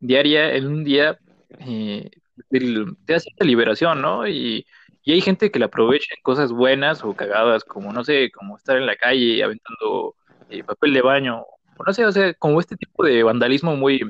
diaria 0.00 0.54
en 0.54 0.66
un 0.66 0.84
día, 0.84 1.18
eh, 1.60 2.10
te 2.50 3.14
hace 3.14 3.24
cierta 3.24 3.44
liberación, 3.44 4.00
¿no? 4.00 4.26
Y, 4.28 4.66
y 5.02 5.12
hay 5.12 5.20
gente 5.20 5.50
que 5.50 5.58
la 5.58 5.66
aprovecha 5.66 6.14
en 6.16 6.22
cosas 6.22 6.52
buenas 6.52 7.02
o 7.02 7.14
cagadas, 7.14 7.64
como, 7.64 7.92
no 7.92 8.04
sé, 8.04 8.30
como 8.30 8.56
estar 8.56 8.76
en 8.76 8.86
la 8.86 8.96
calle 8.96 9.42
aventando 9.42 10.14
eh, 10.50 10.62
papel 10.64 10.94
de 10.94 11.02
baño, 11.02 11.40
o 11.40 11.84
no 11.86 11.92
sé, 11.92 12.04
o 12.04 12.12
sea, 12.12 12.34
como 12.34 12.60
este 12.60 12.76
tipo 12.76 13.04
de 13.04 13.22
vandalismo 13.22 13.76
muy, 13.76 14.00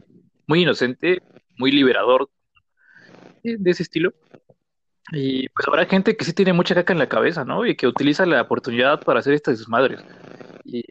muy 0.47 0.63
inocente, 0.63 1.23
muy 1.57 1.71
liberador 1.73 2.29
de 3.43 3.71
ese 3.71 3.83
estilo. 3.83 4.13
Y 5.13 5.49
pues 5.51 5.67
habrá 5.67 5.87
gente 5.87 6.17
que 6.17 6.25
sí 6.25 6.33
tiene 6.35 6.53
mucha 6.53 6.75
caca 6.75 6.93
en 6.93 6.99
la 6.99 7.09
cabeza, 7.09 7.45
¿no? 7.45 7.65
Y 7.67 7.77
que 7.77 7.87
utiliza 7.87 8.27
la 8.27 8.43
oportunidad 8.43 9.03
para 9.03 9.21
hacer 9.21 9.33
estas 9.33 9.59
desmadres. 9.59 10.01
Y 10.65 10.85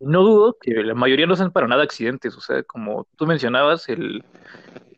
no 0.00 0.22
dudo 0.22 0.56
que 0.60 0.72
la 0.82 0.94
mayoría 0.94 1.26
no 1.26 1.36
sean 1.36 1.52
para 1.52 1.68
nada 1.68 1.82
accidentes, 1.82 2.36
o 2.36 2.40
sea, 2.40 2.62
como 2.62 3.06
tú 3.16 3.26
mencionabas, 3.26 3.88
el 3.88 4.24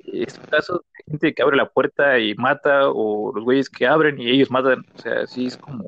estos 0.05 0.47
casos 0.47 0.81
de 0.81 1.13
gente 1.13 1.35
que 1.35 1.43
abre 1.43 1.57
la 1.57 1.69
puerta 1.69 2.19
y 2.19 2.35
mata, 2.35 2.89
o 2.89 3.33
los 3.35 3.45
güeyes 3.45 3.71
que 3.71 3.87
abren 3.87 4.21
y 4.21 4.31
ellos 4.31 4.51
matan, 4.51 4.85
o 4.95 4.99
sea, 4.99 5.27
sí 5.27 5.47
es 5.47 5.57
como 5.57 5.85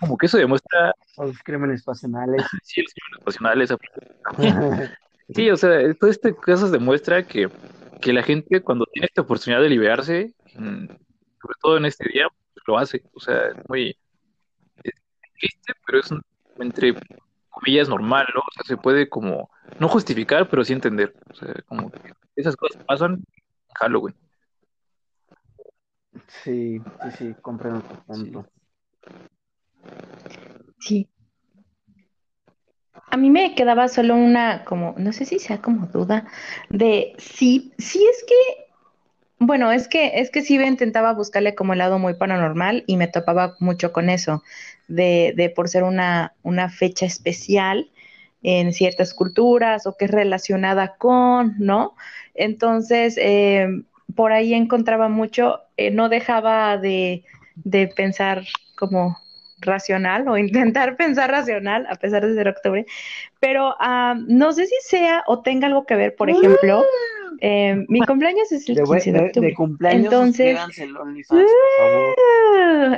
como 0.00 0.16
que 0.16 0.26
eso 0.26 0.38
demuestra. 0.38 0.94
Los 1.18 1.38
crímenes 1.42 1.82
pasionales. 1.82 2.44
Sí, 2.62 2.82
los 2.82 2.92
crímenes 2.92 3.24
pasionales. 3.24 3.74
sí, 5.34 5.50
o 5.50 5.56
sea, 5.56 5.94
todo 5.94 6.10
este 6.10 6.34
caso 6.34 6.70
demuestra 6.70 7.26
que, 7.26 7.48
que 8.00 8.12
la 8.12 8.22
gente 8.22 8.60
cuando 8.62 8.86
tiene 8.86 9.06
esta 9.06 9.22
oportunidad 9.22 9.60
de 9.60 9.68
liberarse, 9.68 10.34
sobre 10.54 11.54
todo 11.60 11.76
en 11.76 11.84
este 11.86 12.08
día, 12.08 12.26
pues, 12.54 12.64
lo 12.66 12.78
hace. 12.78 13.02
O 13.12 13.20
sea, 13.20 13.48
es 13.48 13.68
muy 13.68 13.96
triste, 15.38 15.72
pero 15.86 16.00
es 16.00 16.10
entre 16.58 16.94
comillas 17.54 17.88
normal, 17.88 18.26
¿no? 18.34 18.40
O 18.40 18.52
sea, 18.54 18.64
se 18.64 18.76
puede 18.76 19.08
como 19.08 19.50
no 19.78 19.88
justificar, 19.88 20.48
pero 20.48 20.64
sí 20.64 20.72
entender. 20.72 21.14
O 21.30 21.34
sea, 21.34 21.54
como 21.66 21.90
que 21.90 22.12
esas 22.36 22.56
cosas 22.56 22.82
pasan 22.84 23.12
en 23.12 23.74
Halloween. 23.74 24.14
Sí, 26.28 26.78
sí, 26.78 27.10
sí, 27.18 27.34
comprendo 27.40 27.80
tu 27.80 27.94
punto. 28.04 28.46
Sí. 30.78 31.08
A 33.10 33.16
mí 33.16 33.30
me 33.30 33.54
quedaba 33.54 33.88
solo 33.88 34.14
una, 34.14 34.64
como, 34.64 34.94
no 34.98 35.12
sé 35.12 35.24
si 35.24 35.38
sea 35.38 35.60
como 35.60 35.86
duda, 35.86 36.26
de 36.68 37.14
si, 37.18 37.72
si 37.78 38.04
es 38.04 38.24
que, 38.26 38.63
bueno, 39.38 39.72
es 39.72 39.88
que, 39.88 40.20
es 40.20 40.30
que 40.30 40.42
sí 40.42 40.54
intentaba 40.54 41.12
buscarle 41.12 41.54
como 41.54 41.72
el 41.72 41.80
lado 41.80 41.98
muy 41.98 42.14
paranormal 42.14 42.84
y 42.86 42.96
me 42.96 43.08
topaba 43.08 43.56
mucho 43.58 43.92
con 43.92 44.08
eso, 44.08 44.42
de, 44.88 45.32
de 45.36 45.50
por 45.50 45.68
ser 45.68 45.82
una, 45.82 46.34
una 46.42 46.68
fecha 46.68 47.06
especial 47.06 47.90
en 48.42 48.72
ciertas 48.72 49.14
culturas 49.14 49.86
o 49.86 49.96
que 49.96 50.04
es 50.04 50.10
relacionada 50.10 50.96
con, 50.96 51.54
¿no? 51.58 51.94
Entonces, 52.34 53.16
eh, 53.18 53.66
por 54.14 54.32
ahí 54.32 54.54
encontraba 54.54 55.08
mucho, 55.08 55.60
eh, 55.76 55.90
no 55.90 56.08
dejaba 56.08 56.76
de, 56.78 57.24
de 57.56 57.88
pensar 57.88 58.44
como 58.76 59.16
racional 59.60 60.28
o 60.28 60.36
intentar 60.38 60.96
pensar 60.96 61.30
racional 61.30 61.86
a 61.90 61.96
pesar 61.96 62.26
de 62.26 62.34
ser 62.34 62.48
octubre, 62.48 62.86
pero 63.40 63.74
no 64.26 64.52
sé 64.52 64.66
si 64.66 64.76
sea 64.82 65.24
o 65.26 65.40
tenga 65.40 65.66
algo 65.66 65.86
que 65.86 65.96
ver, 65.96 66.14
por 66.14 66.30
ejemplo, 66.30 66.84
eh, 67.40 67.84
mi 67.88 68.00
cumpleaños 68.00 68.52
es 68.52 68.68
el 68.68 68.76
15 68.76 69.12
de, 69.12 69.20
octubre. 69.20 69.48
De, 69.48 69.54
cumpleaños, 69.54 70.04
entonces, 70.04 70.58
el 70.78 70.94
OnlyFans. 70.96 71.50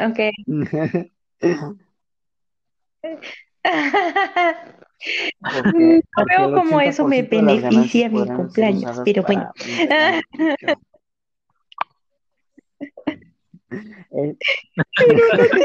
Ok. 0.09 0.19
no 5.41 6.25
veo 6.25 6.55
como 6.55 6.81
eso 6.81 7.07
me 7.07 7.23
beneficia 7.23 8.09
mi 8.09 8.27
cumpleaños, 8.27 9.03
pero 9.05 9.23
bueno. 9.23 9.53
Pero 13.69 14.37
no 14.77 14.85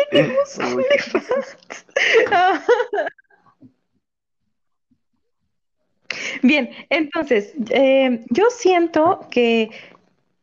tenemos 0.10 0.60
Bien, 6.42 6.70
entonces, 6.90 7.54
eh, 7.70 8.24
yo 8.30 8.46
siento 8.50 9.28
que 9.30 9.70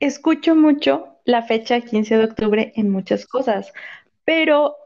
escucho 0.00 0.54
mucho 0.54 1.08
la 1.24 1.42
fecha 1.42 1.80
15 1.80 2.16
de 2.16 2.24
octubre 2.24 2.72
en 2.76 2.90
muchas 2.90 3.26
cosas, 3.26 3.72
pero 4.24 4.76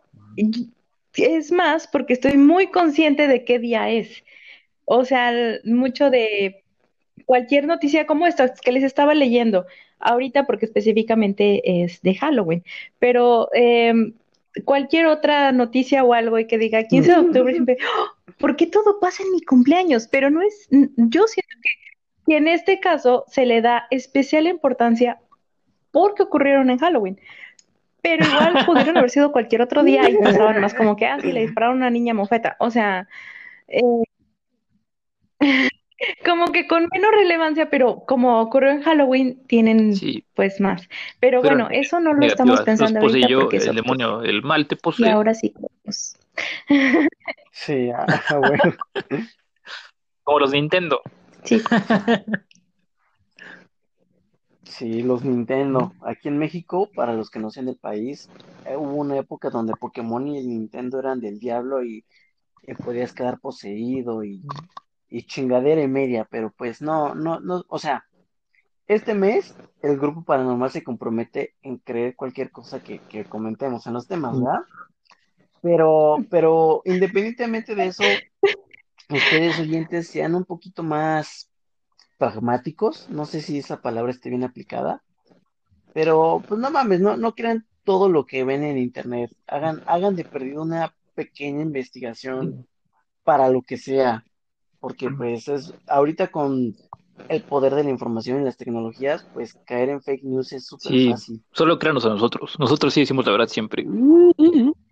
es 1.15 1.53
más 1.53 1.87
porque 1.87 2.15
estoy 2.15 2.37
muy 2.37 2.69
consciente 2.69 3.29
de 3.29 3.45
qué 3.45 3.59
día 3.59 3.91
es. 3.91 4.25
O 4.85 5.05
sea, 5.05 5.33
mucho 5.65 6.11
de 6.11 6.65
cualquier 7.27 7.67
noticia 7.67 8.07
como 8.07 8.27
esta 8.27 8.53
que 8.55 8.73
les 8.73 8.83
estaba 8.83 9.15
leyendo 9.15 9.67
ahorita 10.01 10.47
porque 10.47 10.67
específicamente 10.67 11.83
es 11.85 12.03
de 12.03 12.15
Halloween, 12.15 12.65
pero 12.99 13.49
em, 13.55 14.15
cualquier 14.65 15.07
otra 15.07 15.53
noticia 15.53 16.05
o 16.05 16.13
algo 16.13 16.39
y 16.39 16.47
que 16.47 16.59
diga 16.59 16.85
15 16.85 17.13
de 17.13 17.19
octubre, 17.19 17.53
siempre, 17.55 17.79
¡Oh! 17.81 18.22
¿Por 18.43 18.57
qué 18.57 18.67
todo 18.67 18.99
pasa 18.99 19.23
en 19.23 19.31
mi 19.31 19.41
cumpleaños? 19.41 20.09
Pero 20.09 20.29
no 20.29 20.43
es, 20.43 20.67
yo 20.71 21.27
siento 21.29 21.57
que, 22.27 22.37
en 22.37 22.49
este 22.49 22.81
caso 22.81 23.25
se 23.29 23.47
le 23.47 23.63
da 23.63 23.87
especial 23.91 24.49
importancia 24.49 25.21
porque 25.93 26.25
ocurrieron 26.25 26.69
en 26.69 26.79
Halloween. 26.79 27.21
Pero 28.03 28.27
igual 28.27 28.55
pudieron 28.67 28.97
haber 28.97 29.11
sido 29.11 29.31
cualquier 29.31 29.63
otro 29.63 29.85
día 29.85 30.11
y 30.11 30.17
pensaban 30.17 30.61
más 30.61 30.75
como 30.75 30.97
que, 30.97 31.07
ah, 31.07 31.21
sí, 31.21 31.31
le 31.31 31.41
dispararon 31.47 31.77
a 31.77 31.79
una 31.79 31.91
niña 31.91 32.15
mofeta. 32.15 32.57
O 32.59 32.73
sea, 32.73 33.07
eh, 33.69 33.81
como 36.25 36.47
que 36.47 36.67
con 36.67 36.89
menos 36.93 37.13
relevancia, 37.13 37.71
pero 37.71 38.03
como 38.07 38.41
ocurrió 38.41 38.73
en 38.73 38.83
Halloween, 38.83 39.47
tienen 39.47 39.95
pues 40.35 40.61
más. 40.61 40.89
Pero, 41.21 41.43
bueno, 41.43 41.69
eso 41.71 42.01
no 42.01 42.13
lo 42.13 42.27
estamos 42.27 42.63
pensando 42.63 42.99
ahorita 42.99 43.29
porque 43.39 43.59
el 43.59 43.77
demonio, 43.77 44.23
el 44.23 44.43
mal 44.43 44.67
te 44.67 44.75
posee. 44.75 45.07
Y 45.07 45.11
ahora 45.11 45.33
sí. 45.33 45.55
Pues. 45.85 46.19
Sí, 47.53 47.91
ah, 47.91 48.07
bueno. 48.39 48.77
Como 50.23 50.39
los 50.39 50.53
Nintendo. 50.53 51.01
Sí. 51.45 51.63
Sí, 54.65 55.03
los 55.03 55.23
Nintendo. 55.23 55.93
Aquí 56.01 56.29
en 56.29 56.39
México, 56.39 56.89
para 56.95 57.13
los 57.13 57.31
que 57.31 57.39
no 57.39 57.51
sean 57.51 57.67
del 57.67 57.77
país, 57.77 58.31
eh, 58.65 58.77
hubo 58.77 58.95
una 58.95 59.19
época 59.19 59.51
donde 59.51 59.75
Pokémon 59.75 60.27
y 60.27 60.39
el 60.39 60.49
Nintendo 60.49 60.99
eran 60.99 61.21
del 61.21 61.39
diablo 61.39 61.85
y, 61.85 62.07
y 62.63 62.75
podías 62.75 63.13
quedar 63.13 63.39
poseído 63.39 64.25
y, 64.25 64.43
y 65.09 65.25
chingadera 65.25 65.83
y 65.83 65.89
media, 65.89 66.27
pero 66.31 66.55
pues 66.57 66.81
no, 66.81 67.15
no, 67.15 67.39
no, 67.39 67.65
o 67.69 67.79
sea, 67.79 68.07
este 68.87 69.15
mes 69.15 69.55
el 69.83 69.99
grupo 69.99 70.25
paranormal 70.25 70.71
se 70.71 70.83
compromete 70.83 71.55
en 71.63 71.77
creer 71.77 72.17
cualquier 72.17 72.51
cosa 72.51 72.83
que, 72.83 72.99
que 72.99 73.25
comentemos 73.25 73.87
en 73.87 73.93
los 73.93 74.09
temas, 74.09 74.41
¿verdad? 74.41 74.61
Pero, 75.63 76.19
pero 76.29 76.83
independientemente 76.85 77.75
de 77.75 77.87
eso, 77.87 78.03
ustedes 79.09 79.61
oyentes 79.61 80.09
sean 80.09 80.35
un 80.35 80.45
poquito 80.45 80.83
más 80.83 81.49
pragmáticos, 82.19 83.09
no 83.09 83.27
sé 83.27 83.41
si 83.41 83.59
esa 83.59 83.81
palabra 83.81 84.11
esté 84.11 84.29
bien 84.29 84.45
aplicada, 84.45 85.03
pero 85.95 86.43
pues 86.47 86.61
no 86.61 86.71
mames, 86.71 87.01
no, 87.01 87.17
no 87.17 87.35
crean 87.35 87.67
todo 87.85 88.09
lo 88.09 88.27
que 88.27 88.45
ven 88.45 88.65
en 88.65 88.79
internet, 88.79 89.31
hagan, 89.47 89.83
hagan 89.87 90.17
de 90.17 90.25
perdido 90.25 90.63
una 90.63 90.95
pequeña 91.15 91.63
investigación 91.63 92.67
para 93.23 93.49
lo 93.49 93.63
que 93.63 93.77
sea, 93.77 94.25
porque 94.81 95.11
pues 95.11 95.49
es, 95.49 95.75
ahorita 95.87 96.31
con 96.33 96.75
el 97.29 97.43
poder 97.43 97.75
de 97.75 97.85
la 97.85 97.91
información 97.91 98.41
y 98.41 98.45
las 98.45 98.57
tecnologías, 98.57 99.25
pues 99.33 99.55
caer 99.67 99.89
en 99.91 100.03
fake 100.03 100.25
news 100.25 100.53
es 100.53 100.67
súper 100.67 100.93
Sí, 100.93 101.11
fácil. 101.11 101.43
solo 101.53 101.79
créanos 101.79 102.05
a 102.05 102.11
nosotros. 102.11 102.59
Nosotros 102.59 102.93
sí 102.93 103.01
decimos 103.01 103.25
la 103.27 103.33
verdad 103.33 103.49
siempre. 103.49 103.87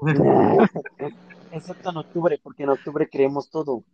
Excepto 1.52 1.90
en 1.90 1.96
octubre, 1.96 2.38
porque 2.42 2.62
en 2.62 2.68
octubre 2.70 3.08
creemos 3.10 3.50
todo. 3.50 3.84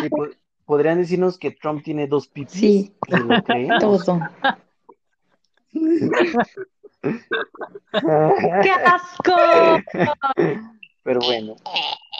Sí, 0.00 0.08
po- 0.10 0.28
podrían 0.64 0.98
decirnos 0.98 1.38
que 1.38 1.52
Trump 1.52 1.82
tiene 1.84 2.06
dos 2.06 2.28
pipis 2.28 2.52
Sí, 2.52 2.94
lo 3.08 3.16
todo. 3.80 4.20
¡Qué 8.62 8.70
asco! 8.70 9.32
Pero 11.02 11.20
bueno, 11.20 11.56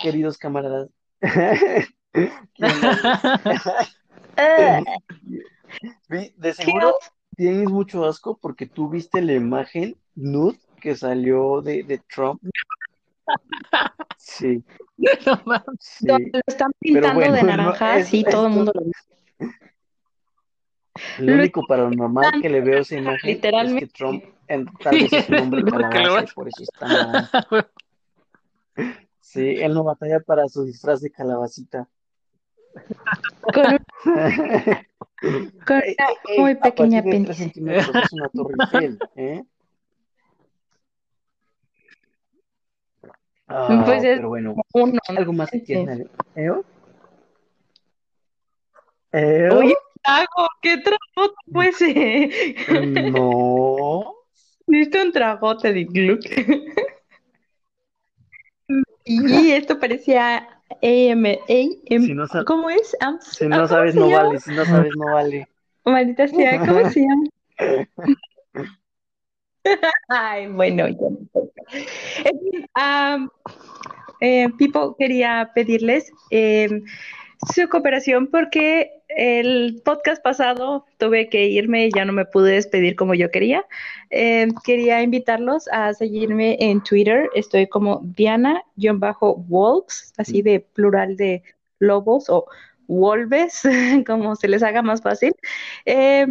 queridos 0.02 0.38
camaradas, 0.38 0.88
¿quién 1.20 1.32
Eh, 1.36 1.86
Vi- 1.86 1.94
de 6.08 6.34
¡Qué 6.40 6.52
seguro 6.54 6.94
tienes 7.36 7.70
mucho 7.70 8.04
asco 8.04 8.36
porque 8.38 8.66
tú 8.66 8.88
viste 8.88 9.22
la 9.22 9.34
imagen 9.34 9.96
nude 10.14 10.58
que 10.80 10.96
salió 10.96 11.61
de, 11.62 11.84
de 11.84 11.98
Trump. 11.98 12.42
Sí, 14.16 14.62
No 14.98 15.40
sí. 15.80 16.06
Lo 16.06 16.16
están 16.46 16.72
pintando 16.78 17.14
bueno, 17.14 17.34
de 17.34 17.42
no, 17.42 17.48
naranja, 17.48 17.98
es- 17.98 18.08
sí, 18.08 18.22
todo 18.22 18.46
el 18.48 18.52
mundo 18.52 18.70
lo 18.74 18.82
vio. 18.82 18.92
Lo 21.18 21.34
único 21.34 21.66
paranormal 21.66 22.42
que 22.42 22.50
le 22.50 22.61
veo 22.61 22.78
a 22.78 22.82
esa 22.82 22.96
imagen 22.96 23.40
es 23.42 23.74
que. 23.74 23.86
Trump 23.86 24.22
en- 24.46 24.66
tal 24.82 24.98
vez 24.98 25.11
es 25.12 25.28
un 25.30 25.38
hombre 25.38 25.64
calabaza 25.64 26.34
por 26.34 26.48
eso 26.48 26.64
está. 26.64 27.30
Sí, 29.20 29.56
él 29.61 29.72
no 29.72 29.84
batalla 29.84 30.20
para 30.20 30.46
su 30.48 30.64
disfraz 30.64 31.00
de 31.00 31.11
calabacita. 31.11 31.88
Con, 33.52 33.78
con 35.66 35.78
Eh, 35.78 35.96
una 35.98 36.10
eh, 36.28 36.40
muy 36.40 36.54
pequeña 36.54 37.00
apéndice. 37.00 37.34
centímetros 37.44 37.96
es 37.96 38.12
una 38.12 38.28
torre 38.28 38.54
Eiffel, 38.72 39.00
¿eh? 39.16 39.44
Ah, 43.48 43.82
Pues 43.84 44.04
es 44.04 44.16
pero 44.18 44.28
bueno, 44.28 44.54
uno. 44.72 44.98
algo 45.08 45.32
más 45.32 45.50
que? 45.50 45.86
¿Eo? 46.36 46.64
¿Eo? 49.12 49.58
Oye, 49.58 49.74
trago, 50.02 50.48
¿qué 50.62 50.78
trago 50.78 51.34
pues? 51.52 51.80
eh? 51.82 52.54
No. 53.10 54.14
¿Viste 54.66 55.02
un 55.02 55.10
tragote 55.12 55.72
de 55.72 55.84
Gluck? 55.84 56.24
Y 59.04 59.50
esto 59.50 59.80
parecía 59.80 60.59
AM, 60.82 61.26
AM, 61.26 62.06
Si 62.06 62.14
no 62.14 62.26
sa- 62.26 62.44
¿cómo 62.44 62.70
es? 62.70 62.96
Am- 63.00 63.18
Si 63.20 63.44
ah, 63.44 63.48
no 63.48 63.54
¿cómo 63.56 63.68
sabes, 63.68 63.94
no 63.94 64.08
llama? 64.08 64.24
vale. 64.24 64.40
Si 64.40 64.50
no 64.52 64.64
sabes, 64.64 64.96
no 64.96 65.06
vale. 65.12 65.48
Maldita 65.84 66.28
sea, 66.28 66.58
¿cómo 66.60 66.88
se 66.90 67.00
llama? 67.00 67.24
Ay, 70.08 70.48
bueno, 70.48 70.88
ya 70.88 70.96
no 71.10 71.18
am, 72.74 73.28
eh, 74.20 74.48
Pipo, 74.58 74.96
quería 74.96 75.50
pedirles 75.54 76.12
eh, 76.30 76.68
su 77.54 77.68
cooperación 77.68 78.28
porque 78.28 78.99
el 79.16 79.80
podcast 79.84 80.22
pasado 80.22 80.86
tuve 80.98 81.28
que 81.28 81.46
irme 81.46 81.86
y 81.86 81.90
ya 81.94 82.04
no 82.04 82.12
me 82.12 82.24
pude 82.24 82.52
despedir 82.52 82.96
como 82.96 83.14
yo 83.14 83.30
quería. 83.30 83.64
Eh, 84.11 84.48
quería 84.64 85.02
invitarlos 85.02 85.68
a 85.68 85.94
seguirme 85.94 86.56
en 86.61 86.82
Twitter. 86.82 87.28
Estoy 87.34 87.66
como 87.66 88.00
Diana-Wolves, 88.16 90.12
así 90.16 90.42
de 90.42 90.61
plural 90.61 91.16
de 91.16 91.42
lobos 91.78 92.28
o 92.28 92.46
wolves, 92.86 93.62
como 94.06 94.36
se 94.36 94.48
les 94.48 94.62
haga 94.62 94.82
más 94.82 95.02
fácil. 95.02 95.34
Eh, 95.86 96.26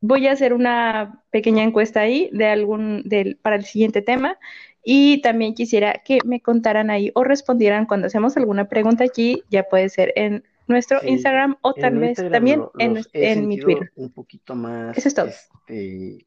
voy 0.00 0.26
a 0.26 0.32
hacer 0.32 0.54
una 0.54 1.22
pequeña 1.30 1.62
encuesta 1.62 2.00
ahí 2.00 2.30
de 2.32 2.46
algún 2.46 3.04
para 3.42 3.56
el 3.56 3.64
siguiente 3.64 4.02
tema 4.02 4.38
y 4.84 5.20
también 5.22 5.54
quisiera 5.54 6.02
que 6.04 6.18
me 6.24 6.40
contaran 6.40 6.90
ahí 6.90 7.12
o 7.14 7.24
respondieran 7.24 7.86
cuando 7.86 8.08
hacemos 8.08 8.36
alguna 8.36 8.68
pregunta 8.68 9.04
aquí, 9.04 9.42
ya 9.50 9.64
puede 9.64 9.88
ser 9.88 10.12
en 10.16 10.44
nuestro 10.68 11.00
Sí, 11.00 11.08
Instagram 11.08 11.56
o 11.62 11.74
tal 11.74 11.98
vez 11.98 12.10
Instagram 12.10 12.32
también 12.32 12.58
lo- 12.60 12.72
en, 12.78 12.98
en 13.12 13.48
mi 13.48 13.58
Twitter. 13.58 13.92
un 13.96 14.10
poquito 14.12 14.54
más 14.54 14.96
Eso 14.96 15.08
es 15.08 15.14
todo. 15.14 15.26
este, 15.28 16.26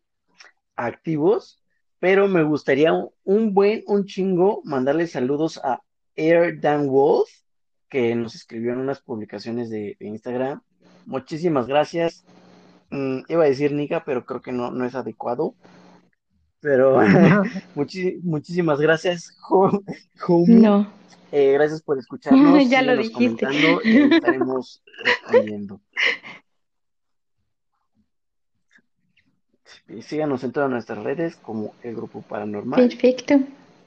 activos, 0.76 1.62
pero 2.00 2.28
me 2.28 2.44
gustaría 2.44 2.94
un, 2.94 3.10
un 3.24 3.54
buen, 3.54 3.84
un 3.88 4.06
chingo, 4.06 4.62
mandarle 4.66 5.08
saludos 5.08 5.60
a 5.64 5.82
Air 6.16 6.60
Dan 6.60 6.88
Wolf, 6.88 7.30
que 7.90 8.16
nos 8.16 8.36
escribió 8.36 8.74
en 8.74 8.80
unas 8.80 9.00
publicaciones 9.02 9.70
de, 9.70 9.96
de 10.00 10.08
Instagram. 10.08 10.62
Muchísimas 11.06 11.68
gracias. 11.68 12.26
Mm, 12.90 13.20
iba 13.28 13.44
a 13.44 13.48
decir 13.48 13.72
Nika, 13.72 14.04
pero 14.06 14.26
creo 14.26 14.42
que 14.42 14.52
no, 14.52 14.72
no 14.72 14.86
es 14.86 14.96
adecuado. 14.96 15.56
Pero 16.66 16.98
muchi- 17.76 18.20
muchísimas 18.24 18.80
gracias, 18.80 19.38
ho- 19.50 19.84
homie. 20.28 20.60
No, 20.62 20.88
Eh, 21.32 21.52
gracias 21.54 21.84
por 21.84 22.00
escucharnos. 22.00 22.68
Ya 22.70 22.82
lo 22.82 22.98
dijiste. 22.98 23.14
comentando 23.14 23.82
y 23.84 23.98
ahí 23.98 24.10
estaremos 24.12 24.82
respondiendo. 25.04 25.80
Y 29.88 30.02
síganos 30.02 30.44
en 30.44 30.52
todas 30.54 30.72
nuestras 30.72 31.04
redes 31.04 31.36
como 31.36 31.76
el 31.84 31.96
Grupo 31.96 32.24
Paranormal. 32.24 32.80
perfecto. 32.90 33.36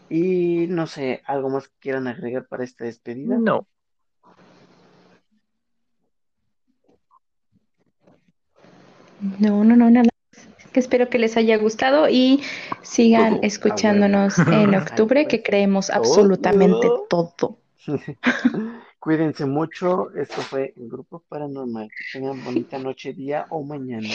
Y 0.09 0.67
no 0.69 0.87
sé, 0.87 1.21
¿algo 1.27 1.51
más 1.51 1.67
que 1.67 1.75
quieran 1.81 2.07
agregar 2.07 2.47
para 2.47 2.63
esta 2.63 2.85
despedida? 2.85 3.37
No. 3.39 3.67
No, 9.41 9.65
no, 9.65 9.75
no, 9.75 9.91
nada. 9.91 10.09
Que 10.73 10.81
espero 10.81 11.09
que 11.09 11.19
les 11.19 11.37
haya 11.37 11.57
gustado 11.57 12.09
y 12.09 12.43
sigan 12.83 13.35
a 13.35 13.47
escuchándonos 13.47 14.39
en 14.39 14.75
octubre, 14.75 15.27
que 15.27 15.43
creemos 15.43 15.91
absolutamente 15.91 16.89
todo. 17.09 17.59
Cuídense 18.99 19.47
mucho. 19.47 20.11
Esto 20.15 20.43
fue 20.43 20.75
el 20.77 20.89
Grupo 20.89 21.23
Paranormal. 21.29 21.89
Que 21.89 22.19
tengan 22.19 22.45
bonita 22.45 22.79
noche, 22.79 23.13
día 23.13 23.47
o 23.51 23.63
mañana. 23.63 24.09